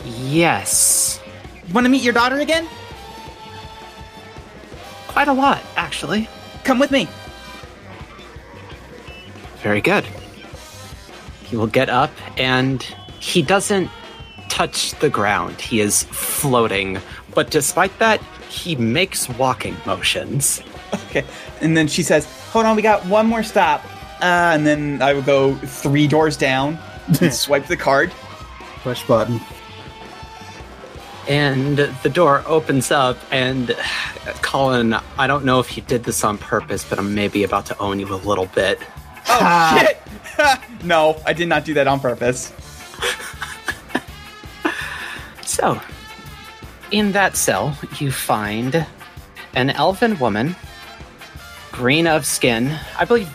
[0.05, 1.19] Yes.
[1.67, 2.67] You want to meet your daughter again?
[5.07, 6.29] Quite a lot, actually.
[6.63, 7.07] Come with me.
[9.63, 10.05] Very good.
[11.45, 12.83] He will get up and
[13.19, 13.89] he doesn't
[14.49, 15.59] touch the ground.
[15.59, 16.99] He is floating.
[17.33, 20.61] But despite that, he makes walking motions.
[20.93, 21.25] Okay.
[21.61, 23.83] And then she says, Hold on, we got one more stop.
[24.21, 26.79] Uh, and then I will go three doors down
[27.19, 28.11] and swipe the card.
[28.83, 29.41] Push button.
[31.27, 33.75] And the door opens up, and
[34.43, 37.77] Colin, I don't know if you did this on purpose, but I'm maybe about to
[37.79, 38.79] own you a little bit.
[39.27, 39.99] Oh shit!
[40.83, 42.53] no, I did not do that on purpose.
[45.55, 45.79] So,
[46.91, 48.85] in that cell, you find
[49.53, 50.55] an elven woman,
[51.71, 52.77] green of skin.
[52.97, 53.29] I believe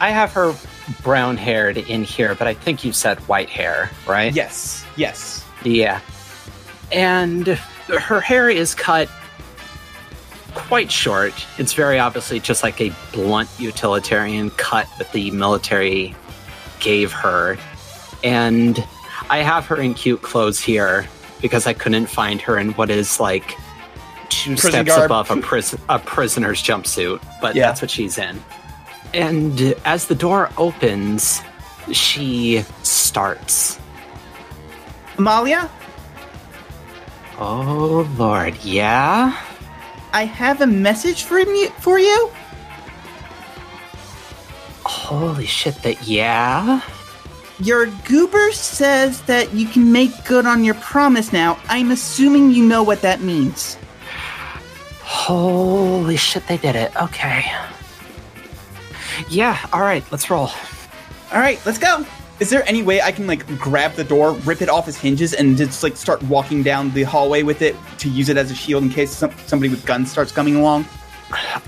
[0.00, 0.54] I have her
[1.02, 4.34] brown haired in here, but I think you said white hair, right?
[4.34, 5.44] Yes, yes.
[5.64, 6.00] Yeah.
[6.92, 9.08] And her hair is cut
[10.54, 11.34] quite short.
[11.58, 16.14] It's very obviously just like a blunt utilitarian cut that the military
[16.80, 17.58] gave her.
[18.22, 18.84] And
[19.28, 21.08] I have her in cute clothes here
[21.40, 23.56] because I couldn't find her in what is like
[24.28, 25.04] two Prison steps garb.
[25.06, 27.66] above a, pris- a prisoner's jumpsuit, but Yeah.
[27.68, 28.42] that's what she's in.
[29.14, 31.40] And as the door opens,
[31.92, 33.78] she starts.
[35.18, 35.70] Amalia,
[37.38, 39.38] Oh lord, yeah?
[40.12, 41.68] I have a message for you.
[41.80, 42.30] For you.
[44.84, 46.80] Holy shit, that yeah?
[47.58, 51.58] Your goober says that you can make good on your promise now.
[51.68, 53.78] I'm assuming you know what that means.
[55.00, 56.94] Holy shit, they did it.
[57.00, 57.44] Okay.
[59.30, 60.50] Yeah, alright, let's roll.
[61.32, 62.04] All right, let's go.
[62.38, 65.32] Is there any way I can like grab the door, rip it off its hinges,
[65.32, 68.54] and just like start walking down the hallway with it to use it as a
[68.54, 70.84] shield in case some, somebody with guns starts coming along?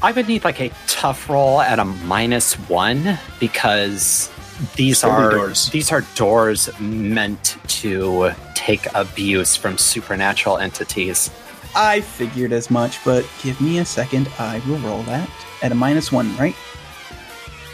[0.03, 4.31] I would need like a tough roll at a minus one because
[4.77, 5.69] these Holy are doors.
[5.71, 11.31] these are doors meant to take abuse from supernatural entities.
[11.77, 14.29] I figured as much, but give me a second.
[14.39, 15.29] I will roll that
[15.63, 16.57] at a minus one, right?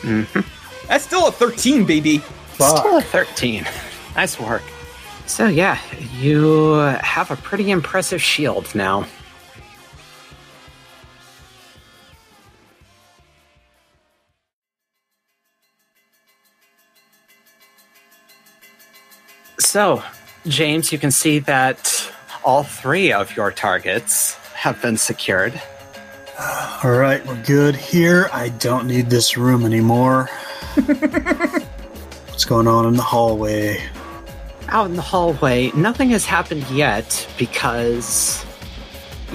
[0.02, 0.44] Mhm.
[0.88, 2.22] That's still a 13, baby.
[2.54, 3.66] Still a 13.
[4.14, 4.62] nice work.
[5.26, 5.78] So, yeah,
[6.20, 9.06] you have a pretty impressive shield now.
[19.74, 20.04] So,
[20.46, 22.08] James, you can see that
[22.44, 25.60] all three of your targets have been secured.
[26.84, 28.28] All right, we're good here.
[28.32, 30.26] I don't need this room anymore.
[30.76, 33.82] What's going on in the hallway?
[34.68, 38.46] out in the hallway, nothing has happened yet because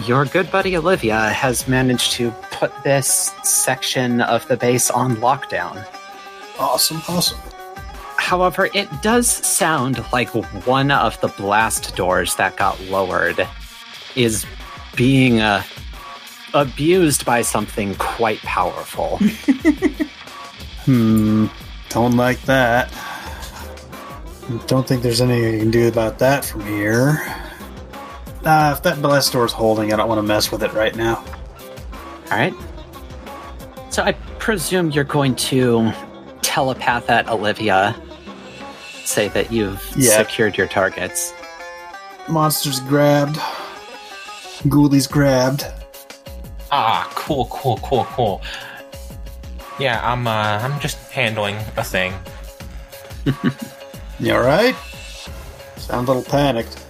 [0.06, 5.86] your good buddy Olivia has managed to put this section of the base on lockdown.
[6.58, 7.38] Awesome, awesome.
[8.30, 10.30] However, it does sound like
[10.68, 13.48] one of the blast doors that got lowered
[14.16, 14.46] is
[14.96, 15.64] being uh,
[16.54, 19.20] abused by something quite powerful.
[20.86, 21.48] Hmm,
[21.90, 22.92] don't like that.
[24.66, 27.22] Don't think there's anything you can do about that from here.
[28.44, 31.18] Uh, if that blast door's holding, I don't want to mess with it right now.
[32.32, 32.54] All right.
[33.92, 35.92] So I presume you're going to
[36.42, 37.96] telepath at Olivia,
[39.10, 40.18] say that you've Yeah.
[40.18, 41.34] secured your targets.
[42.28, 43.38] Monsters grabbed.
[44.68, 45.66] Ghoulies grabbed.
[46.72, 48.42] Ah, cool, cool, cool, cool.
[49.80, 52.14] Yeah, I'm uh I'm just handling a thing.
[54.22, 54.76] You alright?
[55.78, 56.86] Sound a little panicked.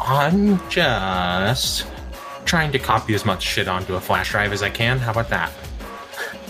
[0.00, 1.84] I'm just
[2.44, 5.00] trying to copy as much shit onto a flash drive as I can.
[5.00, 5.50] How about that?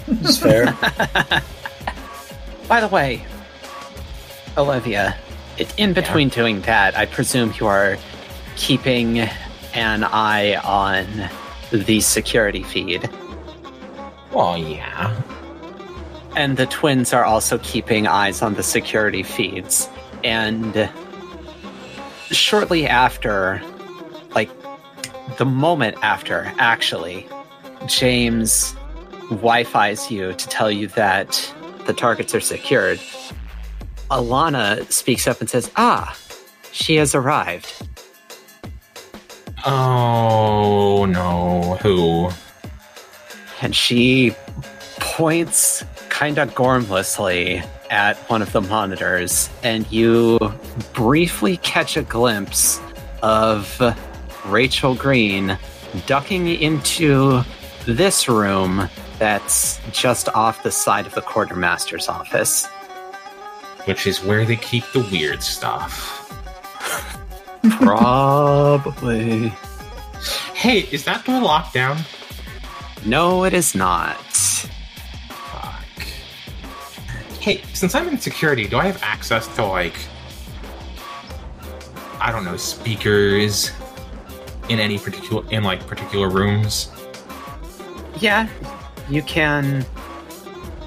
[0.09, 0.66] It's fair.
[2.68, 3.24] By the way,
[4.59, 5.16] Olivia,
[5.77, 7.99] in between doing that, I presume you are
[8.57, 9.20] keeping
[9.74, 11.28] an eye on
[11.70, 13.09] the security feed.
[14.33, 15.15] Well, yeah.
[16.37, 19.89] And the twins are also keeping eyes on the security feeds.
[20.24, 20.91] And
[22.31, 23.62] shortly after,
[24.35, 24.51] like
[25.39, 27.28] the moment after, actually,
[27.87, 28.74] James
[29.31, 31.55] Wi Fi's you to tell you that
[31.87, 33.01] the targets are secured.
[34.11, 36.16] Alana speaks up and says, Ah,
[36.73, 37.73] she has arrived.
[39.65, 42.31] Oh no, who?
[43.61, 44.35] And she
[45.01, 50.39] points kind of gormlessly at one of the monitors, and you
[50.93, 52.81] briefly catch a glimpse
[53.23, 53.81] of
[54.47, 55.59] Rachel Green
[56.07, 57.43] ducking into
[57.87, 58.89] this room
[59.19, 62.69] that's just off the side of the quartermaster's office.
[63.86, 66.22] Which is where they keep the weird stuff.
[67.80, 69.48] Probably.
[70.54, 71.98] Hey, is that door locked down?
[73.04, 74.16] No, it is not.
[75.30, 76.06] Fuck.
[77.40, 79.96] Hey, since I'm in security, do I have access to like?
[82.20, 83.70] I I don't know, speakers
[84.68, 86.90] in any particular in like particular rooms?
[88.18, 88.48] Yeah,
[89.08, 89.86] you can.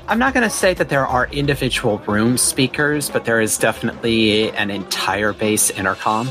[0.10, 4.52] I'm not going to say that there are individual room speakers, but there is definitely
[4.54, 6.28] an entire base intercom.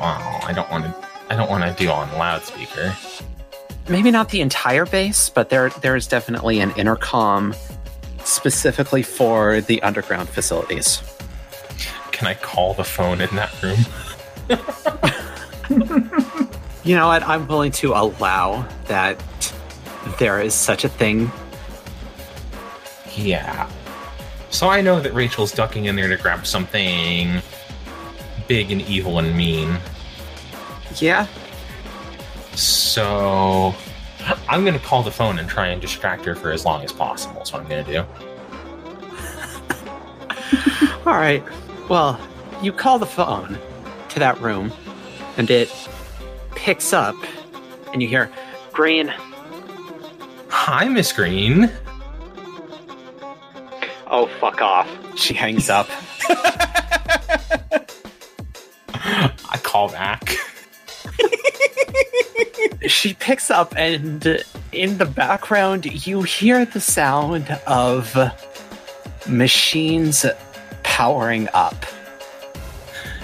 [0.00, 0.94] Wow, I don't want to.
[1.28, 2.96] I don't want to do on loudspeaker.
[3.88, 7.54] Maybe not the entire base, but there there is definitely an intercom
[8.24, 11.02] specifically for the underground facilities.
[12.12, 13.78] Can I call the phone in that room?
[16.84, 17.22] You know what?
[17.22, 19.22] I'm willing to allow that
[20.18, 21.30] there is such a thing.
[23.16, 23.70] Yeah.
[24.50, 27.40] So I know that Rachel's ducking in there to grab something
[28.48, 29.78] big and evil and mean.
[30.96, 31.26] Yeah,
[32.54, 33.74] So
[34.46, 37.36] I'm gonna call the phone and try and distract her for as long as possible.
[37.36, 38.04] That's what I'm gonna do.
[41.06, 41.42] All right.
[41.88, 42.20] Well,
[42.62, 43.58] you call the phone
[44.10, 44.70] to that room,
[45.38, 45.70] and it
[46.54, 47.16] picks up,
[47.92, 48.30] and you hear,
[48.72, 49.12] Green,
[50.48, 51.70] Hi, Miss Green.
[54.12, 54.88] Oh, fuck off.
[55.18, 55.88] She hangs up.
[58.94, 60.36] I call back.
[62.86, 68.16] she picks up, and in the background, you hear the sound of
[69.28, 70.24] machines
[70.82, 71.84] powering up.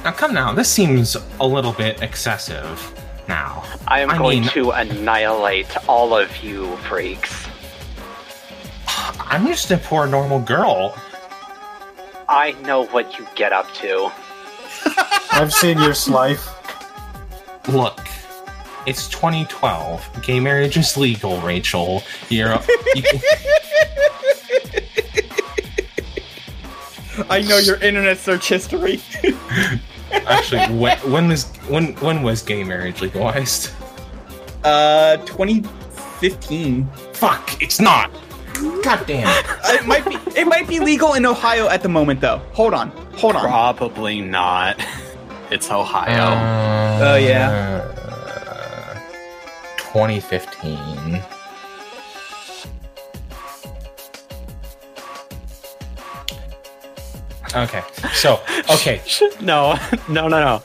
[0.05, 0.53] Now, come now.
[0.53, 2.95] This seems a little bit excessive.
[3.29, 7.48] Now, I am I going mean- to annihilate all of you freaks.
[9.31, 10.97] I'm just a poor normal girl.
[12.29, 14.11] I know what you get up to.
[15.33, 16.47] I've seen your life.
[17.69, 18.01] Look,
[18.87, 20.23] it's 2012.
[20.23, 22.03] Gay marriage is legal, Rachel.
[22.31, 22.59] You're.
[22.95, 23.21] You can,
[27.31, 29.01] I know your internet search history.
[30.13, 33.71] actually, when, when was when when was gay marriage legalized?
[34.65, 36.89] uh, 2015.
[37.13, 38.11] Fuck, it's not.
[38.83, 39.47] God damn it.
[39.65, 40.17] Uh, it might be.
[40.39, 42.39] It might be legal in Ohio at the moment, though.
[42.53, 42.91] Hold on.
[43.17, 43.43] Hold on.
[43.43, 44.81] Probably not.
[45.51, 46.35] It's Ohio.
[47.03, 47.85] Oh yeah.
[49.79, 51.23] 2015.
[57.55, 57.83] Okay,
[58.13, 58.41] so
[58.71, 59.01] okay,
[59.41, 59.75] no,
[60.09, 60.63] no, no, no.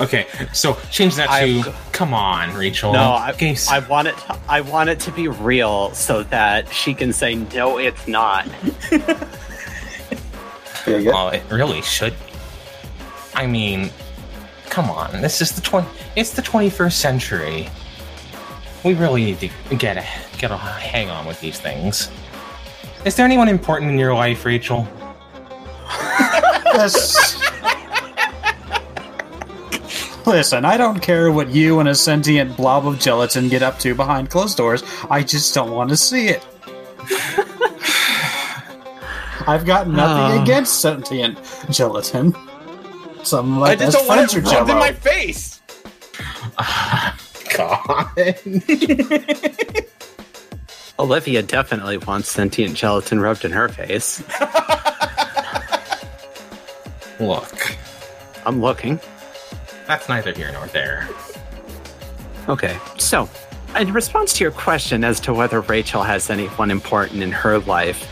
[0.00, 1.32] Okay, so change that to.
[1.32, 2.92] I've- come on, Rachel.
[2.92, 4.14] No, I, Gay- I want it.
[4.48, 8.46] I want it to be real, so that she can say, "No, it's not."
[10.86, 11.10] There you.
[11.10, 12.32] Well, it really should be.
[13.34, 13.90] I mean,
[14.68, 15.22] come on.
[15.22, 15.88] This is the twenty.
[16.16, 17.68] It's the twenty-first century.
[18.84, 20.04] We really need to get a
[20.38, 22.10] get a hang on with these things.
[23.06, 24.86] Is there anyone important in your life, Rachel?
[26.74, 27.36] Yes.
[30.26, 33.94] Listen, I don't care what you and a sentient blob of gelatin get up to
[33.94, 34.82] behind closed doors.
[35.10, 36.44] I just don't want to see it.
[39.46, 40.42] I've got nothing Ah.
[40.42, 41.38] against sentient
[41.70, 42.34] gelatin.
[43.22, 45.60] Some of my I just best don't want friends it are rubbed in my face.
[47.56, 48.08] God.
[50.98, 54.22] Olivia definitely wants sentient gelatin rubbed in her face.
[57.20, 57.76] Look,
[58.46, 58.98] I'm looking.
[59.86, 61.08] That's neither here nor there.
[62.48, 63.28] Okay, so
[63.78, 68.10] in response to your question as to whether Rachel has anyone important in her life,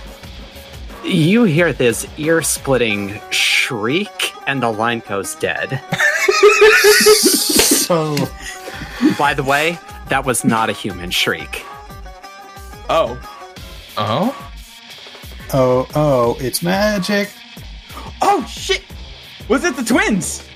[1.05, 5.81] you hear this ear-splitting shriek, and the line goes dead.
[7.83, 8.17] So,
[9.19, 9.77] By the way,
[10.09, 11.65] that was not a human shriek.
[12.89, 13.19] Oh.
[13.97, 14.53] Oh,
[15.53, 17.29] oh, oh, it's magic.
[18.23, 18.83] Oh shit!
[19.49, 20.49] Was it the twins?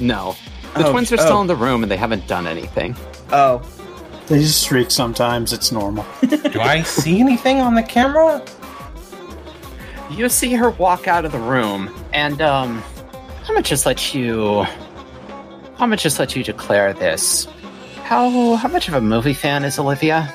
[0.00, 0.36] No.
[0.74, 1.24] The Oh, twins are oh.
[1.24, 2.96] still in the room and they haven't done anything.
[3.30, 3.62] Oh.
[4.28, 5.52] They just shriek sometimes.
[5.52, 6.06] It's normal.
[6.26, 8.42] do I see anything on the camera?
[10.10, 12.82] You see her walk out of the room, and um,
[13.42, 14.60] I'm gonna just let you.
[14.60, 17.46] I'm gonna just let you declare this.
[18.04, 20.32] How how much of a movie fan is Olivia?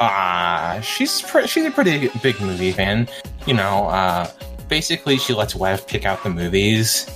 [0.00, 3.08] Uh, she's pre- she's a pretty big movie fan.
[3.46, 4.30] You know, uh,
[4.68, 7.06] basically she lets Wev pick out the movies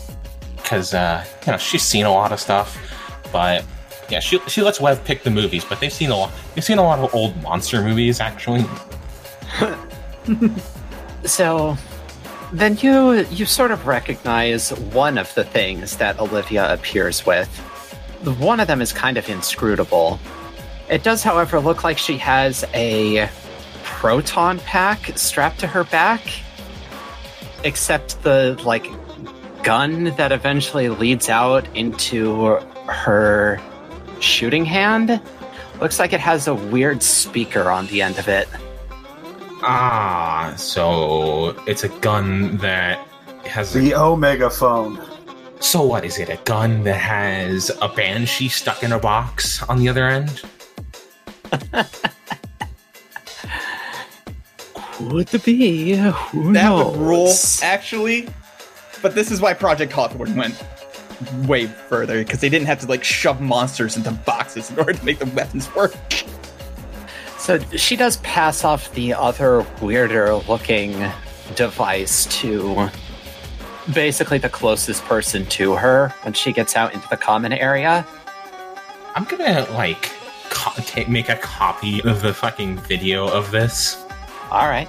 [0.65, 2.77] because uh, you know she's seen a lot of stuff.
[3.33, 3.65] But
[4.11, 5.65] yeah, she she lets Wev pick the movies.
[5.65, 6.33] But they've seen a lot.
[6.55, 8.65] They've seen a lot of old monster movies actually.
[11.25, 11.77] So,
[12.53, 17.49] then you you sort of recognize one of the things that Olivia appears with.
[18.39, 20.21] One of them is kind of inscrutable.
[20.91, 23.29] It does, however, look like she has a
[23.85, 26.21] proton pack strapped to her back,
[27.65, 28.87] except the like
[29.65, 33.61] gun that eventually leads out into her
[34.21, 35.21] shooting hand.
[35.81, 38.47] Looks like it has a weird speaker on the end of it.
[39.63, 42.99] Ah, so it's a gun that
[43.47, 43.75] has.
[43.75, 45.01] A, The Omega phone.
[45.61, 46.29] so what is it?
[46.29, 50.43] A gun that has a banshee stuck in a box on the other end?
[54.97, 55.95] Could be.
[55.97, 56.97] Who That knows?
[56.97, 57.33] would rule,
[57.63, 58.29] actually.
[59.05, 60.65] But this is why Project Hawthorne went
[61.47, 65.05] way further because they didn't have to like shove monsters into boxes in order to
[65.05, 65.95] make the weapons work.
[67.37, 71.05] So she does pass off the other weirder looking
[71.55, 72.89] device to
[73.93, 78.07] basically the closest person to her when she gets out into the common area.
[79.15, 80.13] I'm gonna like
[80.49, 84.03] co- ta- make a copy of the fucking video of this
[84.51, 84.89] All right,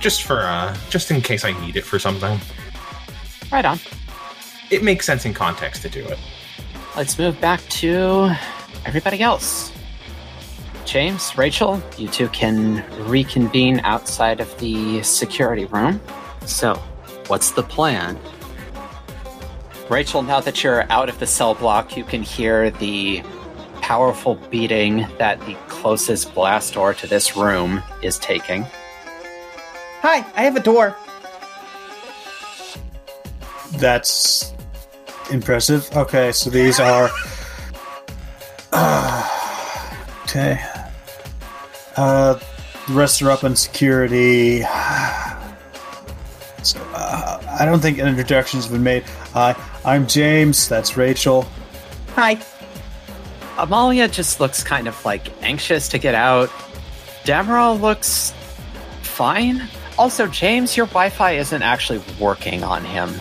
[0.00, 2.40] just for uh just in case I need it for something.
[3.52, 3.78] Right on.
[4.70, 6.18] It makes sense in context to do it.
[6.96, 8.34] Let's move back to
[8.84, 9.72] everybody else.
[10.84, 16.00] James, Rachel, you two can reconvene outside of the security room.
[16.46, 16.74] So,
[17.28, 18.18] what's the plan?
[19.88, 23.22] Rachel, now that you're out of the cell block, you can hear the
[23.80, 28.64] powerful beating that the closest blast door to this room is taking.
[30.00, 30.96] Hi, I have a door.
[33.82, 34.54] That's
[35.32, 35.90] impressive.
[35.96, 37.10] Okay, so these are.
[40.22, 40.64] okay.
[41.96, 42.38] Uh,
[42.86, 44.62] the rest are up in security.
[46.62, 49.02] So, uh, I don't think an introduction's been made.
[49.32, 50.68] Hi, I'm James.
[50.68, 51.44] That's Rachel.
[52.14, 52.40] Hi.
[53.58, 56.50] Amalia just looks kind of like anxious to get out.
[57.24, 58.32] Damaral looks
[59.02, 59.68] fine.
[59.98, 63.20] Also, James, your Wi Fi isn't actually working on him.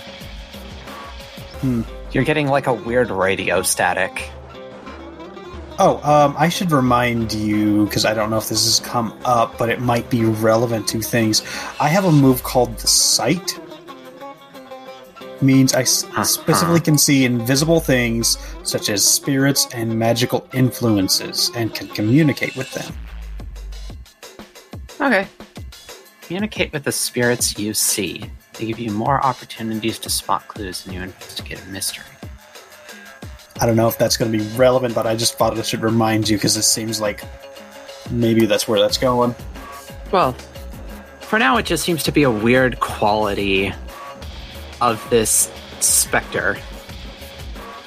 [1.62, 1.82] Hmm.
[2.12, 4.30] You're getting like a weird radio static.
[5.80, 9.58] Oh, um, I should remind you because I don't know if this has come up,
[9.58, 11.42] but it might be relevant to things.
[11.80, 13.58] I have a move called the Sight.
[15.42, 16.24] Means I Uh-huh.
[16.24, 22.72] specifically can see invisible things such as spirits and magical influences, and can communicate with
[22.74, 22.94] them.
[25.00, 25.28] Okay.
[26.22, 28.30] Communicate with the spirits you see.
[28.58, 32.06] They give you more opportunities to spot clues and you investigate a mystery.
[33.60, 35.84] I don't know if that's going to be relevant, but I just thought I should
[35.84, 37.24] remind you because it seems like
[38.10, 39.36] maybe that's where that's going.
[40.12, 40.34] Well,
[41.22, 43.72] for now, it just seems to be a weird quality
[44.82, 46.58] of this specter.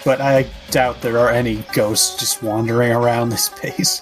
[0.04, 4.00] But I doubt there are any ghosts just wandering around this place.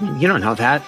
[0.00, 0.82] You don't know that.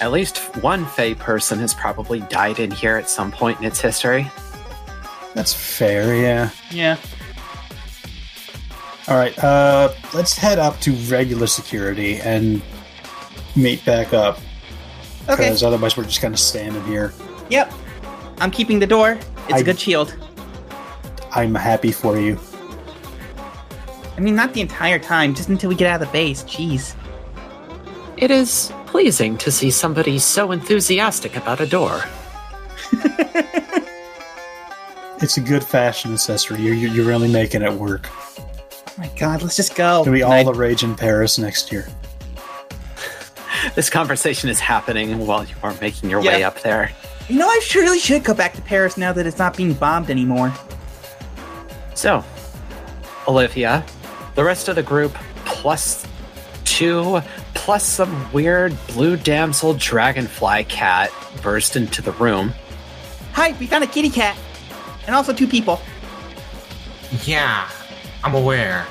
[0.00, 3.80] At least one Fey person has probably died in here at some point in its
[3.80, 4.30] history.
[5.34, 6.50] That's fair, yeah.
[6.70, 6.96] Yeah.
[9.08, 12.60] All right, uh, let's head up to regular security and
[13.54, 14.38] meet back up.
[15.28, 15.44] Okay.
[15.44, 17.12] Because otherwise, we're just kind of standing here.
[17.50, 17.72] Yep.
[18.38, 19.18] I'm keeping the door.
[19.48, 20.14] It's I- a good shield.
[21.32, 22.38] I'm happy for you.
[24.16, 26.42] I mean, not the entire time, just until we get out of the base.
[26.44, 26.94] Jeez.
[28.16, 32.02] It is pleasing to see somebody so enthusiastic about a door.
[35.18, 36.60] It's a good fashion accessory.
[36.60, 38.06] You're, you're you're really making it work.
[38.38, 38.44] Oh
[38.98, 40.02] my god, let's just go.
[40.02, 41.88] It'll be And all I- the rage in Paris next year.
[43.74, 46.32] This conversation is happening while you are making your Yeah.
[46.36, 46.92] way up there.
[47.28, 49.72] You know, I should, really should go back to Paris now that it's not being
[49.72, 50.52] bombed anymore.
[51.94, 52.22] So,
[53.26, 53.84] Olivia,
[54.34, 55.12] the rest of the group,
[55.46, 56.05] plus
[56.76, 57.22] two,
[57.54, 62.52] plus some weird blue damsel dragonfly cat burst into the room.
[63.32, 64.36] Hi, we found a kitty cat.
[65.06, 65.80] And also two people.
[67.24, 67.66] Yeah,
[68.22, 68.86] I'm aware.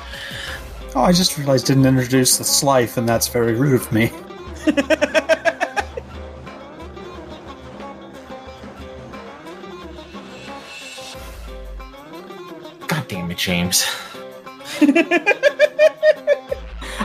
[0.96, 4.10] Oh, I just realized I didn't introduce the Slife, and that's very rude of me.
[12.88, 13.86] God damn it, James.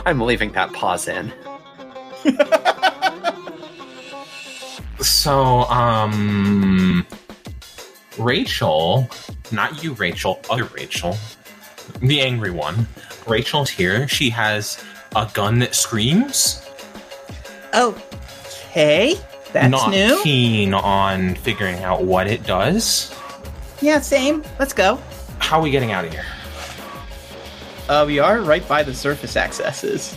[0.06, 1.32] I'm leaving that pause in.
[5.00, 7.06] So, um,
[8.18, 9.08] Rachel,
[9.50, 11.16] not you, Rachel, other Rachel,
[12.00, 12.86] the angry one.
[13.26, 14.06] Rachel's here.
[14.06, 14.82] She has
[15.16, 16.64] a gun that screams.
[17.74, 19.16] Okay.
[19.52, 20.20] That's not new.
[20.22, 23.14] keen on figuring out what it does.
[23.80, 24.44] Yeah, same.
[24.58, 25.00] Let's go.
[25.38, 26.24] How are we getting out of here?
[27.88, 30.16] Uh, we are right by the surface accesses.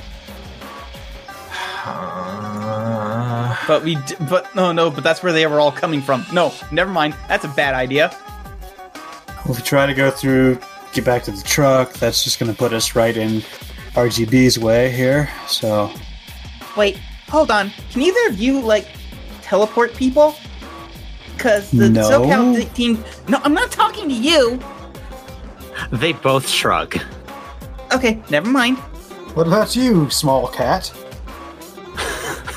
[1.86, 6.26] Uh, But we, d- but no, no, but that's where they were all coming from.
[6.32, 7.16] No, never mind.
[7.28, 8.16] That's a bad idea.
[9.46, 10.60] if we try to go through,
[10.94, 13.42] get back to the truck, that's just going to put us right in
[13.94, 15.30] RGB's way here.
[15.48, 15.92] So,
[16.78, 16.98] Wait,
[17.30, 17.72] hold on.
[17.92, 18.88] Can either of you like
[19.42, 20.36] teleport people?
[21.38, 22.10] Cause the No.
[22.10, 23.04] SoCal t- team.
[23.28, 24.60] No, I'm not talking to you.
[25.92, 26.98] They both shrug.
[27.94, 28.78] Okay, never mind.
[29.36, 30.92] what about you, small cat?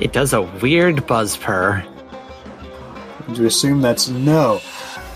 [0.00, 1.84] It does a weird buzz purr.
[3.28, 4.60] Would you assume that's no?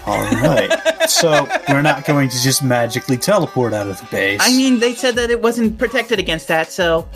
[0.06, 0.70] All right.
[1.08, 4.40] so we're not going to just magically teleport out of the base.
[4.42, 7.08] I mean, they said that it wasn't protected against that, so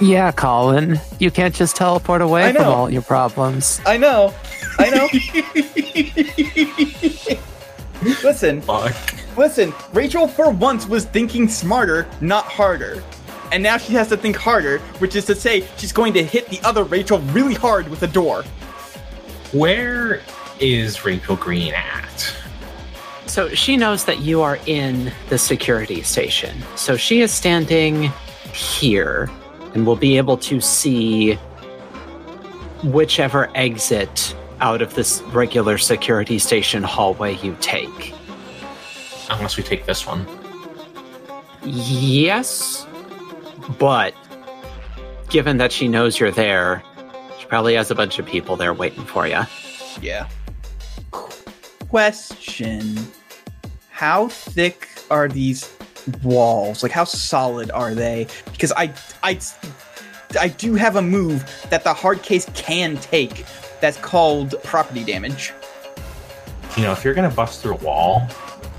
[0.00, 0.98] Yeah, Colin.
[1.18, 3.82] You can't just teleport away from all your problems.
[3.84, 4.32] I know.
[4.78, 5.08] I know.
[8.24, 8.94] listen, Fuck.
[9.36, 9.72] Listen.
[9.92, 13.02] Rachel for once was thinking smarter, not harder.
[13.52, 16.48] And now she has to think harder, which is to say, she's going to hit
[16.48, 18.44] the other Rachel really hard with a door.
[19.52, 20.22] Where
[20.58, 22.34] is Rachel Green at?
[23.26, 26.62] So she knows that you are in the security station.
[26.76, 28.10] So she is standing
[28.52, 29.30] here
[29.74, 31.34] and will be able to see
[32.84, 38.14] whichever exit out of this regular security station hallway you take.
[39.36, 40.26] Unless we take this one.
[41.64, 42.86] Yes,
[43.78, 44.14] but
[45.30, 46.82] given that she knows you're there,
[47.38, 49.42] she probably has a bunch of people there waiting for you.
[50.00, 50.28] Yeah.
[51.88, 52.98] Question:
[53.90, 55.72] How thick are these
[56.22, 56.82] walls?
[56.82, 58.26] Like, how solid are they?
[58.50, 58.92] Because I,
[59.22, 59.38] I,
[60.40, 63.44] I do have a move that the hard case can take.
[63.80, 65.52] That's called property damage.
[66.76, 68.26] You know, if you're gonna bust through a wall,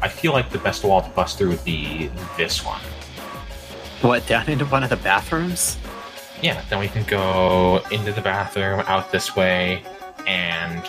[0.03, 2.81] I feel like the best wall to bust through would be this one.
[4.01, 5.77] What, down into one of the bathrooms?
[6.41, 9.81] Yeah, then we can go into the bathroom, out this way,
[10.27, 10.85] and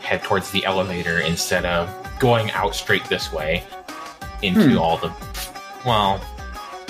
[0.00, 3.62] head towards the elevator instead of going out straight this way
[4.40, 4.78] into Hmm.
[4.78, 5.12] all the.
[5.84, 6.18] Well,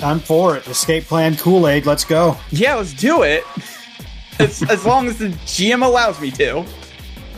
[0.01, 0.65] I'm for it.
[0.67, 1.85] Escape plan Kool Aid.
[1.85, 2.37] Let's go.
[2.49, 3.43] Yeah, let's do it.
[4.39, 6.63] as, as long as the GM allows me to.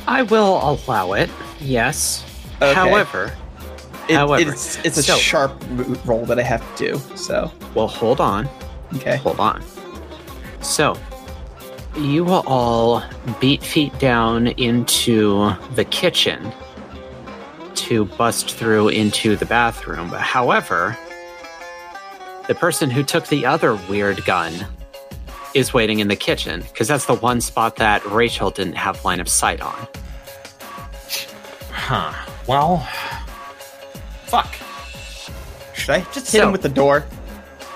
[0.05, 2.23] I will allow it, yes.
[2.61, 2.73] Okay.
[2.75, 3.35] However,
[4.09, 7.01] It- However, it's it's a so- sharp mo- roll that I have to do.
[7.15, 8.49] So well, hold on.
[8.95, 9.17] okay.
[9.17, 9.63] Hold on.
[10.61, 10.97] So,
[11.97, 13.03] you will all
[13.39, 16.51] beat feet down into the kitchen
[17.75, 20.09] to bust through into the bathroom.
[20.09, 20.97] However,
[22.47, 24.53] the person who took the other weird gun
[25.53, 29.19] is waiting in the kitchen because that's the one spot that Rachel didn't have line
[29.19, 29.87] of sight on.
[31.71, 32.13] huh.
[32.47, 32.87] Well,
[34.33, 34.55] fuck.
[35.75, 37.05] Should I just hit So- him with the door?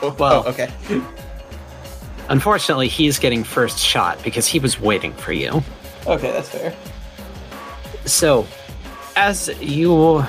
[0.01, 0.69] Oh, oh Well- oh, okay.
[2.29, 5.63] Unfortunately, he's getting first shot because he was waiting for you.
[6.05, 6.75] Okay, that's fair.
[8.05, 8.45] So,
[9.15, 10.23] as you.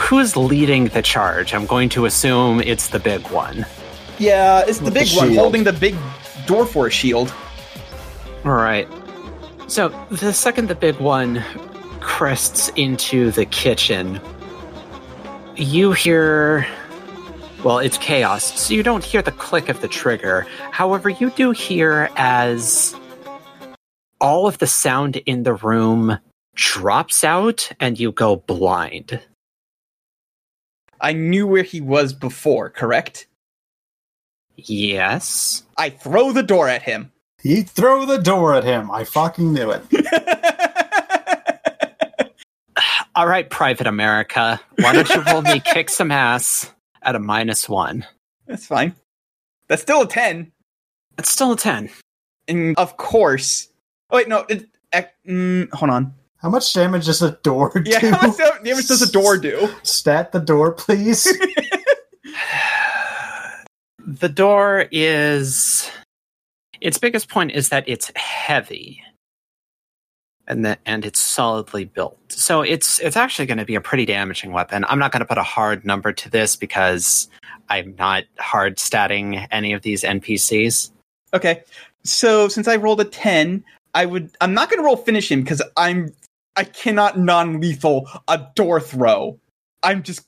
[0.00, 1.54] Who's leading the charge?
[1.54, 3.64] I'm going to assume it's the big one.
[4.18, 5.94] Yeah, it's the With big the one holding the big
[6.46, 7.32] door for a shield.
[8.44, 8.88] All right.
[9.68, 11.44] So, the second the big one
[12.00, 14.20] crests into the kitchen,
[15.56, 16.66] you hear.
[17.62, 20.46] Well, it's chaos, so you don't hear the click of the trigger.
[20.70, 22.94] However, you do hear as
[24.20, 26.18] all of the sound in the room
[26.54, 29.20] drops out and you go blind.
[31.00, 33.26] I knew where he was before, correct?
[34.56, 35.64] Yes.
[35.76, 37.12] I throw the door at him.
[37.42, 38.90] You throw the door at him.
[38.90, 39.82] I fucking knew it.
[43.14, 44.60] All right, Private America.
[44.78, 46.70] Why don't you roll me kick some ass
[47.02, 48.06] at a minus one?
[48.46, 48.94] that's fine.
[49.68, 50.52] That's still a 10.
[51.18, 51.88] It's still a 10.
[52.48, 53.68] And of course.
[54.10, 54.44] Oh, wait, no.
[54.48, 56.14] It, ec- mm, hold on.
[56.36, 57.90] How much damage does a door do?
[57.90, 59.68] Yeah, how much damage does a door do?
[59.82, 61.26] Stat the door, please.
[64.06, 65.90] The door is.
[66.80, 69.02] Its biggest point is that it's heavy.
[70.46, 72.18] And that and it's solidly built.
[72.28, 74.84] So it's it's actually going to be a pretty damaging weapon.
[74.88, 77.28] I'm not going to put a hard number to this because
[77.70, 80.90] I'm not hard statting any of these NPCs.
[81.32, 81.62] Okay.
[82.02, 83.64] So since I rolled a 10,
[83.94, 86.12] I would I'm not going to roll finish him cuz I'm
[86.56, 89.38] I cannot non-lethal a door throw.
[89.82, 90.26] I'm just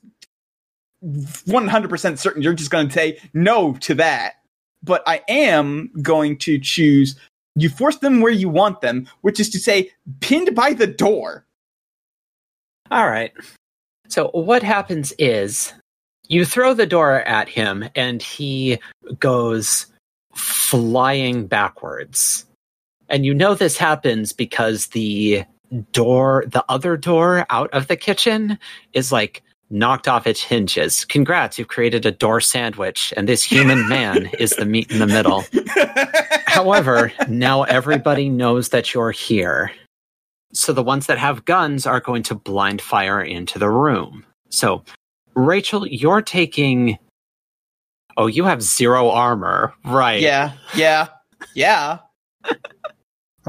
[1.05, 4.34] 100% certain you're just going to say no to that.
[4.82, 7.16] But I am going to choose
[7.56, 11.44] you force them where you want them, which is to say pinned by the door.
[12.90, 13.32] All right.
[14.08, 15.72] So what happens is
[16.28, 18.78] you throw the door at him and he
[19.18, 19.86] goes
[20.34, 22.44] flying backwards.
[23.08, 25.44] And you know this happens because the
[25.92, 28.58] door, the other door out of the kitchen
[28.92, 31.05] is like knocked off its hinges.
[31.05, 35.06] Congrats, you've created a door sandwich, and this human man is the meat in the
[35.06, 35.44] middle.
[36.47, 39.72] However, now everybody knows that you're here.
[40.52, 44.24] So the ones that have guns are going to blind fire into the room.
[44.51, 44.84] So,
[45.34, 46.98] Rachel, you're taking.
[48.16, 49.74] Oh, you have zero armor.
[49.84, 50.22] Right.
[50.22, 51.09] yeah, yeah,
[51.55, 51.98] yeah.
[52.44, 52.55] I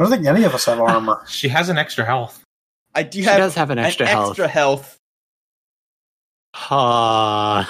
[0.01, 1.23] don't think any of us have armor.
[1.29, 2.43] She has an extra health.
[2.93, 4.31] I do She have does have an extra health.
[4.31, 4.96] extra health.
[6.69, 7.63] Uh,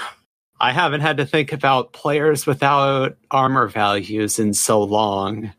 [0.60, 5.52] I haven't had to think about players without armor values in so long.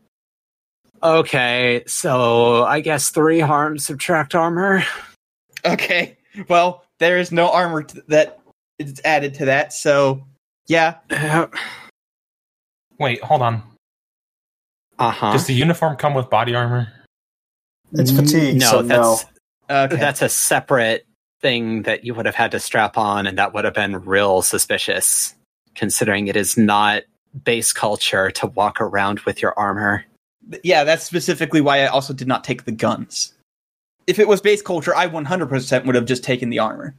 [1.02, 4.84] Okay, so I guess three harm subtract armor.
[5.64, 6.16] Okay.
[6.48, 8.38] Well, there is no armor t- that
[8.78, 10.24] is added to that, so
[10.68, 10.96] yeah.
[11.10, 11.46] Uh
[12.98, 13.62] Wait, hold on.
[14.98, 15.32] Uh huh.
[15.32, 16.88] Does the uniform come with body armor?
[17.92, 18.86] It's fatigue, No, so no.
[18.88, 19.26] that's
[19.92, 19.96] Okay.
[20.00, 21.06] that's a separate
[21.40, 24.42] thing that you would have had to strap on, and that would have been real
[24.42, 25.34] suspicious,
[25.74, 27.02] considering it is not
[27.44, 30.04] base culture to walk around with your armor.
[30.62, 33.34] yeah, that's specifically why I also did not take the guns.
[34.06, 36.94] If it was base culture, I 100% would have just taken the armor.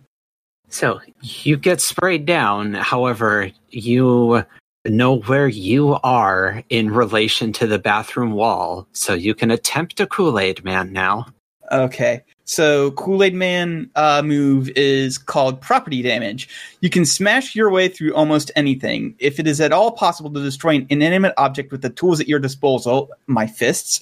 [0.70, 2.74] So you get sprayed down.
[2.74, 4.46] However, you
[4.86, 10.08] know where you are in relation to the bathroom wall, so you can attempt a
[10.08, 11.28] Kool Aid Man now.
[11.72, 12.24] Okay.
[12.52, 16.50] So Kool Aid Man uh, move is called property damage.
[16.82, 19.16] You can smash your way through almost anything.
[19.20, 22.28] If it is at all possible to destroy an inanimate object with the tools at
[22.28, 24.02] your disposal, my fists,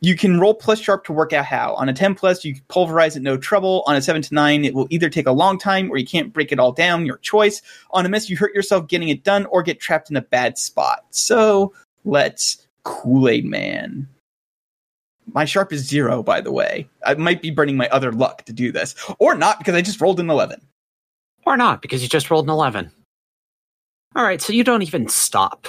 [0.00, 1.74] you can roll plus sharp to work out how.
[1.74, 3.84] On a 10 plus, you pulverize it no trouble.
[3.86, 6.32] On a 7 to 9, it will either take a long time or you can't
[6.32, 7.60] break it all down, your choice.
[7.90, 10.56] On a miss, you hurt yourself getting it done or get trapped in a bad
[10.56, 11.04] spot.
[11.10, 11.74] So
[12.06, 14.08] let's Kool Aid Man.
[15.32, 16.88] My sharp is zero, by the way.
[17.04, 18.94] I might be burning my other luck to do this.
[19.18, 20.60] Or not, because I just rolled an 11.
[21.46, 22.90] Or not, because you just rolled an 11.
[24.14, 25.66] All right, so you don't even stop.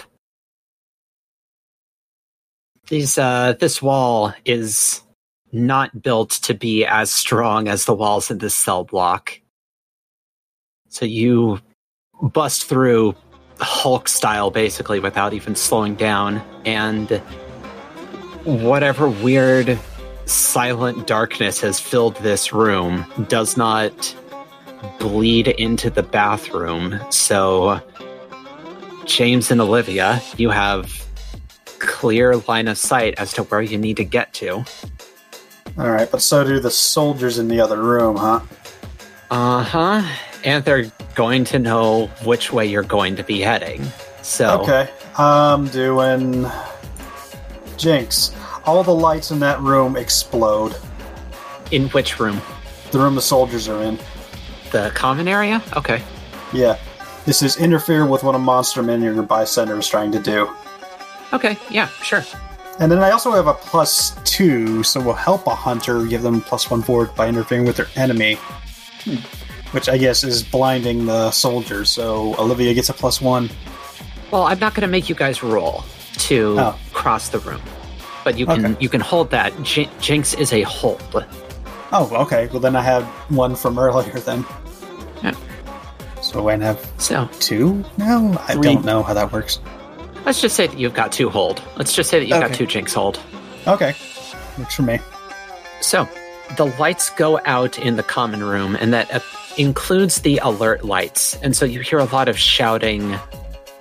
[2.88, 5.02] These, uh, this wall is
[5.54, 9.40] not built to be as strong as the walls in this cell block.
[10.90, 11.60] So you
[12.22, 13.16] bust through
[13.60, 17.22] Hulk style basically without even slowing down, and
[18.46, 19.80] whatever weird
[20.26, 24.16] silent darkness has filled this room does not
[25.00, 27.00] bleed into the bathroom.
[27.10, 27.82] So,
[29.06, 31.06] James and Olivia, you have
[31.80, 34.64] clear line of sight as to where you need to get to.
[35.78, 38.42] All right, but so do the soldiers in the other room, huh?
[39.32, 40.16] Uh huh.
[40.44, 43.84] And they're going to know which way you're going to be heading.
[44.22, 46.46] So, Okay, I'm doing
[47.88, 48.34] Jinx.
[48.66, 50.76] All the lights in that room explode.
[51.72, 52.40] in which room?
[52.92, 53.98] The room the soldiers are in.
[54.72, 55.62] The common area?
[55.76, 56.02] Okay.
[56.54, 56.78] Yeah.
[57.26, 60.50] This is interfere with what a monster minion or bystander is trying to do.
[61.34, 62.24] Okay, yeah, sure.
[62.80, 66.42] And then I also have a plus two, so we'll help a hunter give them
[66.42, 68.36] plus one forward by interfering with their enemy.
[69.04, 69.16] Hmm.
[69.76, 73.50] Which I guess is blinding the soldiers, so Olivia gets a plus one.
[74.32, 75.84] Well, I'm not going to make you guys roll
[76.30, 76.80] to Oh.
[76.94, 77.62] cross the room,
[78.24, 78.76] but you can Okay.
[78.80, 79.52] you can hold that.
[79.64, 81.26] J- Jinx is a hold.
[81.92, 82.48] Oh, okay.
[82.52, 84.46] Well, then I have one from earlier then.
[85.24, 85.34] Yeah.
[86.22, 88.32] So I have So two now?
[88.48, 88.64] I Three.
[88.76, 89.60] don't know how that works.
[90.26, 91.62] let's just say that you've got two hold.
[91.78, 93.20] Let's just say that you've got two Jinx hold.
[93.68, 93.94] Okay.
[94.58, 95.00] Works for me.
[95.82, 96.08] So
[96.58, 99.20] the lights go out in the common room, and that uh,
[99.58, 101.38] includes the alert lights.
[101.44, 103.16] And so you hear a lot of shouting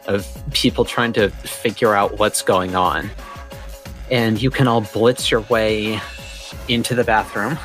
[0.09, 3.09] of people trying to figure out what's going on.
[4.13, 6.01] And you can all blitz your way
[6.69, 7.59] into the bathroom.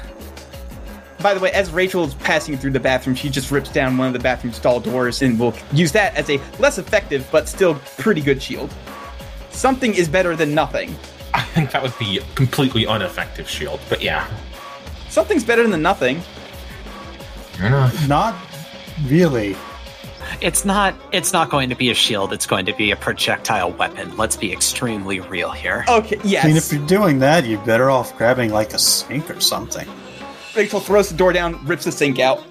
[1.21, 4.07] By the way, as Rachel is passing through the bathroom, she just rips down one
[4.07, 7.75] of the bathroom stall doors and will use that as a less effective but still
[7.97, 8.73] pretty good shield.
[9.49, 10.95] Something is better than nothing.
[11.33, 14.27] I think that would be a completely ineffective shield, but yeah.
[15.09, 16.21] Something's better than nothing.
[17.53, 18.07] Fair enough.
[18.07, 18.35] Not
[19.05, 19.57] really.
[20.41, 23.71] It's not it's not going to be a shield, it's going to be a projectile
[23.71, 24.15] weapon.
[24.17, 25.85] Let's be extremely real here.
[25.89, 26.45] Okay, Yes.
[26.45, 29.87] I mean, if you're doing that, you're better off grabbing like a sink or something.
[30.55, 32.43] Rachel throws the door down, rips the sink out.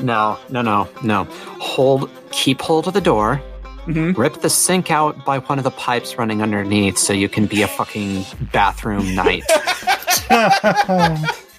[0.00, 1.24] No, no, no, no.
[1.60, 3.40] Hold keep hold of the door.
[3.86, 4.16] Mhm.
[4.16, 7.60] Rip the sink out by one of the pipes running underneath so you can be
[7.62, 9.44] a fucking bathroom knight.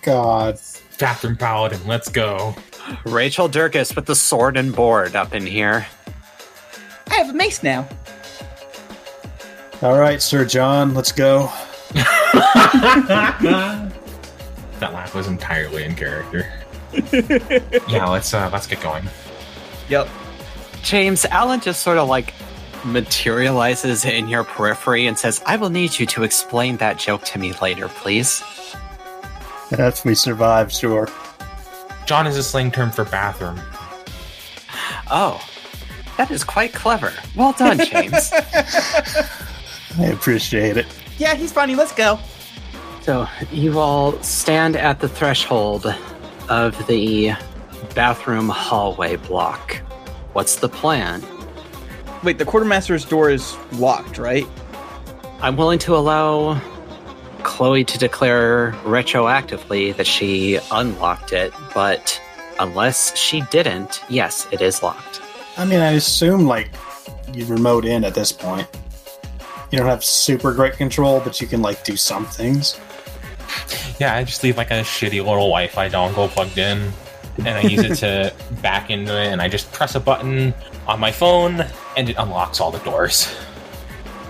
[0.01, 0.59] God.
[0.97, 2.55] Bathroom paladin, let's go.
[3.05, 5.87] Rachel Durkis with the sword and board up in here.
[7.09, 7.87] I have a mace now.
[9.81, 11.51] All right, Sir John, let's go.
[11.93, 13.91] that
[14.81, 15.13] laugh.
[15.15, 16.51] was entirely in character.
[17.89, 19.03] yeah, let's uh, let's get going.
[19.89, 20.07] Yep.
[20.81, 22.33] James, Allen just sort of like
[22.85, 27.39] materializes in your periphery and says, I will need you to explain that joke to
[27.39, 28.43] me later, please.
[29.71, 31.09] If we survive, sure.
[32.05, 33.59] John is a slang term for bathroom.
[35.09, 35.43] Oh,
[36.17, 37.13] that is quite clever.
[37.35, 38.31] Well done, James.
[38.33, 40.85] I appreciate it.
[41.17, 41.75] Yeah, he's funny.
[41.75, 42.19] Let's go.
[43.01, 45.93] so, you all stand at the threshold
[46.49, 47.33] of the
[47.93, 49.77] bathroom hallway block.
[50.33, 51.23] What's the plan?
[52.23, 54.45] Wait, the quartermaster's door is locked, right?
[55.39, 56.59] I'm willing to allow
[57.45, 62.19] Chloe to declare retroactively that she unlocked it, but
[62.59, 65.21] unless she didn't, yes, it is locked.
[65.55, 66.71] I mean, I assume like
[67.31, 68.67] you remote in at this point.
[69.71, 72.79] You don't have super great control, but you can like do some things.
[73.99, 76.91] Yeah, I just leave like a shitty little Wi-Fi dongle plugged in,
[77.37, 80.53] and I use it to back into it, and I just press a button
[80.87, 81.63] on my phone,
[81.95, 83.33] and it unlocks all the doors.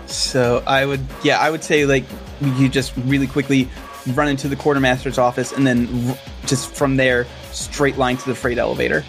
[0.05, 2.03] So I would, yeah, I would say like
[2.41, 3.69] you just really quickly
[4.13, 8.57] run into the quartermaster's office, and then just from there, straight line to the freight
[8.57, 9.03] elevator.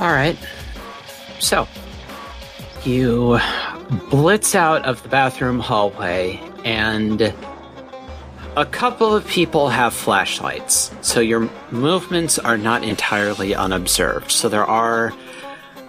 [0.00, 0.36] All right.
[1.38, 1.68] So,
[2.84, 3.38] you
[4.10, 7.34] blitz out of the bathroom hallway, and
[8.56, 10.90] a couple of people have flashlights.
[11.02, 14.30] So, your movements are not entirely unobserved.
[14.30, 15.12] So, there are.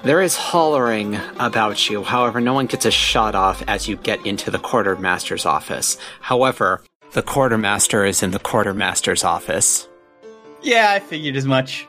[0.06, 2.04] There is hollering about you.
[2.04, 5.98] However, no one gets a shot off as you get into the quartermaster's office.
[6.22, 6.84] However,
[7.14, 9.88] the quartermaster is in the quartermaster's office.
[10.62, 11.88] Yeah, I figured as much.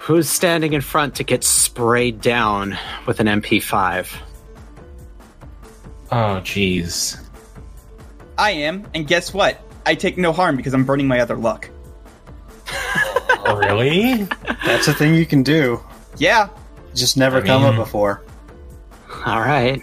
[0.00, 4.10] Who's standing in front to get sprayed down with an MP5?
[6.10, 7.22] Oh, jeez.
[8.38, 9.60] I am, and guess what?
[9.84, 11.68] I take no harm because I'm burning my other luck.
[13.44, 14.26] Oh, really?
[14.64, 15.82] That's a thing you can do.
[16.16, 16.48] Yeah,
[16.94, 18.22] Just never I come up before.
[19.26, 19.82] All right.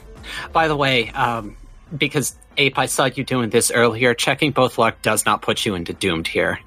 [0.51, 1.55] By the way, um,
[1.97, 4.13] because Ape, I saw you doing this earlier.
[4.13, 6.59] Checking both luck does not put you into doomed here.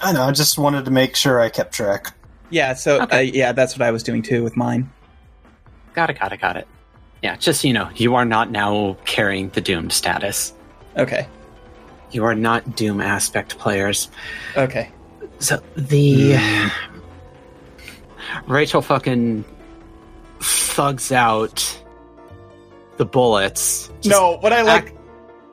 [0.00, 0.22] I know.
[0.22, 2.14] I just wanted to make sure I kept track.
[2.50, 2.74] yeah.
[2.74, 3.18] So Okay.
[3.18, 4.90] uh, yeah, that's what I was doing too with mine.
[5.94, 6.18] Got it.
[6.18, 6.40] Got it.
[6.40, 6.66] Got it.
[7.22, 10.54] Yeah, just so you know, you are not now carrying the doomed status.
[10.96, 11.28] Okay.
[12.12, 14.08] You are not doom aspect players.
[14.56, 14.90] Okay.
[15.38, 16.38] So the
[18.46, 19.44] Rachel fucking
[20.40, 21.82] thugs out
[22.96, 23.90] the bullets.
[24.04, 24.94] No, what I like,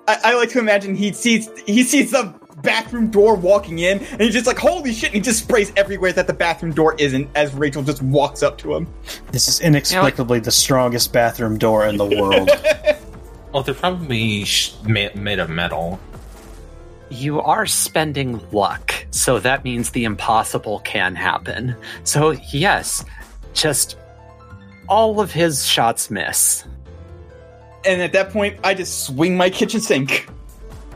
[0.07, 4.21] I, I like to imagine he sees he sees the bathroom door walking in, and
[4.21, 7.29] he's just like, "Holy shit!" And he just sprays everywhere that the bathroom door isn't.
[7.35, 8.87] As Rachel just walks up to him.
[9.31, 12.49] This is inexplicably the strongest bathroom door in the world.
[12.49, 12.99] Well,
[13.53, 15.99] oh, they're probably sh- made of metal.
[17.09, 21.73] You are spending luck, so that means the impossible can happen.
[22.03, 23.05] So, yes,
[23.53, 23.95] just
[24.87, 26.63] all of his shots miss.
[27.85, 30.27] And at that point, I just swing my kitchen sink.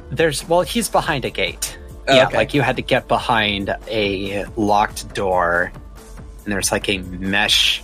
[0.09, 1.77] There's, well, he's behind a gate.
[2.07, 2.37] Oh, yeah, okay.
[2.37, 5.71] like you had to get behind a locked door,
[6.43, 7.83] and there's like a mesh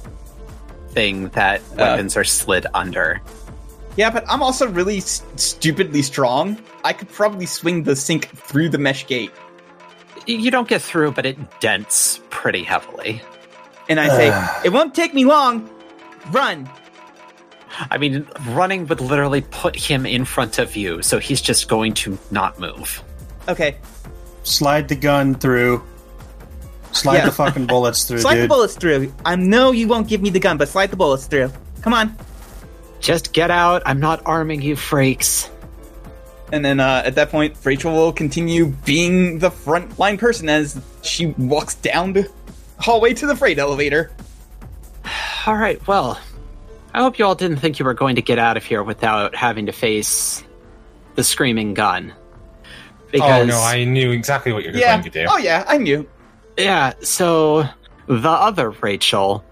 [0.89, 1.75] thing that Uh.
[1.77, 3.21] weapons are slid under.
[3.95, 6.57] Yeah, but I'm also really s- stupidly strong.
[6.84, 9.31] I could probably swing the sink through the mesh gate.
[10.25, 13.21] You don't get through, but it dents pretty heavily.
[13.88, 15.69] And I say, "It won't take me long.
[16.32, 16.70] Run."
[17.91, 21.94] I mean, running would literally put him in front of you, so he's just going
[21.95, 23.04] to not move.
[23.48, 23.78] Okay.
[24.44, 25.84] Slide the gun through.
[26.91, 27.26] Slide Yeah.
[27.26, 29.14] the fucking bullets through, Slide the bullets through.
[29.26, 31.52] I know you won't give me the gun, but slide the bullets through.
[31.82, 32.16] Come on.
[32.99, 33.84] Just get out.
[33.86, 35.49] I'm not arming you, freaks.
[36.52, 41.28] And then uh, at that point, Rachel will continue being the frontline person as she
[41.38, 42.32] walks down the
[42.80, 44.12] hallway to the freight elevator.
[45.45, 46.19] All right, well,
[46.93, 49.35] I hope you all didn't think you were going to get out of here without
[49.35, 50.43] having to face
[51.15, 52.13] the screaming gun.
[53.11, 54.93] Because, Oh no, I knew exactly what you were yeah.
[54.93, 55.25] going to do.
[55.29, 56.07] Oh yeah, I knew.
[56.57, 57.67] yeah, so
[58.07, 59.43] the other Rachel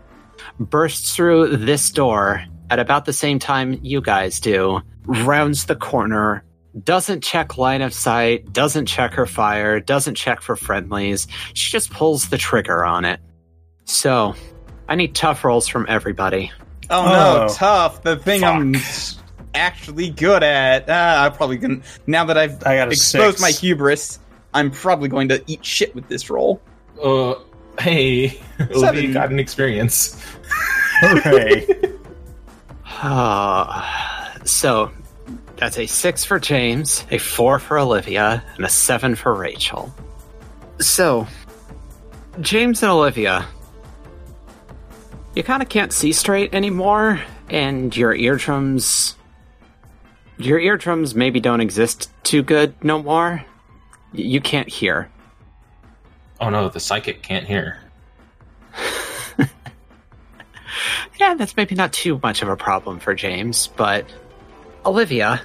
[0.60, 6.44] bursts through this door at about the same time you guys do, rounds the corner,
[6.84, 11.27] doesn't check line of sight, doesn't check her fire, doesn't check for friendlies.
[11.53, 13.19] She just pulls the trigger on it.
[13.86, 14.36] So,
[14.88, 16.52] I need tough rolls from everybody.
[16.90, 17.53] Oh, no, Oh.
[17.53, 18.03] tough.
[18.03, 18.76] The thing I'm
[19.56, 20.90] actually good at.
[20.90, 21.80] Uh, I'm probably gonna.
[22.06, 23.41] Now that I've I got a exposed six.
[23.41, 24.20] my hubris,
[24.53, 26.62] I'm probably going to eat shit with this roll.
[27.03, 27.36] Uh,
[27.80, 29.14] hey, Olivia Seven.
[29.14, 30.22] got an experience.
[30.99, 31.66] Hooray.
[33.02, 34.91] Uh, so,
[35.57, 39.94] That's a six for James, a four for Olivia, and a seven for Rachel.
[40.80, 41.28] So,
[42.41, 43.45] James and Olivia,
[45.36, 49.16] you kind of can't see straight anymore, and your eardrums.
[50.38, 53.44] Your eardrums maybe don't exist too good no more.
[54.14, 55.10] Y- You can't hear.
[56.41, 57.80] Oh no, the psychic can't hear.
[61.18, 64.06] Yeah, that's maybe not too much of a problem for James, but
[64.86, 65.41] Olivia,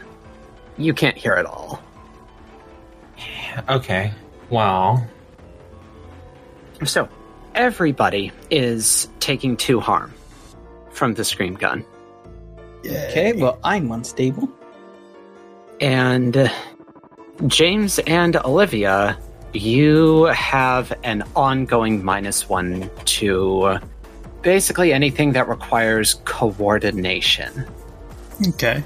[0.77, 1.81] you can't hear at all.
[3.69, 4.13] Okay.
[4.49, 5.07] Well,
[6.85, 7.09] So,
[7.61, 10.11] everybody is taking two harm
[10.93, 11.85] from the scream gun.
[12.87, 14.49] Okay, well, I'm unstable.
[15.79, 16.49] And uh,
[17.47, 19.19] James and Olivia,
[19.53, 23.77] you have an ongoing minus one to
[24.41, 27.67] basically anything that requires coordination.
[28.49, 28.83] Okay.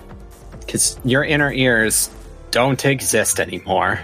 [0.59, 2.10] because your inner ears
[2.51, 4.01] don't exist anymore.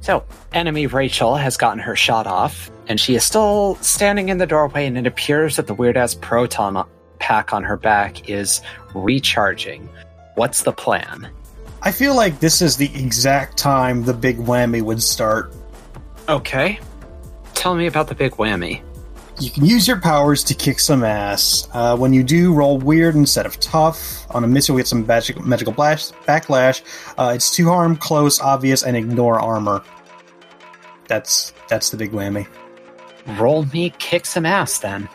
[0.00, 4.46] So, enemy Rachel has gotten her shot off, and she is still standing in the
[4.46, 6.86] doorway, and it appears that the weird ass proton
[7.18, 8.60] pack on her back is
[8.94, 9.88] recharging.
[10.34, 11.30] What's the plan?
[11.82, 15.54] I feel like this is the exact time the big whammy would start.
[16.28, 16.78] Okay.
[17.54, 18.82] Tell me about the big whammy.
[19.40, 21.66] You can use your powers to kick some ass.
[21.72, 24.26] Uh, when you do, roll weird instead of tough.
[24.30, 26.82] On a miss, you'll get some magic, magical blash, backlash.
[27.18, 29.82] Uh, it's two harm, close, obvious, and ignore armor.
[31.08, 32.46] That's that's the big whammy.
[33.38, 35.08] Roll me kick some ass then.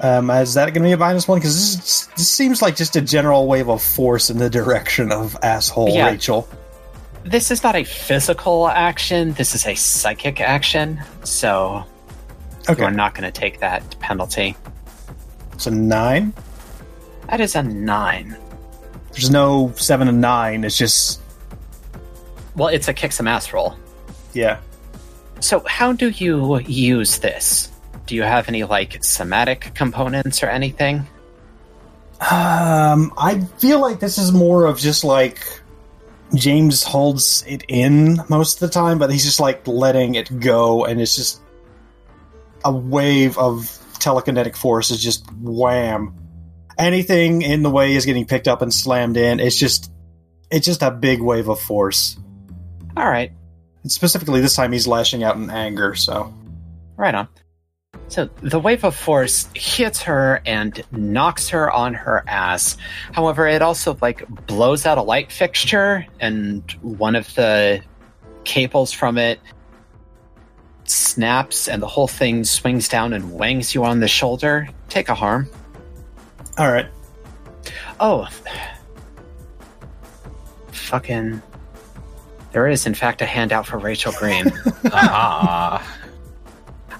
[0.00, 1.38] Um, is that going to be a minus one?
[1.38, 5.12] Because this, is- this seems like just a general wave of force in the direction
[5.12, 6.06] of asshole Yeah.
[6.10, 6.48] Rachel.
[7.24, 11.84] This is not a physical action, this is a psychic action, so
[12.68, 14.54] Okay, you're not going to take that penalty.
[15.56, 16.34] so nine.
[17.30, 18.36] That is a nine.
[19.12, 20.64] There's no seven and nine.
[20.64, 21.20] It's just
[22.56, 23.74] Well, it's a kick some ass roll.
[24.34, 24.58] yeah.
[25.44, 27.70] So, how do you use this?
[28.06, 31.06] Do you have any like somatic components or anything?
[32.18, 35.46] Um, I feel like this is more of just like
[36.34, 40.86] James holds it in most of the time, but he's just like letting it go,
[40.86, 41.42] and it's just
[42.64, 43.64] a wave of
[43.98, 46.14] telekinetic force is just wham.
[46.78, 49.40] Anything in the way is getting picked up and slammed in.
[49.40, 49.92] It's just,
[50.50, 52.16] it's just a big wave of force.
[52.96, 53.30] All right,
[53.84, 55.94] And specifically, this time he's lashing out in anger.
[55.94, 56.34] So
[56.96, 57.28] right on.
[58.08, 62.76] So, the wave of force hits her and knocks her on her ass.
[63.12, 67.82] However, it also like blows out a light fixture, and one of the
[68.44, 69.40] cables from it
[70.84, 74.68] snaps, and the whole thing swings down and wangs you on the shoulder.
[74.88, 75.48] Take a harm.
[76.58, 76.86] all right,
[78.00, 78.28] Oh.
[80.72, 81.40] Fucking.
[82.54, 84.44] There is, in fact, a handout for Rachel Green.
[84.92, 85.84] ah,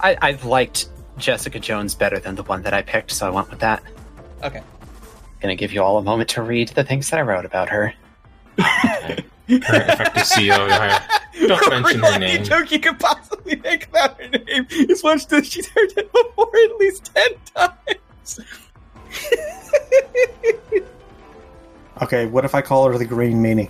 [0.00, 3.48] I, I liked Jessica Jones better than the one that I picked, so I went
[3.50, 3.80] with that.
[4.42, 4.60] Okay.
[5.40, 7.94] Gonna give you all a moment to read the things that I wrote about her.
[8.58, 10.68] Her effective CEO.
[10.68, 11.06] yeah.
[11.46, 12.44] Don't mention her Every name.
[12.44, 16.50] joke you could possibly make about her name is one that she's heard it before
[16.64, 18.40] at least ten times.
[22.02, 22.24] okay.
[22.26, 23.68] What if I call her the Green Meanie?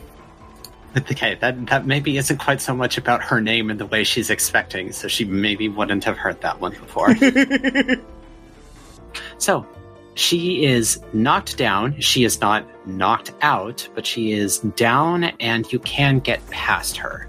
[0.96, 4.30] Okay, that, that maybe isn't quite so much about her name and the way she's
[4.30, 7.14] expecting, so she maybe wouldn't have heard that one before.
[9.38, 9.66] so,
[10.14, 11.98] she is knocked down.
[12.00, 17.28] She is not knocked out, but she is down, and you can get past her.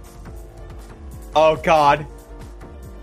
[1.35, 2.05] oh God,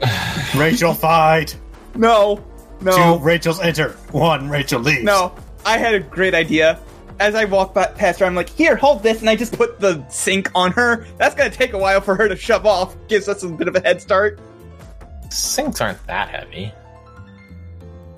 [0.56, 1.56] Rachel fight.
[1.96, 2.44] no,
[2.80, 2.92] no.
[2.92, 3.90] Two no, Rachels enter.
[4.12, 5.04] One Rachel leaves.
[5.04, 5.34] no!
[5.64, 6.80] I had a great idea.
[7.22, 9.78] As I walk by, past her, I'm like, "Here, hold this," and I just put
[9.78, 11.06] the sink on her.
[11.18, 12.96] That's gonna take a while for her to shove off.
[13.06, 14.40] Gives us a bit of a head start.
[15.30, 16.72] Sinks aren't that heavy.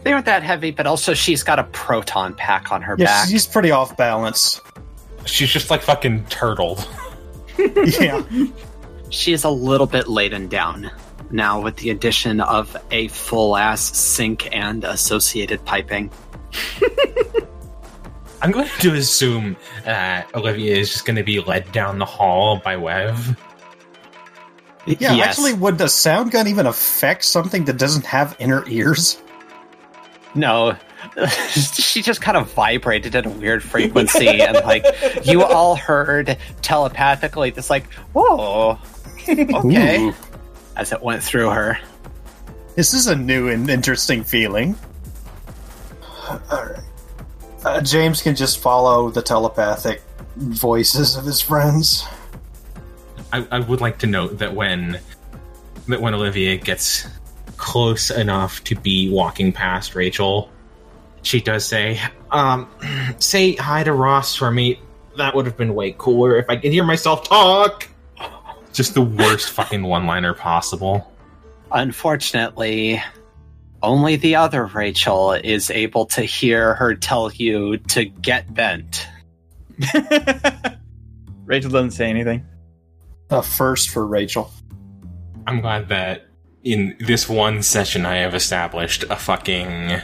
[0.04, 3.28] They aren't that heavy, but also she's got a proton pack on her Yeah, back.
[3.28, 4.60] she's pretty off balance.
[5.26, 6.88] She's just like fucking turtled.
[7.58, 8.22] Yeah.
[9.10, 10.90] She is a little bit laden down
[11.30, 16.10] now with the addition of a full ass sink and associated piping.
[18.44, 22.58] I'm going to assume that Olivia is just going to be led down the hall
[22.62, 23.38] by Wev.
[24.86, 25.28] Yeah, Yes.
[25.28, 29.16] actually, would the sound gun even affect something that doesn't have inner ears?
[30.34, 30.76] No.
[31.54, 34.84] she just kind of vibrated at a weird frequency and like
[35.24, 38.78] you all heard telepathically this like, whoa.
[39.26, 40.02] Okay.
[40.04, 40.14] Ooh.
[40.76, 41.78] As it went through her.
[42.74, 44.76] This is a new and interesting feeling.
[46.28, 46.80] Alright.
[47.64, 50.02] Uh, James can just follow the telepathic
[50.36, 52.06] voices of his friends.
[53.32, 55.00] I, I would like to note that when
[55.88, 57.06] that when Olivia gets
[57.56, 60.50] close enough to be walking past Rachel,
[61.22, 62.00] she does say,
[62.30, 62.68] um,
[63.18, 64.80] say hi to Ross for me.
[65.16, 67.88] That would have been way cooler if I could hear myself talk.
[68.72, 71.12] Just the worst fucking one liner possible.
[71.70, 73.02] Unfortunately,
[73.84, 79.06] only the other Rachel is able to hear her tell you to get bent.
[81.44, 82.44] Rachel doesn't say anything.
[83.30, 84.50] A first for Rachel.
[85.46, 86.26] I'm glad that
[86.62, 90.00] in this one session I have established a fucking.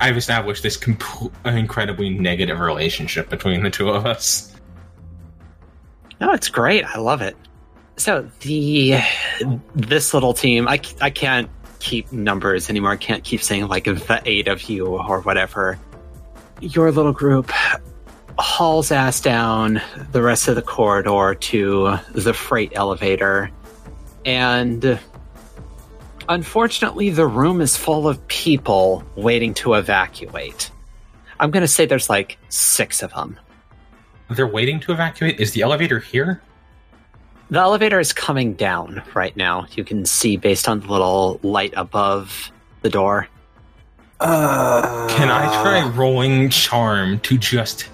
[0.00, 4.54] I've established this compl- an incredibly negative relationship between the two of us.
[6.20, 6.84] No, it's great.
[6.84, 7.36] I love it.
[7.96, 8.98] So the
[9.74, 11.50] this little team, I, I can't
[11.80, 12.92] keep numbers anymore.
[12.92, 15.78] I can't keep saying like the eight of you or whatever.
[16.60, 17.50] Your little group
[18.38, 19.82] hauls ass down
[20.12, 23.50] the rest of the corridor to the freight elevator,
[24.24, 24.98] and
[26.28, 30.70] unfortunately, the room is full of people waiting to evacuate.
[31.38, 33.38] I'm going to say there's like six of them.
[34.28, 35.40] They're waiting to evacuate.
[35.40, 36.42] Is the elevator here?
[37.50, 39.66] The elevator is coming down right now.
[39.72, 42.52] You can see based on the little light above
[42.82, 43.28] the door.
[44.20, 47.88] Uh, Can I try rolling charm to just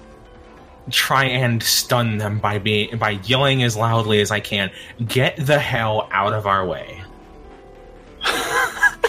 [0.91, 4.69] try and stun them by being by yelling as loudly as I can?
[5.07, 7.01] Get the hell out of our way.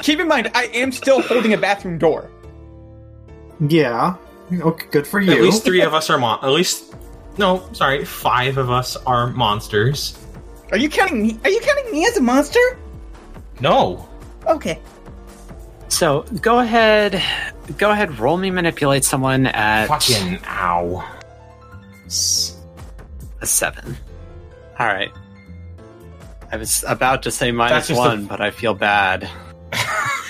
[0.00, 2.30] Keep in mind, I am still holding a bathroom door.
[3.60, 4.16] Yeah.
[4.52, 5.32] Okay, good for you.
[5.32, 6.38] At least three of us are mon.
[6.42, 6.94] At least
[7.38, 10.18] no, sorry, five of us are monsters.
[10.70, 11.38] Are you counting me?
[11.44, 12.60] Are you counting me as a monster?
[13.60, 14.08] No,
[14.46, 14.78] Okay.
[15.88, 17.22] So go ahead,
[17.78, 21.04] go ahead, roll me manipulate someone at fucking ow.
[23.40, 23.96] a seven.
[24.78, 25.12] All right.
[26.50, 29.28] I was about to say minus just a- one, but I feel bad.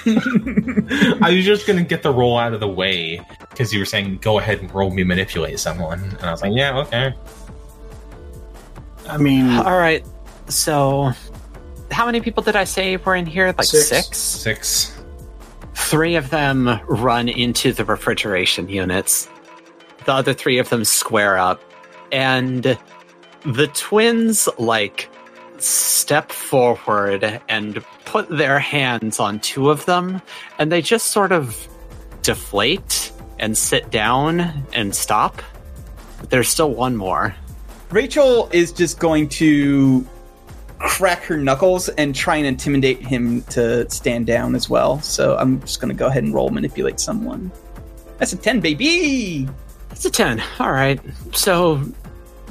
[1.22, 3.20] I was just gonna get the roll out of the way
[3.50, 6.52] because you were saying go ahead and roll me manipulate someone, and I was like,
[6.54, 7.14] yeah, okay.
[9.08, 10.04] I mean, All right.
[10.48, 11.12] So,
[11.90, 13.46] how many people did I say were in here?
[13.46, 13.86] Like Six.
[13.86, 14.18] six.
[14.18, 15.02] Six.
[15.74, 19.28] Three of them run into the refrigeration units.
[20.04, 21.62] The other three of them square up,
[22.10, 22.78] and
[23.44, 25.08] the twins like
[25.58, 30.20] step forward and put their hands on two of them,
[30.58, 31.56] and they just sort of
[32.20, 34.40] deflate and sit down
[34.74, 35.40] and stop.
[36.20, 37.34] But there's still one more.
[37.88, 40.06] Rachel is just going to
[40.78, 45.00] crack her knuckles and try and intimidate him to stand down as well.
[45.00, 47.50] So I'm just going to go ahead and roll manipulate someone.
[48.18, 49.48] That's a 10, baby!
[49.88, 50.42] That's a 10.
[50.58, 51.00] All right.
[51.32, 51.82] So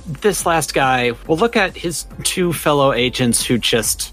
[0.07, 4.10] this last guy, we'll look at his two fellow agents who just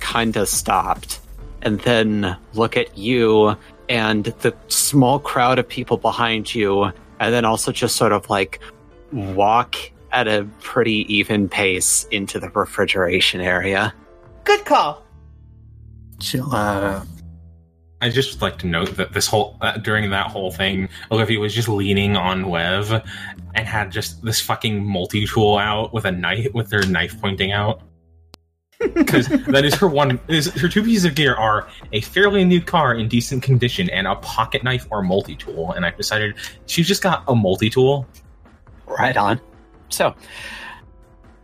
[0.00, 1.20] kind of stopped,
[1.62, 3.56] and then look at you
[3.88, 8.60] and the small crowd of people behind you, and then also just sort of like
[9.12, 9.76] walk
[10.12, 13.92] at a pretty even pace into the refrigeration area.
[14.44, 15.04] Good call.
[16.20, 17.06] chill out.
[18.02, 21.38] I just would like to note that this whole uh, during that whole thing, Olivia
[21.38, 23.04] was just leaning on Wev
[23.54, 27.52] and had just this fucking multi tool out with a knife with her knife pointing
[27.52, 27.82] out.
[28.80, 30.18] Because that is her one.
[30.28, 34.06] Is her two pieces of gear are a fairly new car in decent condition and
[34.06, 35.72] a pocket knife or multi tool.
[35.72, 36.34] And I decided
[36.66, 38.06] she just got a multi tool.
[38.86, 39.40] Right on.
[39.90, 40.14] So,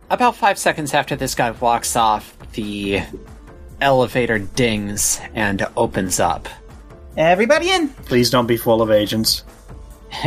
[0.09, 3.03] about five seconds after this guy walks off, the
[3.81, 6.47] elevator dings and opens up.
[7.17, 7.89] Everybody in!
[7.89, 9.43] Please don't be full of agents.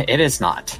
[0.07, 0.77] It is not.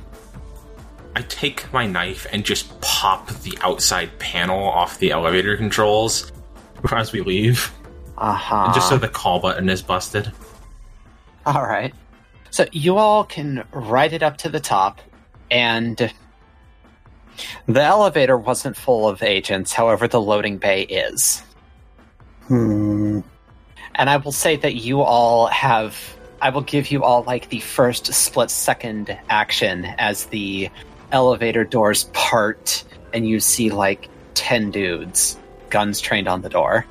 [1.15, 6.31] I take my knife and just pop the outside panel off the elevator controls
[6.91, 7.71] as we leave,
[8.17, 8.71] Uh-huh.
[8.73, 10.31] just so the call button is busted.
[11.45, 11.93] All right.
[12.49, 14.99] So you all can ride it up to the top,
[15.49, 16.11] and
[17.67, 19.73] the elevator wasn't full of agents.
[19.73, 21.43] However, the loading bay is.
[22.47, 23.21] Hmm.
[23.95, 25.97] And I will say that you all have.
[26.41, 30.69] I will give you all like the first split second action as the
[31.11, 32.83] elevator doors part,
[33.13, 35.37] and you see like 10 dudes,
[35.69, 36.85] guns trained on the door.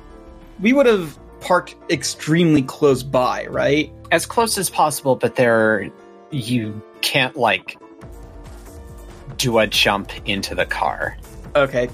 [0.59, 3.91] We would have parked extremely close by, right?
[4.11, 5.89] As close as possible, but they're.
[6.29, 7.77] You can't like.
[9.37, 11.17] do a jump into the car.
[11.55, 11.89] Okay.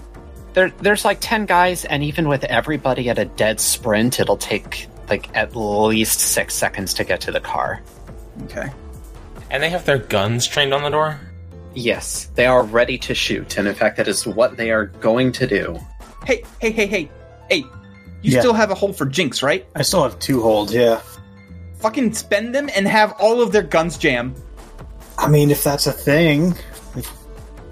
[0.53, 4.87] There, there's like 10 guys, and even with everybody at a dead sprint, it'll take
[5.09, 7.81] like at least six seconds to get to the car.
[8.43, 8.69] Okay.
[9.49, 11.19] And they have their guns trained on the door?
[11.77, 15.31] Yes, they are ready to shoot, and in fact, that is what they are going
[15.33, 15.79] to do.
[16.25, 17.11] Hey, hey, hey, hey,
[17.51, 17.63] hey!
[18.23, 18.39] You Yeah.
[18.39, 19.63] still have a hold for Jinx, right?
[19.75, 21.01] I still have two holds, yeah.
[21.75, 24.33] Fucking spend them and have all of their guns jam.
[25.19, 26.55] I mean, if that's a thing.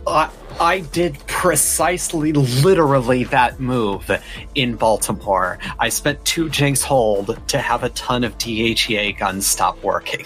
[0.06, 0.30] I,
[0.60, 4.12] I did precisely, literally that move
[4.54, 5.58] in Baltimore.
[5.80, 10.24] I spent two Jinx hold to have a ton of DHEA guns stop working.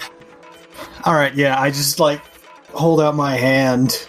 [1.06, 2.20] Alright, yeah, I just like
[2.72, 4.08] hold out my hand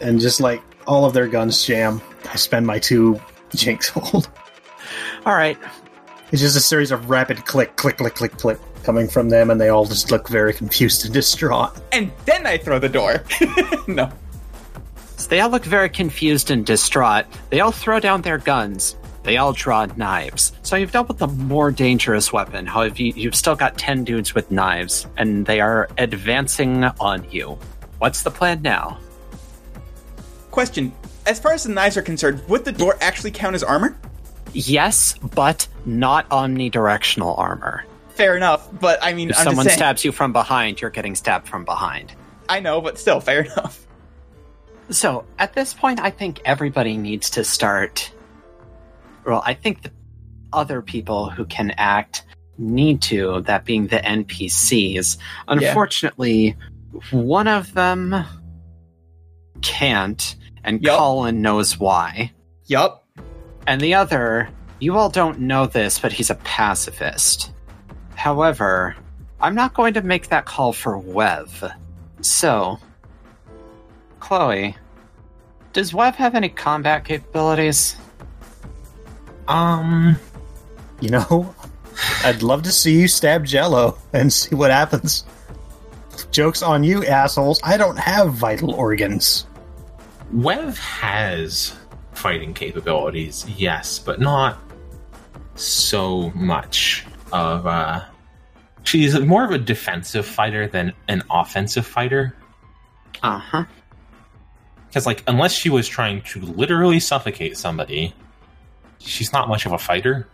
[0.00, 2.00] and just like all of their guns jam.
[2.30, 3.20] I spend my two
[3.54, 4.28] Jinx hold.
[5.24, 5.58] All right,
[6.30, 9.60] It's just a series of rapid click, click, click, click, click coming from them, and
[9.60, 11.72] they all just look very confused and distraught.
[11.92, 13.24] And then I throw the door.
[13.88, 14.10] no.
[15.16, 17.26] so they all look very confused and distraught.
[17.50, 18.96] They all throw down their guns.
[19.24, 20.52] They all draw knives.
[20.62, 22.64] So you've dealt with the more dangerous weapon.
[22.64, 27.58] However, you, you've still got 10 dudes with knives, and they are advancing on you.
[27.98, 28.98] What's the plan now?
[30.50, 30.92] Question.
[31.26, 33.96] As far as the knives are concerned, would the door actually count as armor?
[34.52, 37.84] Yes, but not omnidirectional armor.
[38.10, 39.76] Fair enough, but I mean, If I'm someone saying.
[39.76, 42.14] stabs you from behind, you're getting stabbed from behind.
[42.48, 43.86] I know, but still, fair enough.
[44.88, 48.12] So at this point, I think everybody needs to start.
[49.24, 49.90] Well, I think the
[50.52, 52.22] other people who can act
[52.56, 55.18] need to, that being the NPCs.
[55.48, 56.56] Unfortunately,
[57.10, 58.24] one of them
[59.62, 60.98] can't, and Yup.
[60.98, 62.32] Colin knows why.
[62.66, 63.06] Yup.
[63.66, 64.48] And the other,
[64.80, 67.52] you all don't know this, but he's a pacifist.
[68.14, 68.96] However,
[69.40, 71.72] I'm not going to make that call for Wev.
[72.22, 72.78] So,
[74.20, 74.76] Chloe,
[75.72, 77.96] does Wev have any combat capabilities?
[79.48, 80.16] Um,
[81.00, 81.54] You know,
[82.24, 85.24] I'd love to see you stab Jello and see what happens.
[86.30, 87.60] Joke's on you, assholes.
[87.62, 89.46] I don't have vital organs.
[90.34, 91.76] Wev has
[92.12, 94.58] fighting capabilities, yes, but not
[95.54, 98.04] so much of uh
[98.84, 102.36] she's more of a defensive fighter than an offensive fighter.
[103.22, 103.64] Uh huh.
[104.88, 108.14] Because like unless she was trying to literally suffocate somebody,
[108.98, 110.28] she's not much of a fighter.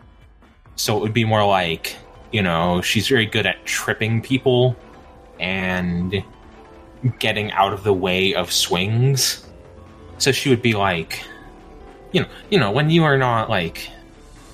[0.77, 1.97] So it would be more like,
[2.33, 4.77] you know, she's very good at tripping people
[5.43, 6.25] and
[7.19, 9.47] getting out of the way of swings.
[10.19, 11.25] So she would be like
[12.13, 13.89] you know, you know, when you are not like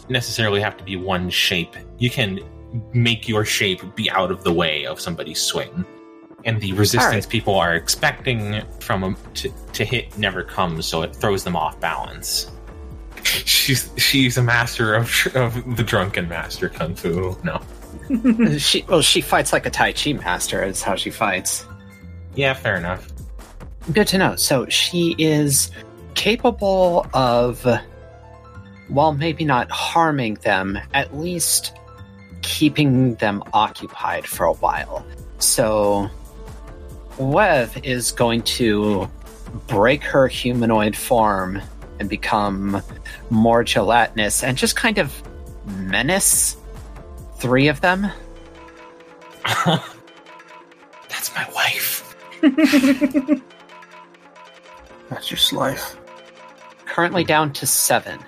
[0.09, 2.41] necessarily have to be one shape, you can
[2.93, 5.85] make your shape be out of the way of somebody's swing.
[6.45, 7.29] And the resistance Alright.
[7.29, 11.79] people are expecting from them to, to hit never comes, so it throws them off
[11.81, 12.51] balance.
[13.25, 17.37] She's she's a master of of the drunken master kung fu.
[17.43, 17.61] No,
[18.59, 20.63] she well, she fights like a Tai Chi master.
[20.63, 21.65] Is how she fights.
[22.35, 23.09] yeah, fair enough.
[23.93, 24.37] Good to know.
[24.37, 25.71] So she is
[26.15, 27.67] capable of,
[28.89, 31.75] while maybe not harming them, at least
[32.43, 35.07] keeping them occupied for a while.
[35.39, 36.11] So
[37.19, 39.11] Wev is going to
[39.67, 41.63] break her humanoid form
[41.99, 42.83] and become
[43.31, 45.23] more gelatinous and just kind of
[45.67, 46.57] menace
[47.39, 48.07] three of them.
[51.09, 52.17] That's my wife.
[55.09, 55.97] That's just life.
[56.85, 58.19] currently down to seven.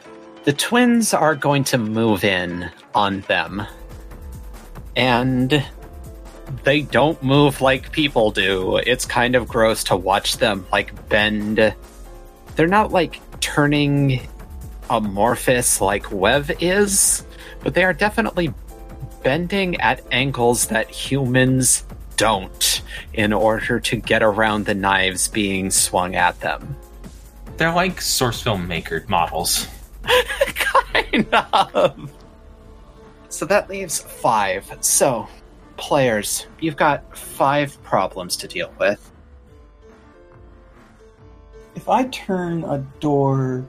[0.44, 3.66] The twins are going to move in on them.
[4.96, 5.64] And
[6.64, 8.78] they don't move like people do.
[8.78, 11.74] It's kind of gross to watch them like bend.
[12.56, 14.26] They're not like turning
[14.88, 17.24] amorphous like Wev is,
[17.62, 18.52] but they are definitely
[19.22, 21.84] bending at angles that humans
[22.16, 22.82] don't
[23.14, 26.76] in order to get around the knives being swung at them.
[27.56, 29.66] They're like source film maker models.
[30.54, 32.12] kind of.
[33.28, 34.70] So that leaves five.
[34.80, 35.28] So,
[35.76, 39.10] players, you've got five problems to deal with.
[41.74, 43.64] If I turn a door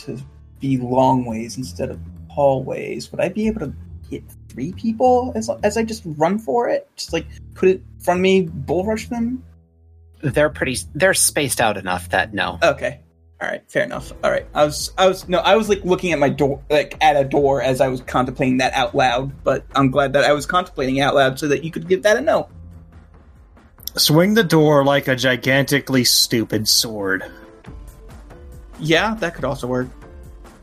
[0.00, 0.18] to
[0.58, 3.72] be long ways instead of hallways, would I be able to
[4.10, 6.88] hit three people as as I just run for it?
[6.96, 9.42] Just like put it in front of me, bull rush them?
[10.22, 10.78] They're pretty.
[10.94, 12.58] They're spaced out enough that no.
[12.62, 13.00] Okay.
[13.40, 14.12] All right, fair enough.
[14.22, 14.46] All right.
[14.54, 17.24] I was I was no, I was like looking at my door like at a
[17.24, 20.96] door as I was contemplating that out loud, but I'm glad that I was contemplating
[20.96, 22.48] it out loud so that you could give that a no.
[23.96, 27.24] Swing the door like a gigantically stupid sword.
[28.78, 29.88] Yeah, that could also work.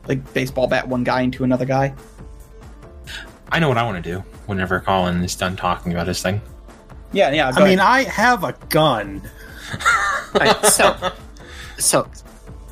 [0.06, 1.94] Like baseball bat one guy into another guy.
[3.50, 6.40] I know what I want to do whenever Colin is done talking about his thing.
[7.12, 7.50] Yeah, yeah.
[7.54, 9.22] I mean, I have a gun.
[10.34, 11.12] Alright, so,
[11.78, 12.08] so,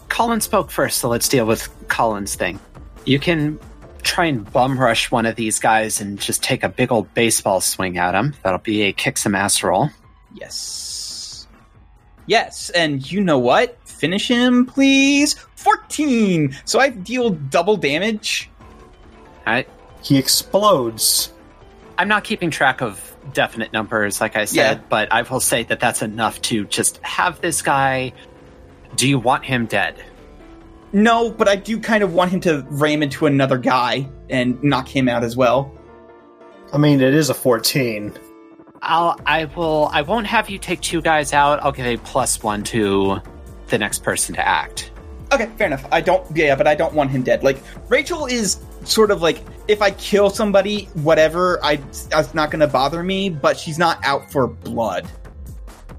[0.09, 2.61] Colin spoke first, so let's deal with Colin's thing.
[3.07, 3.59] You can
[4.03, 7.61] try and bum rush one of these guys and just take a big old baseball
[7.61, 8.35] swing at him.
[8.43, 9.91] That'll be a kick some ass roll.
[10.35, 11.47] Yes.
[12.27, 13.79] Yes, and you know what?
[13.89, 15.35] Finish him, please.
[15.55, 16.55] 14!
[16.65, 18.51] So I deal double damage.
[19.47, 19.69] Alright,
[20.07, 21.33] He explodes.
[21.99, 24.85] I'm not keeping track of definite numbers, like I said, Yeah.
[24.89, 28.13] but I will say that that's enough to just have this guy.
[28.95, 29.97] Do you want him dead?
[30.93, 34.87] No, but I do kind of want him to ram into another guy and knock
[34.87, 35.73] him out as well.
[36.73, 38.13] I mean, it is a 14.
[38.83, 41.61] I'll, I will, I won't have you take two guys out.
[41.65, 43.19] I'll give a plus one to
[43.67, 44.93] the next person to act.
[45.33, 45.85] Okay, fair enough.
[45.91, 47.43] I don't, yeah, but I don't want him dead.
[47.43, 47.59] Like,
[47.89, 51.77] Rachel is sort of like, if I kill somebody, whatever, I,
[52.09, 55.07] that's not gonna bother me, but she's not out for blood.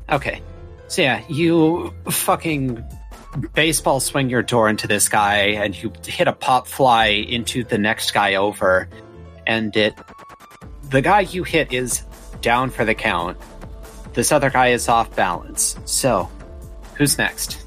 [0.10, 0.42] Okay.
[0.88, 2.84] So yeah, you fucking
[3.54, 7.78] baseball swing your door into this guy and you hit a pop fly into the
[7.78, 8.90] next guy over
[9.46, 9.94] and it
[10.90, 12.04] the guy you hit is
[12.42, 13.38] down for the count.
[14.14, 15.78] This other guy is off balance.
[15.86, 16.30] So,
[16.96, 17.60] who's next?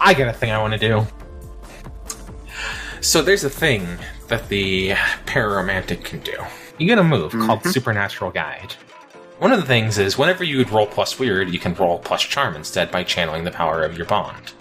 [0.00, 1.06] I got a thing I want to do.
[3.00, 3.86] So there's a thing
[4.28, 4.90] that the
[5.26, 6.36] pararomantic can do.
[6.78, 7.46] You get a move mm-hmm.
[7.46, 8.74] called Supernatural Guide.
[9.38, 12.22] One of the things is whenever you would roll plus weird, you can roll plus
[12.22, 14.52] charm instead by channeling the power of your bond.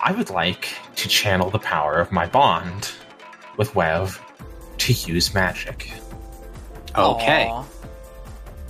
[0.00, 2.90] I would like to channel the power of my bond
[3.56, 4.18] with Wev
[4.78, 5.92] to use magic.
[6.96, 7.46] Okay.
[7.48, 7.64] Aw.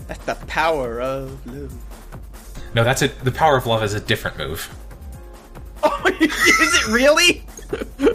[0.06, 1.72] That's the power of love.
[2.74, 3.18] No, that's it.
[3.24, 4.68] The power of love is a different move.
[5.82, 7.44] Oh, is it really?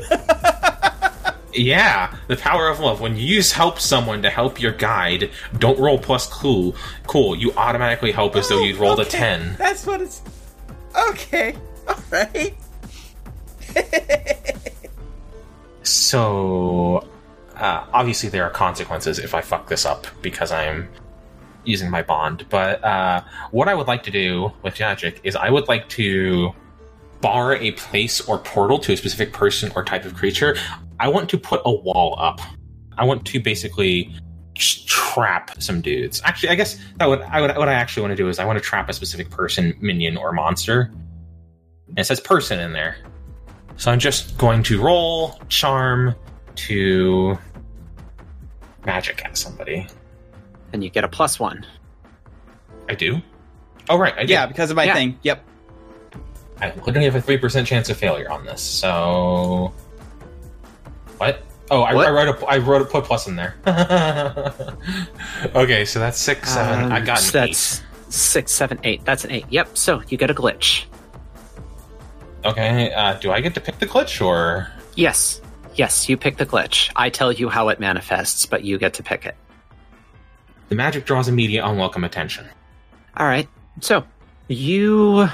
[1.57, 3.01] Yeah, the power of love.
[3.01, 6.75] When you use help someone to help your guide, don't roll plus cool.
[7.07, 9.55] Cool, you automatically help as though you'd rolled a 10.
[9.57, 10.21] That's what it's.
[11.09, 11.55] Okay,
[11.89, 12.55] alright.
[15.83, 17.07] So,
[17.55, 20.89] uh, obviously, there are consequences if I fuck this up because I'm
[21.63, 22.45] using my bond.
[22.49, 26.53] But uh, what I would like to do with magic is I would like to
[27.21, 30.55] bar a place or portal to a specific person or type of creature.
[30.99, 32.39] I want to put a wall up.
[32.97, 34.13] I want to basically
[34.55, 36.21] trap some dudes.
[36.25, 38.45] Actually, I guess that would I would what I actually want to do is I
[38.45, 40.91] want to trap a specific person, minion, or monster.
[41.89, 42.97] And it says person in there.
[43.77, 46.15] So I'm just going to roll charm
[46.55, 47.37] to
[48.85, 49.85] magic at somebody.
[50.73, 51.65] And you get a plus one.
[52.89, 53.21] I do.
[53.89, 54.33] Oh right, I do.
[54.33, 54.93] Yeah, because of my Yeah.
[54.95, 55.19] thing.
[55.21, 55.46] Yep.
[56.61, 58.61] I literally have a three percent chance of failure on this.
[58.61, 59.73] So
[61.17, 61.43] what?
[61.69, 62.07] Oh, I, What?
[62.07, 63.55] I wrote a I wrote a put plus in there.
[65.55, 66.91] okay, so that's six, seven.
[66.91, 69.03] I Um, got so an that's six, seven, eight.
[69.05, 69.45] That's an eight.
[69.49, 69.77] Yep.
[69.77, 70.85] So you get a glitch.
[72.45, 74.71] Okay, uh, do I get to pick the glitch or?
[74.95, 75.41] Yes.
[75.75, 76.89] Yes, you pick the glitch.
[76.95, 79.35] I tell you how it manifests, but you get to pick it.
[80.69, 82.45] The magic draws immediate unwelcome attention.
[83.17, 83.47] All right.
[83.81, 84.03] So
[84.47, 85.27] you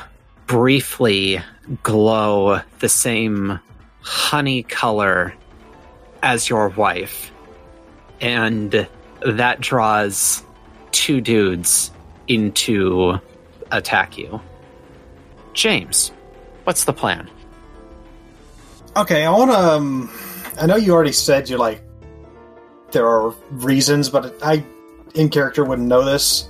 [0.54, 1.42] briefly
[1.82, 3.60] glow the same
[4.02, 5.34] honey color
[6.22, 7.32] as your wife,
[8.22, 8.88] and
[9.26, 10.44] that draws
[10.92, 11.90] two dudes
[12.28, 13.20] into
[13.72, 14.40] attack you.
[15.54, 16.12] James,
[16.66, 17.28] what's the plan?
[18.96, 19.58] Okay, I want to.
[19.58, 20.12] Um,
[20.62, 21.82] I know you already said you're like
[22.92, 24.64] there are reasons, but I,
[25.16, 26.48] in character, wouldn't know this.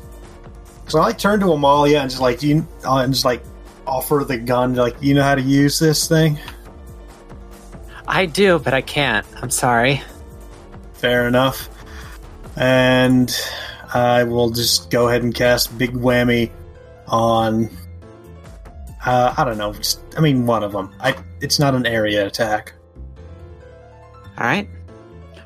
[0.90, 3.46] So I like turn to Amalia and just like you, uh, and just like
[3.86, 4.76] offer the gun.
[4.76, 6.40] Like you know how to use this thing.
[8.08, 9.26] I do, but I can't.
[9.42, 10.02] I'm sorry.
[10.94, 11.70] Fair enough.
[12.56, 13.36] And
[13.94, 16.52] I will just go ahead and cast Big Whammy
[17.08, 17.70] on.
[19.06, 19.74] Uh, I don't know.
[19.74, 20.94] Just, I mean, one of them.
[21.00, 21.16] I.
[21.42, 22.74] It's not an area attack.
[24.38, 24.68] All right.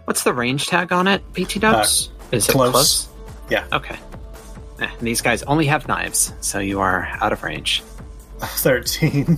[0.05, 2.11] What's the range tag on it, BT Dubs?
[2.31, 2.71] Is it close.
[2.71, 3.07] close?
[3.49, 3.65] Yeah.
[3.73, 3.97] Okay.
[4.79, 7.83] Eh, these guys only have knives, so you are out of range.
[8.57, 9.37] Thirteen.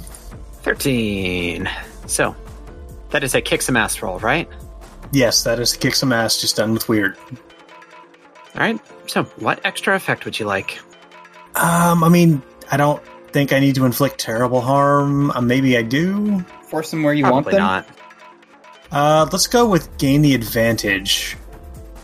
[0.64, 1.70] 13.
[2.06, 2.36] So,
[3.12, 4.48] that is a kick some ass roll, right?
[5.12, 6.40] yes, that is a kick some ass.
[6.40, 7.18] Just done with weird.
[8.56, 8.80] All right.
[9.08, 10.80] So, what extra effect would you like?
[11.56, 15.32] Um, I mean, I don't think I need to inflict terrible harm.
[15.32, 16.42] Uh, maybe I do.
[16.70, 17.62] Force them where you want Probably them.
[17.62, 17.88] not.
[18.92, 21.38] Uh, let's go with gain the advantage.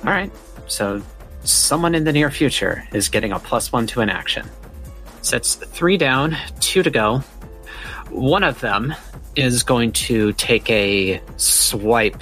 [0.05, 0.31] All right.
[0.67, 1.01] So,
[1.43, 4.49] someone in the near future is getting a plus one to an action.
[5.25, 7.23] Sets three down, two to go.
[8.11, 8.93] One of them
[9.35, 12.21] is going to take a swipe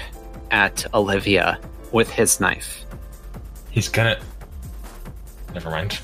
[0.52, 1.60] at Olivia
[1.92, 2.86] with his knife.
[3.72, 4.22] He's gonna.
[5.54, 6.00] Never mind.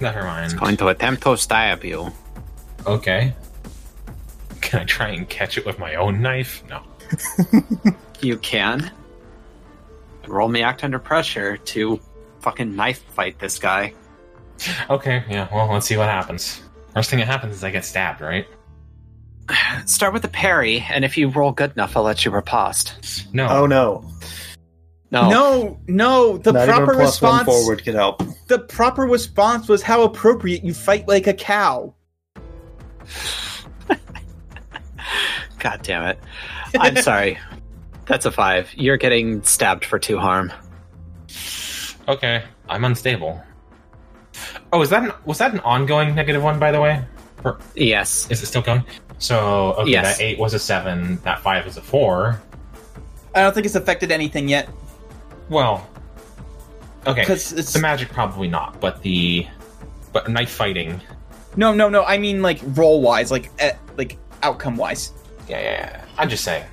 [0.00, 0.58] Never mind.
[0.58, 2.10] Going to attempt to stab you.
[2.84, 3.32] Okay.
[4.60, 6.64] Can I try and catch it with my own knife?
[6.68, 6.82] No.
[8.20, 8.90] You can.
[10.28, 12.00] Roll me act under pressure to
[12.40, 13.94] fucking knife fight this guy.
[14.90, 16.60] Okay, yeah, well, let's see what happens.
[16.94, 18.46] First thing that happens is I get stabbed, right?
[19.86, 23.26] Start with the parry, and if you roll good enough, I'll let you riposte.
[23.34, 23.48] No.
[23.48, 24.04] Oh no!
[25.10, 25.28] No.
[25.28, 26.38] No, no.
[26.38, 27.46] The Not even proper a plus one response.
[27.46, 28.22] forward could help.
[28.48, 31.94] The proper response was how appropriate you fight like a cow.
[35.58, 36.18] God damn it.
[36.78, 37.38] I'm sorry.
[38.06, 38.72] That's a five.
[38.74, 40.50] You're getting stabbed for two harm.
[42.08, 43.42] Okay, I'm unstable.
[44.72, 47.04] Oh, is that an, was that an ongoing negative one, by the way?
[47.44, 48.26] Or Yes.
[48.30, 48.84] is it still going?
[49.18, 50.16] So, okay, Yes.
[50.18, 52.40] that eight was a seven, that five is a four.
[53.34, 54.68] I don't think it's affected anything yet
[55.48, 55.86] Well,
[57.06, 59.46] okay, because it's the magic probably not, but the
[60.12, 61.00] but knife fighting,
[61.56, 62.04] no, no, no.
[62.04, 65.12] I mean like roll wise, like eh, like outcome wise.
[65.48, 66.04] yeah, yeah, yeah.
[66.18, 66.64] I'm just saying.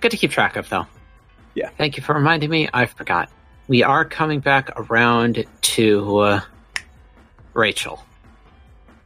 [0.00, 0.86] Good to keep track of, though.
[1.54, 1.70] Yeah.
[1.76, 2.68] Thank you for reminding me.
[2.72, 3.28] I forgot.
[3.68, 6.40] We are coming back around to uh,
[7.52, 8.02] Rachel.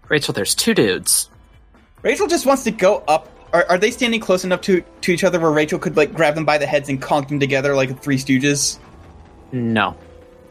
[0.08, 1.28] Rachel, there's two dudes.
[2.02, 3.28] Rachel just wants to go up.
[3.52, 6.34] Are, are they standing close enough to to each other where Rachel could like grab
[6.36, 8.78] them by the heads and conk them together like Three Stooges?
[9.50, 9.96] No.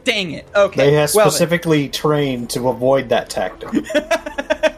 [0.04, 0.46] Dang it.
[0.54, 0.90] Okay.
[0.90, 1.30] They have well then.
[1.30, 3.70] specifically trained to avoid that tactic.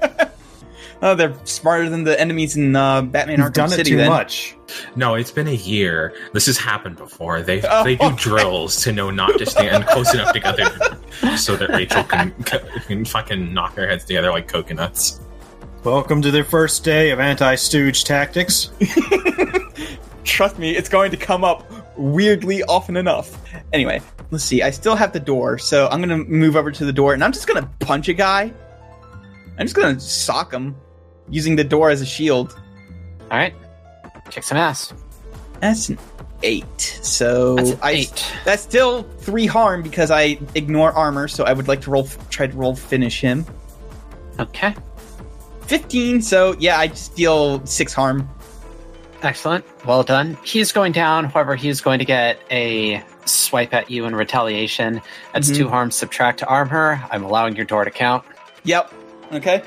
[1.05, 3.91] oh, they're smarter than the enemies in uh, Batman You've Arkham done it City.
[3.91, 4.09] too then.
[4.09, 4.57] much.
[4.97, 6.15] No, it's been a year.
[6.33, 7.43] This has happened before.
[7.43, 8.17] They Oh, they do okay.
[8.17, 10.65] drills to know not to stand close enough together,
[11.37, 15.21] so that Rachel can can fucking knock their heads together like coconuts.
[15.85, 18.71] Welcome to their first day of anti-stooge tactics.
[20.25, 23.39] Trust me, it's going to come up weirdly often enough.
[23.75, 24.01] Anyway,
[24.31, 24.63] let's see.
[24.63, 27.33] I still have the door, so I'm gonna move over to the door, and I'm
[27.33, 28.51] just gonna punch a guy.
[29.59, 30.75] I'm just gonna sock him
[31.29, 32.59] using the door as a shield.
[33.31, 33.55] All right.
[34.31, 34.93] Kick some ass.
[35.61, 35.99] That's an
[36.43, 36.81] eight.
[36.81, 38.33] So That's an I, eight.
[38.45, 41.29] That's still three harm because I ignore armor.
[41.29, 43.47] So I would like to roll, try to roll finish him.
[44.39, 44.75] Okay.
[45.63, 46.21] Fifteen.
[46.21, 48.29] So yeah, I just deal six harm.
[49.23, 49.65] Excellent.
[49.87, 50.37] Well done.
[50.45, 51.25] He's going down.
[51.25, 55.01] However, he's going to get a swipe at you in retaliation.
[55.33, 55.57] That's Mhm.
[55.57, 57.03] two harm, subtract to armor.
[57.11, 58.23] I'm allowing your door to count.
[58.65, 58.93] Yep.
[59.33, 59.63] Okay.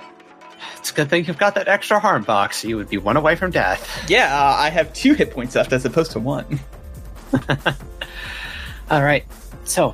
[0.78, 2.64] It's a good thing you've got that extra harm box.
[2.64, 4.06] You would be one away from death.
[4.10, 6.60] Yeah, uh, I have two hit points left as opposed to one.
[8.90, 9.26] All right.
[9.66, 9.94] So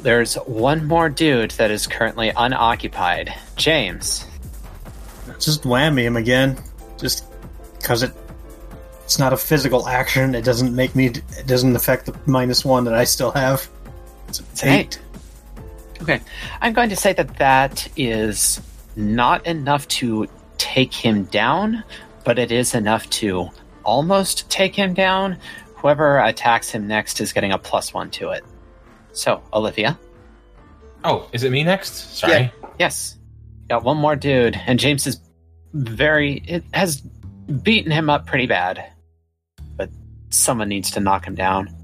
[0.00, 3.34] there's one more dude that is currently unoccupied.
[3.56, 4.26] James.
[5.38, 6.58] Just whammy him again.
[6.98, 7.24] Just
[7.78, 8.12] because it
[9.04, 10.34] it's not a physical action.
[10.34, 11.06] It doesn't make me.
[11.06, 13.66] It doesn't affect the minus one that I still have.
[14.28, 15.00] It's, it's an eight.
[16.02, 16.20] Okay.
[16.60, 18.60] I'm going to say that that is
[18.98, 20.26] not enough to
[20.58, 21.84] take him down,
[22.24, 23.48] but it is enough to
[23.84, 25.38] almost take him down.
[25.76, 28.44] Whoever attacks him next is getting a plus one to it.
[29.12, 29.98] So, Olivia.
[31.04, 32.18] Oh, is it me next?
[32.18, 32.52] Sorry.
[32.78, 33.16] Yes.
[33.68, 35.20] Got one more dude, and James is
[35.72, 36.42] very.
[36.46, 38.84] It has beaten him up pretty bad.
[39.76, 39.90] But
[40.30, 41.74] someone needs to knock him down.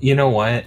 [0.00, 0.64] You know what?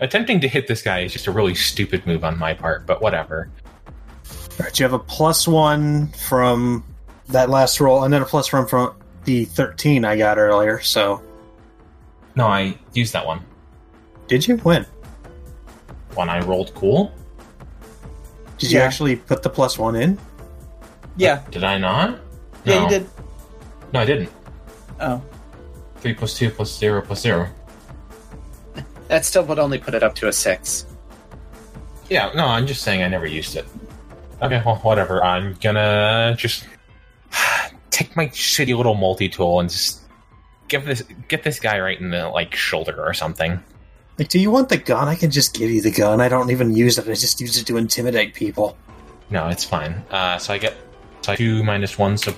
[0.00, 3.00] Attempting to hit this guy is just a really stupid move on my part, but
[3.00, 3.48] whatever.
[4.28, 6.84] All right, you have a plus one from
[7.28, 10.80] that last roll, and then a plus one from the thirteen I got earlier.
[10.80, 11.22] So,
[12.34, 13.44] No, I used that one
[14.28, 14.86] did you win?
[16.14, 17.12] when I rolled cool.
[18.58, 20.18] Did you actually put the plus one in?
[21.16, 21.42] Yeah.
[21.46, 22.20] Uh, did I not?
[22.64, 23.06] Yeah, you did.
[23.92, 24.30] No, I didn't.
[25.00, 25.20] Oh.
[25.96, 27.48] Three plus two plus zero plus zero.
[29.12, 30.86] That still would only put it up to a six.
[32.08, 33.66] Yeah, no, I'm just saying I never used it.
[34.40, 35.22] Okay, well, whatever.
[35.22, 36.66] I'm gonna just
[37.90, 40.00] take my shitty little multi tool and just
[40.68, 43.62] give this get this guy right in the like shoulder or something.
[44.18, 45.08] Like, do you want the gun?
[45.08, 46.22] I can just give you the gun.
[46.22, 47.06] I don't even use it.
[47.06, 48.78] I just use it to intimidate people.
[49.28, 49.92] No, it's fine.
[50.10, 50.74] Uh, so I get
[51.20, 52.34] so two minus one, so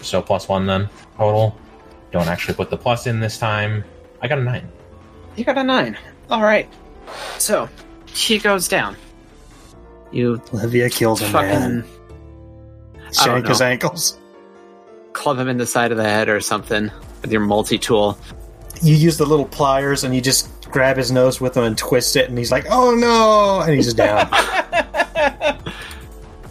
[0.00, 0.88] so plus one then
[1.18, 1.54] total.
[2.12, 3.84] Don't actually put the plus in this time.
[4.22, 4.72] I got a nine.
[5.36, 5.98] You got a nine.
[6.30, 6.68] All right.
[7.38, 7.68] So
[8.06, 8.96] he goes down.
[10.12, 11.82] You Olivia kills a man.
[11.82, 14.18] fucking I Shank his ankles.
[15.12, 16.90] club him in the side of the head or something
[17.22, 18.18] with your multi tool.
[18.82, 22.16] You use the little pliers and you just grab his nose with them and twist
[22.16, 24.28] it, and he's like, "Oh no!" and he's down.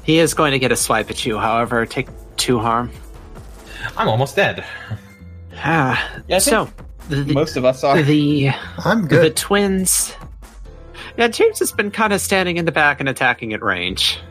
[0.04, 2.92] He is going to get a swipe at you, however, take two harm.
[3.96, 4.66] I'm almost dead.
[5.56, 6.70] Ah, Yeah, I think so
[7.10, 8.02] the, the, Most of us are.
[8.02, 8.50] the
[8.84, 9.24] I'm good.
[9.26, 10.14] the twins
[11.18, 14.20] Yeah, James has been kind of standing in the back and attacking at range.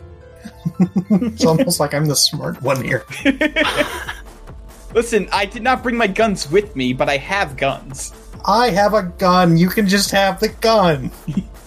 [1.11, 3.05] It's almost like I'm the smart one here.
[4.95, 8.13] Listen, I did not bring my guns with me, but I have guns.
[8.47, 9.57] I have a gun.
[9.57, 11.11] You can just have the gun.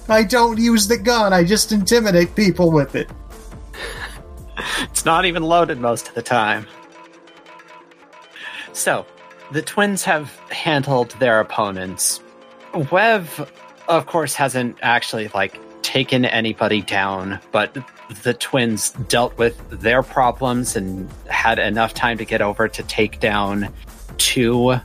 [0.10, 1.34] I don't use the gun.
[1.34, 3.10] I just intimidate people with it.
[4.84, 6.68] It's not even loaded most of the time.
[8.74, 9.06] So,
[9.52, 12.22] the twins have handled their opponents.
[12.74, 13.50] Wev,
[13.88, 17.78] of course, hasn't actually like taken anybody down, but
[18.24, 23.20] the twins dealt with their problems and had enough time to get over to take
[23.20, 23.70] down
[24.18, 24.76] two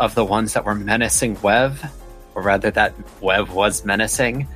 [0.00, 1.90] of the ones that were menacing Wev,
[2.34, 4.48] or rather, that Wev was menacing.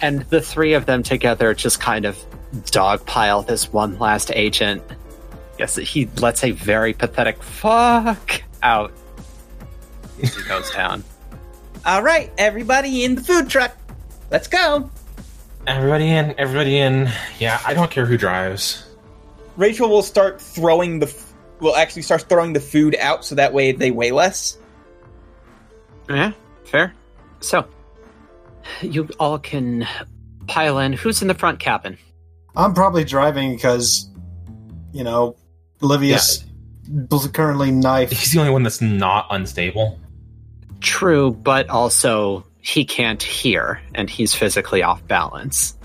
[0.00, 2.16] And the three of them together just kind of
[2.52, 4.82] dogpile this one last agent.
[5.58, 8.92] Yes, he lets a very pathetic fuck out
[10.22, 11.04] as he goes down.
[11.86, 13.76] All right, everybody in the food truck.
[14.30, 14.90] Let's go.
[15.66, 17.10] Everybody in, everybody in.
[17.38, 18.84] Yeah, I don't care who drives.
[19.56, 21.06] Rachel will start throwing the.
[21.06, 21.24] f-
[21.60, 24.58] Will actually start throwing the food out so that way they weigh less.
[26.08, 26.30] Yeah,
[26.64, 26.94] fair.
[27.40, 27.66] So,
[28.80, 29.84] you all can
[30.46, 30.92] pile in.
[30.92, 31.98] Who's in the front cabin?
[32.54, 34.08] I'm probably driving because,
[34.92, 35.34] you know,
[35.80, 36.44] Livius is
[37.32, 38.12] currently knifed.
[38.12, 39.98] He's the only one that's not unstable.
[40.80, 45.76] True, but also he can't hear and he's physically off balance.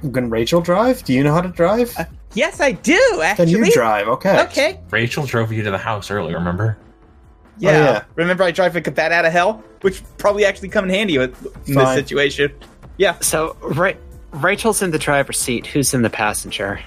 [0.00, 1.02] Can Rachel drive?
[1.04, 1.94] Do you know how to drive?
[1.96, 3.20] Uh, yes, I do.
[3.22, 3.52] Actually.
[3.52, 4.08] Can you drive?
[4.08, 4.42] Okay.
[4.42, 4.80] Okay.
[4.90, 6.76] Rachel drove you to the house earlier, remember?
[6.80, 7.72] Oh, yeah.
[7.72, 8.04] yeah.
[8.14, 11.18] Remember, I drive like a bat out of hell, which probably actually come in handy
[11.18, 12.52] with in this situation.
[12.98, 13.18] Yeah.
[13.20, 13.92] So, Ra-
[14.32, 15.66] Rachel's in the driver's seat.
[15.66, 16.80] Who's in the passenger?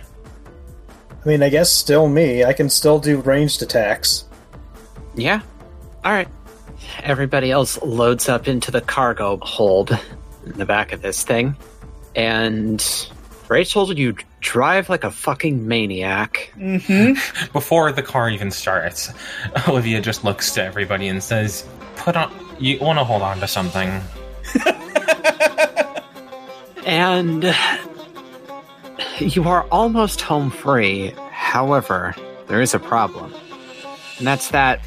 [1.27, 2.45] I mean, I guess still me.
[2.45, 4.23] I can still do ranged attacks.
[5.13, 5.41] Yeah.
[6.05, 6.29] All right.
[7.03, 9.91] Everybody else loads up into the cargo hold
[10.45, 11.57] in the back of this thing.
[12.15, 12.81] And
[13.49, 16.53] Rachel, you drive like a fucking maniac.
[16.55, 17.51] Mm-hmm.
[17.51, 19.11] Before the car even starts,
[19.67, 22.33] Olivia just looks to everybody and says, "Put on.
[22.57, 24.01] You want to hold on to something."
[26.85, 27.53] And
[29.19, 31.13] you are almost home free.
[31.31, 32.15] However,
[32.47, 33.33] there is a problem.
[34.17, 34.81] And that's that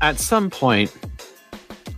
[0.00, 0.94] at some point,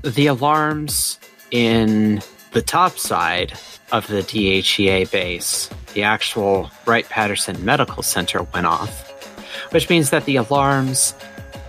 [0.02, 1.18] the alarms
[1.50, 2.22] in
[2.52, 3.58] the top side
[3.92, 9.10] of the DHEA base, the actual Wright Patterson Medical Center, went off,
[9.72, 11.14] which means that the alarms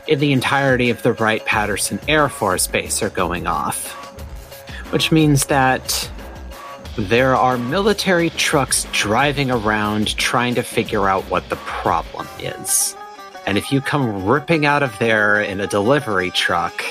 [0.07, 3.93] in the entirety of the Wright Patterson Air Force Base are going off,
[4.91, 6.09] which means that
[7.07, 12.93] there are military trucks driving around trying to figure out what the problem is.
[13.45, 16.83] And if you come ripping out of there in a delivery truck,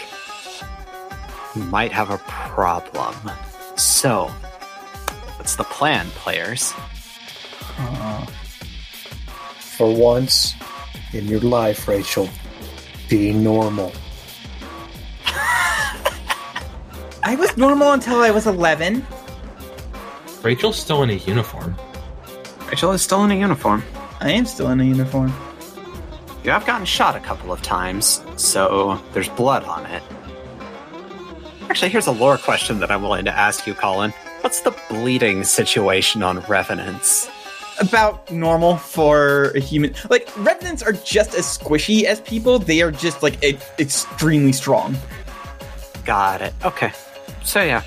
[1.54, 3.14] you might have a problem.
[3.76, 4.28] So,
[5.36, 6.72] what's the plan, players?
[7.76, 8.24] Uh,
[9.60, 10.54] for once
[11.12, 12.30] in your life, Rachel,
[13.10, 13.92] be normal.
[17.22, 19.06] I was normal until I was 11.
[20.42, 21.76] Rachel's still in a uniform.
[22.68, 23.82] Rachel is still in a uniform.
[24.20, 25.32] I am still in a uniform.
[26.44, 30.02] You have gotten shot a couple of times, so there's blood on it.
[31.68, 34.12] Actually, here's a lore question that I'm willing to ask you, Colin.
[34.40, 37.28] What's the bleeding situation on Revenants?
[37.80, 39.94] About normal for a human.
[40.08, 43.42] Like, revenants are just as squishy as people, they are just, like,
[43.78, 44.96] extremely strong.
[46.04, 46.54] Got it.
[46.64, 46.92] Okay.
[47.44, 47.82] So yeah,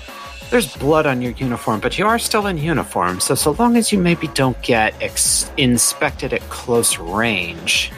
[0.52, 3.18] there's blood on your uniform, but you are still in uniform.
[3.20, 7.90] So so long as you maybe don't get ex- inspected at close range,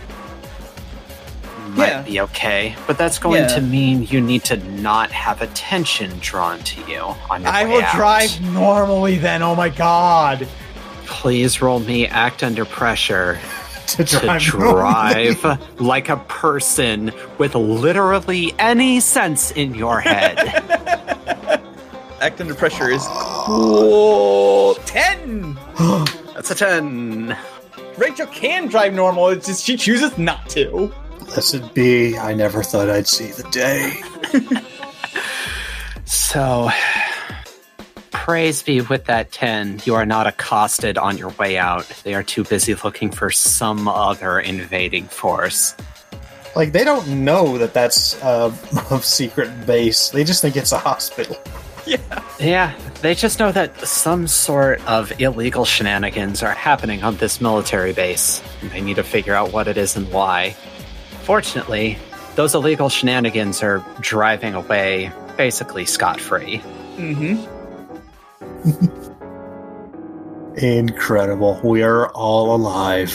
[1.71, 2.03] might Yeah.
[2.03, 2.77] be okay.
[2.87, 3.49] But that's going Yeah.
[3.57, 7.83] to mean you need to not have attention drawn to you on your I will
[7.83, 7.97] out.
[7.97, 10.47] drive normally then, oh my god.
[11.07, 13.39] Please roll me act under pressure
[13.89, 20.39] To to drive, drive like a person with literally any sense in your head.
[22.25, 24.77] Act under pressure is cool.
[24.87, 25.59] 10!
[26.35, 27.37] That's a 10.
[27.99, 30.91] Rachel can drive normal, it's just she chooses not to.
[31.19, 34.01] Blessed be, I never thought I'd see the day.
[36.07, 36.69] So,
[38.11, 39.83] praise be with that 10.
[39.85, 41.87] You are not accosted on your way out.
[42.03, 45.75] They are too busy looking for some other invading force.
[46.57, 48.53] Like, they don't know that that's uh,
[48.91, 50.11] a secret base.
[50.11, 51.39] They just think it's a hospital.
[52.41, 57.93] Yeah, they just know that some sort of illegal shenanigans are happening on this military
[57.93, 58.43] base.
[58.61, 60.57] and They need to figure out what it is and why.
[61.23, 61.97] Fortunately,
[62.35, 66.59] those illegal shenanigans are driving away basically scot free.
[66.97, 67.37] Mm-hmm.
[70.57, 71.61] Incredible.
[71.65, 73.13] We are all alive.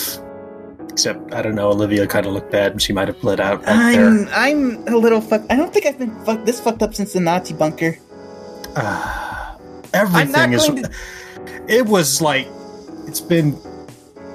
[0.90, 3.64] Except, I don't know, Olivia kind of looked bad and she might have bled out
[3.64, 4.08] back there.
[4.08, 5.46] I'm I'm a little fucked.
[5.50, 7.98] I don't think I've been fucked this fucked up since the Nazi bunker.
[8.82, 9.58] Ah,
[9.94, 10.66] everything is.
[10.66, 10.90] to.
[11.68, 12.48] It was like.
[13.08, 13.58] It's been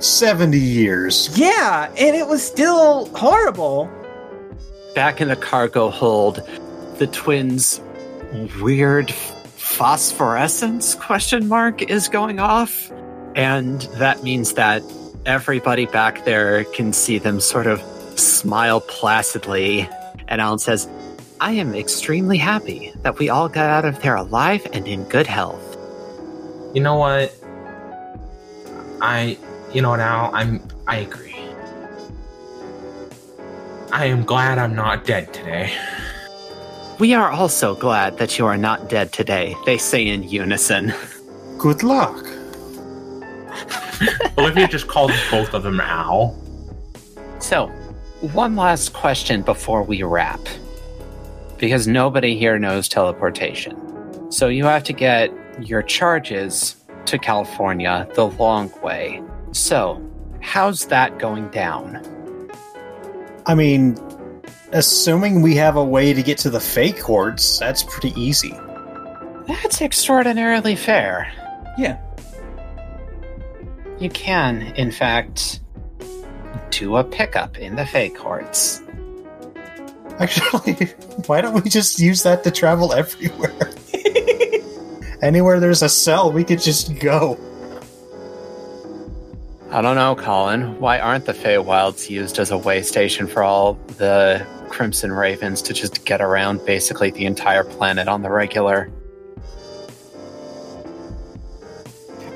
[0.01, 1.31] 70 years.
[1.39, 3.89] Yeah, and it was still horrible.
[4.95, 6.43] Back in the cargo hold,
[6.99, 7.81] the twins'
[8.61, 12.93] weird phosphorescence question mark is going off,
[13.35, 14.83] and that means that
[15.25, 17.81] everybody back there can see them sort of
[18.19, 19.89] smile placidly.
[20.29, 20.89] And Alan says,
[21.45, 25.27] "I am extremely happy that we all got out of there alive and in good
[25.27, 25.77] health."
[26.73, 27.37] You know what?
[29.03, 29.37] I,
[29.75, 30.67] you know now I'm.
[30.87, 31.37] I agree.
[33.93, 35.71] I am glad I'm not dead today.
[36.99, 40.95] We are also glad that you are not dead today, they say in unison.
[41.59, 42.25] Good luck.
[44.39, 46.35] Olivia just called both of them Al.
[47.39, 47.67] So,
[48.33, 50.41] one last question before we wrap.
[51.65, 54.31] Because nobody here knows teleportation.
[54.31, 56.77] So, you have to get your charges
[57.07, 59.23] to California the long way.
[59.53, 59.99] So,
[60.43, 62.07] how's that going down?
[63.47, 63.97] I mean,
[64.73, 68.55] assuming we have a way to get to the Fey courts, that's pretty easy.
[69.47, 71.33] That's extraordinarily fair.
[71.79, 71.99] Yeah.
[73.99, 75.61] You can, in fact,
[76.69, 78.83] do a pickup in the Fey courts.
[80.19, 80.75] Actually,
[81.27, 83.55] why don't we just use that to travel everywhere?
[85.23, 87.39] Anywhere there's a cell, we could just go.
[89.71, 90.79] I don't know, Colin.
[90.79, 95.73] Why aren't the Feywilds used as a way station for all the Crimson Ravens to
[95.73, 98.91] just get around basically the entire planet on the regular?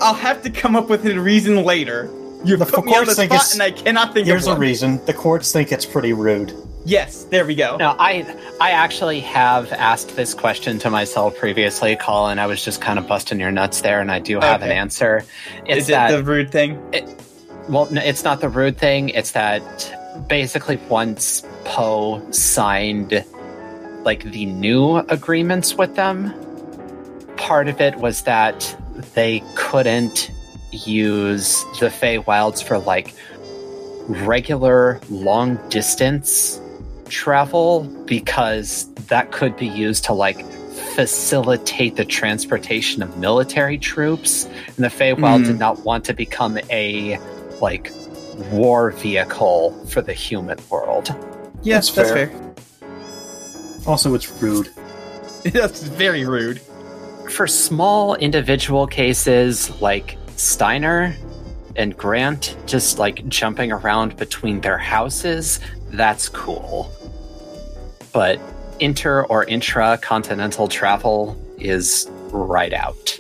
[0.01, 2.11] I'll have to come up with a reason later.
[2.45, 5.05] You The put me on the spot, and I cannot think Here's of a reason.
[5.07, 6.53] The courts think it's pretty rude.
[6.89, 7.77] Yes, there we go.
[7.77, 8.25] No, I
[8.63, 12.39] I actually have asked this question to myself previously, Colin.
[12.39, 15.23] I was just kind of busting your nuts there, and I do have an answer.
[15.67, 16.81] It's Is it that the rude thing?
[17.69, 19.11] Well, no, it's not the rude thing.
[19.11, 23.23] It's that basically once Poe signed
[24.05, 26.33] like the new agreements with them,
[27.37, 28.75] part of it was that
[29.13, 30.31] they couldn't
[30.73, 33.15] use the Fey Wilds for like
[34.09, 36.59] regular long distance
[37.09, 40.45] travel because that could be used to like
[40.95, 44.45] facilitate the transportation of military troops
[44.77, 45.45] and the Feywild Hmm.
[45.45, 47.19] did not want to become a
[47.61, 47.93] like
[48.53, 51.15] war vehicle for the human world.
[51.63, 52.27] Yes, That's that's fair.
[52.29, 52.55] fair.
[53.87, 54.69] Also, it's rude.
[55.45, 56.61] that's very rude.
[57.31, 61.15] For small individual cases like Steiner
[61.77, 66.91] and Grant just like jumping around between their houses, that's cool.
[68.19, 68.41] But
[68.81, 73.17] inter or intra continental travel is right out.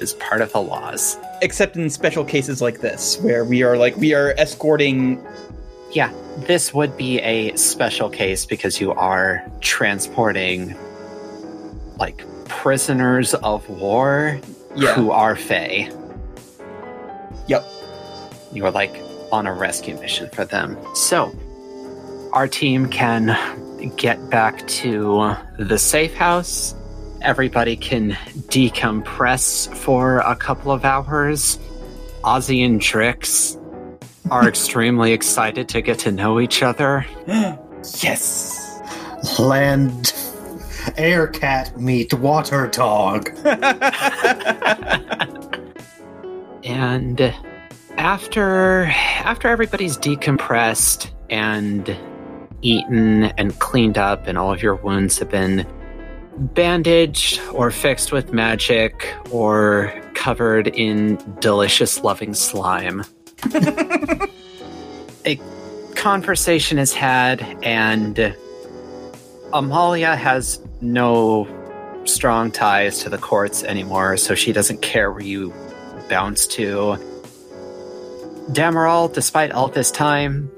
[0.00, 1.18] Is part of the laws.
[1.42, 5.22] Except in special cases like this, where we are like we are escorting.
[5.92, 6.10] Yeah,
[6.46, 10.74] this would be a special case because you are transporting
[11.98, 14.40] like prisoners of war
[14.74, 14.94] Yeah.
[14.94, 15.90] who are Fey.
[17.48, 17.66] Yep.
[18.54, 18.96] You are like
[19.30, 20.78] on a rescue mission for them.
[20.94, 21.36] So,
[22.32, 23.36] our team can
[23.96, 26.74] get back to the safe house.
[27.22, 28.12] Everybody can
[28.48, 31.58] decompress for a couple of hours.
[32.22, 33.56] Ozzy and Drix
[34.30, 37.06] are extremely excited to get to know each other.
[37.26, 38.80] yes.
[39.38, 40.12] Land.
[40.96, 43.30] Air cat meet water dog.
[46.68, 47.34] And
[47.96, 51.96] after after everybody's decompressed and
[52.62, 55.66] eaten and cleaned up and all of your wounds have been
[56.38, 63.04] bandaged or fixed with magic or covered in delicious loving slime.
[65.26, 65.38] a
[65.94, 68.34] conversation is had and
[69.52, 71.48] Amalia has no
[72.04, 75.52] strong ties to the courts anymore, so she doesn't care where you
[76.08, 76.96] bounce to.
[78.50, 80.50] Damarol, despite all this time,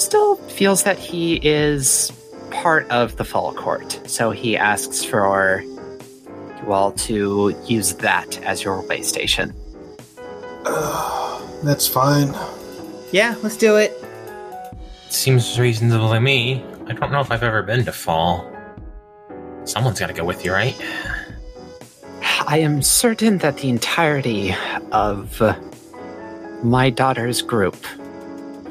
[0.00, 2.12] still feels that he is
[2.50, 8.62] part of the Fall Court, so he asks for you all to use that as
[8.62, 9.54] your way station.
[11.62, 12.34] That's fine.
[13.12, 13.92] Yeah, let's do it.
[15.08, 16.64] Seems reasonable to me.
[16.86, 18.50] I don't know if I've ever been to Fall.
[19.64, 20.76] Someone's got to go with you, right?
[22.46, 24.54] I am certain that the entirety
[24.92, 25.54] of uh,
[26.62, 27.76] my daughter's group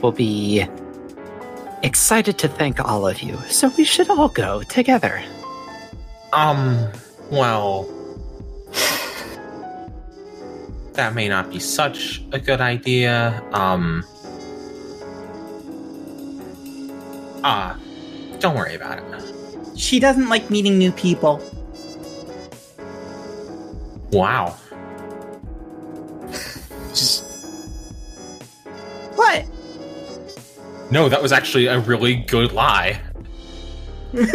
[0.01, 0.65] will be
[1.83, 3.37] excited to thank all of you.
[3.47, 5.21] So we should all go together.
[6.33, 6.91] Um,
[7.31, 7.89] well,
[10.93, 13.41] that may not be such a good idea.
[13.53, 14.03] Um,
[17.43, 17.77] ah,
[18.39, 19.05] don't worry about it.
[19.79, 21.41] She doesn't like meeting new people.
[24.11, 24.57] Wow.
[26.89, 27.23] Just
[29.15, 29.45] What?
[30.91, 33.01] No, that was actually a really good lie.
[34.13, 34.25] it's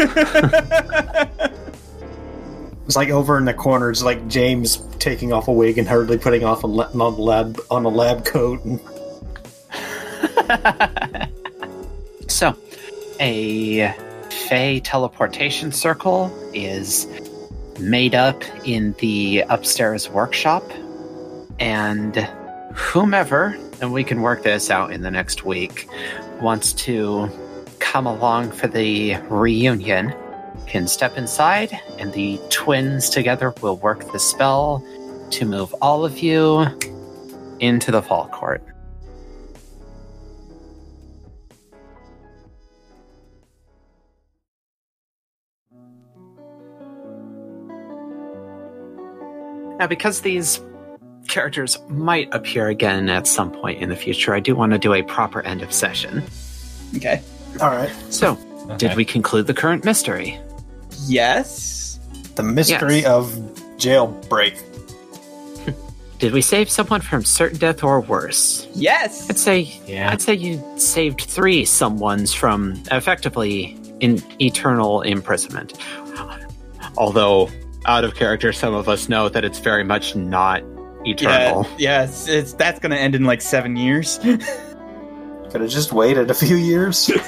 [2.94, 3.90] like over in the corner.
[3.90, 7.08] It's like James taking off a wig and hurriedly putting off a la- on a
[7.08, 8.64] lab on a lab coat.
[8.64, 8.80] And
[12.28, 12.56] So,
[13.20, 13.94] a
[14.48, 17.06] Fey teleportation circle is
[17.78, 20.64] made up in the upstairs workshop,
[21.58, 22.16] and
[22.74, 25.86] whomever, and we can work this out in the next week,
[26.40, 27.28] wants to
[27.80, 30.14] come along for the reunion
[30.66, 34.82] can step inside, and the twins together will work the spell
[35.30, 36.64] to move all of you
[37.60, 38.62] into the fall court.
[49.78, 50.60] Now, because these
[51.28, 54.92] characters might appear again at some point in the future, I do want to do
[54.94, 56.22] a proper end of session.
[56.96, 57.22] Okay.
[57.60, 58.36] all right, So,
[58.78, 60.38] did we conclude the current mystery?
[61.06, 61.98] Yes.
[62.36, 63.06] the mystery Yes.
[63.06, 63.32] of
[63.78, 64.58] jailbreak.
[66.18, 68.66] Did we save someone from certain death or worse?
[68.74, 69.28] Yes.
[69.28, 70.10] I'd say Yeah.
[70.10, 75.74] I'd say you saved three someones from effectively in eternal imprisonment.
[76.96, 77.50] Although
[77.86, 80.62] out of character, some of us know that it's very much not
[81.04, 81.12] Yeah.
[81.12, 81.66] eternal.
[81.78, 82.28] Yes.
[82.28, 84.18] It's that's gonna end in like seven years.
[84.22, 87.10] Could have just waited a few years.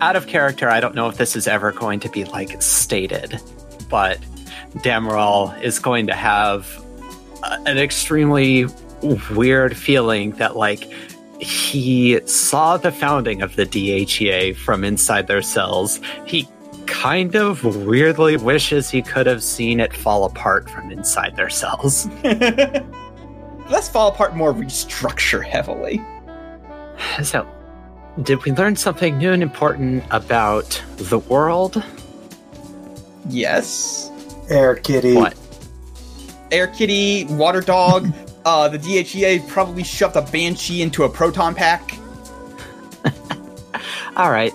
[0.00, 3.40] Out of character, I don't know if this is ever going to be like stated,
[3.88, 4.18] but
[4.78, 6.68] Damarol is going to have
[7.42, 8.66] a- an extremely
[9.30, 10.90] weird feeling that like
[11.40, 16.00] he saw the founding of the DHEA from inside their cells.
[16.26, 16.48] He
[16.86, 22.08] kind of weirdly wishes he could have seen it fall apart from inside their cells.
[23.70, 26.02] Let's fall apart more restructure heavily.
[27.22, 27.48] So,
[28.22, 31.82] did we learn something new and important about the world?
[33.28, 34.10] Yes.
[34.48, 35.14] Air Kitty.
[35.14, 35.34] What?
[36.52, 38.12] Air Kitty, Water Dog,
[38.44, 41.98] uh, the DHEA probably shoved a Banshee into a proton pack.
[44.16, 44.52] All right.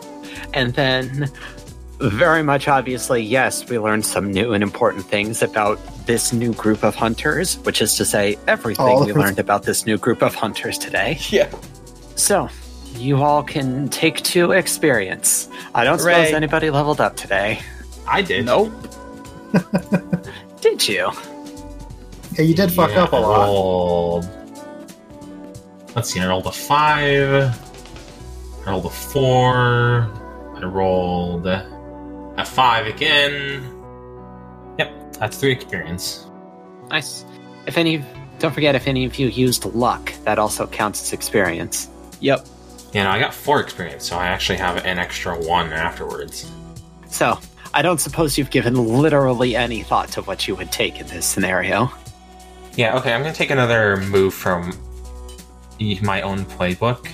[0.54, 1.30] And then,
[2.00, 6.84] very much obviously, yes, we learned some new and important things about this new group
[6.84, 10.22] of hunters, which is to say, everything All we of- learned about this new group
[10.22, 11.18] of hunters today.
[11.30, 11.50] Yeah.
[12.16, 12.50] So,
[12.96, 15.48] you all can take two experience.
[15.76, 16.14] I don't Hooray.
[16.26, 17.60] suppose anybody leveled up today.
[18.08, 18.46] I did.
[18.46, 18.72] Nope.
[20.62, 21.12] Did you?
[22.34, 23.46] Yeah, you did fuck Yeah, up a lot.
[23.46, 24.30] rolled-
[25.96, 27.56] Let's see, I rolled a five.
[28.66, 30.08] I rolled a four.
[30.56, 31.46] I rolled
[32.40, 33.64] a five again.
[34.78, 36.26] Yep, that's three experience.
[36.90, 37.26] Nice.
[37.68, 38.04] If any,
[38.40, 41.90] don't forget if any of you used luck, that also counts as experience.
[42.22, 42.48] Yep.
[42.94, 46.50] Yeah, no, I got four experience, so I actually have an extra one afterwards.
[47.08, 47.40] So,
[47.74, 51.26] I don't suppose you've given literally any thought to what you would take in this
[51.26, 51.92] scenario.
[52.76, 54.74] Yeah, okay, I'm gonna take another move from
[56.02, 57.08] my own playbook.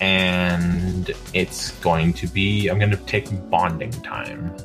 [0.00, 4.56] And it's going to be I'm gonna take bonding time.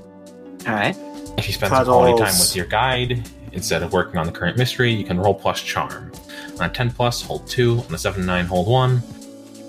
[0.67, 0.95] All right.
[1.37, 4.57] If you spend some quality time with your guide, instead of working on the current
[4.57, 6.11] mystery, you can roll plus charm.
[6.59, 7.83] On a 10 plus, hold 2.
[7.87, 9.01] On a 7 9, hold 1.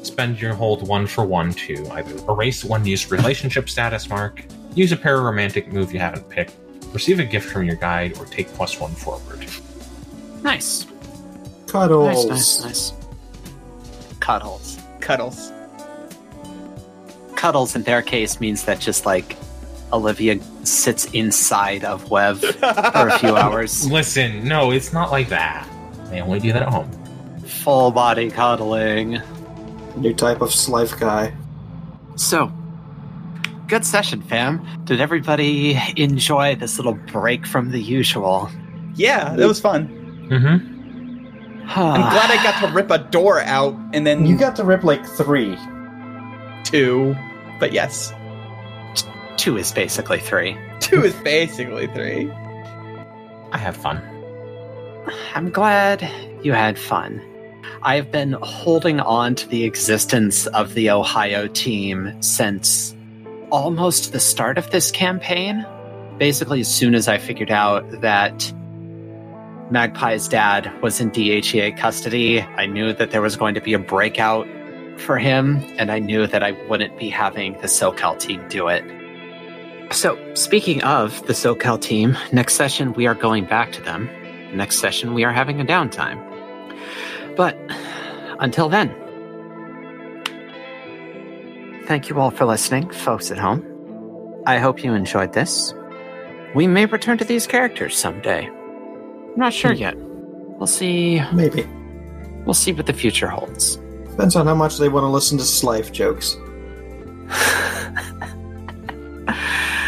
[0.04, 4.92] Spend your hold 1 for 1 to either erase one used relationship status mark, use
[4.92, 6.54] a pararomantic move you haven't picked,
[6.92, 9.44] receive a gift from your guide, or take plus 1 forward.
[10.42, 10.86] Nice.
[11.66, 12.26] Cuddles.
[12.26, 12.92] Nice, nice, nice.
[14.20, 14.78] Cuddles.
[15.00, 15.52] Cuddles.
[17.36, 19.36] Cuddles in their case means that just like
[19.92, 23.90] Olivia sits inside of Wev for a few hours.
[23.90, 25.68] Listen, no, it's not like that.
[26.10, 26.90] They only do that at home.
[27.44, 29.20] Full body cuddling.
[29.96, 31.32] New type of slife guy.
[32.16, 32.52] So,
[33.68, 34.66] good session, fam.
[34.84, 38.50] Did everybody enjoy this little break from the usual?
[38.94, 39.88] Yeah, that was fun.
[40.30, 40.72] Mm-hmm.
[41.68, 44.84] I'm glad I got to rip a door out and then You got to rip
[44.84, 45.56] like three.
[46.68, 47.16] Two.
[47.58, 48.12] But yes,
[49.36, 50.56] Two is basically three.
[50.80, 52.30] two is basically three.
[53.52, 54.02] I have fun.
[55.34, 56.08] I'm glad
[56.42, 57.22] you had fun.
[57.82, 62.96] I've been holding on to the existence of the Ohio team since
[63.50, 65.64] almost the start of this campaign.
[66.18, 68.52] Basically, as soon as I figured out that
[69.70, 73.78] Magpie's dad was in DHEA custody, I knew that there was going to be a
[73.78, 74.48] breakout
[74.98, 78.84] for him, and I knew that I wouldn't be having the SoCal team do it.
[79.92, 84.10] So, speaking of the SoCal team, next session we are going back to them.
[84.52, 86.22] Next session we are having a downtime.
[87.36, 87.56] But
[88.40, 88.88] until then,
[91.86, 93.64] thank you all for listening, folks at home.
[94.46, 95.72] I hope you enjoyed this.
[96.54, 98.46] We may return to these characters someday.
[98.46, 99.80] I'm not sure hmm.
[99.80, 99.94] yet.
[99.96, 101.20] We'll see.
[101.32, 101.66] Maybe.
[102.44, 103.78] We'll see what the future holds.
[104.16, 106.38] Depends on how much they want to listen to Slife jokes.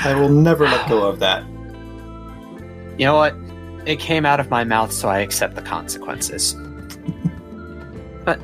[0.04, 1.46] I will never let go of that.
[2.98, 3.34] You know what?
[3.86, 6.54] It came out of my mouth, so I accept the consequences.
[8.26, 8.38] but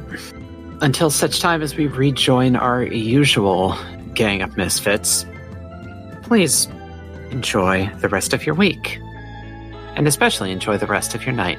[0.80, 3.76] until such time as we rejoin our usual
[4.14, 5.26] gang of misfits,
[6.22, 6.66] please
[7.30, 8.98] enjoy the rest of your week.
[9.96, 11.58] And especially enjoy the rest of your night.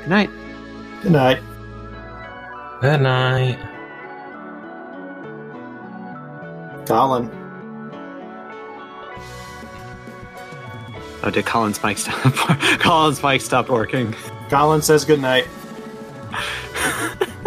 [0.00, 0.30] Good night.
[1.04, 1.40] Good night.
[2.80, 3.58] Good night.
[6.86, 7.28] Colin.
[11.24, 12.14] Oh, did Colin's mic stop?
[12.78, 14.14] Colin's mic stopped working.
[14.48, 15.48] Colin says good night.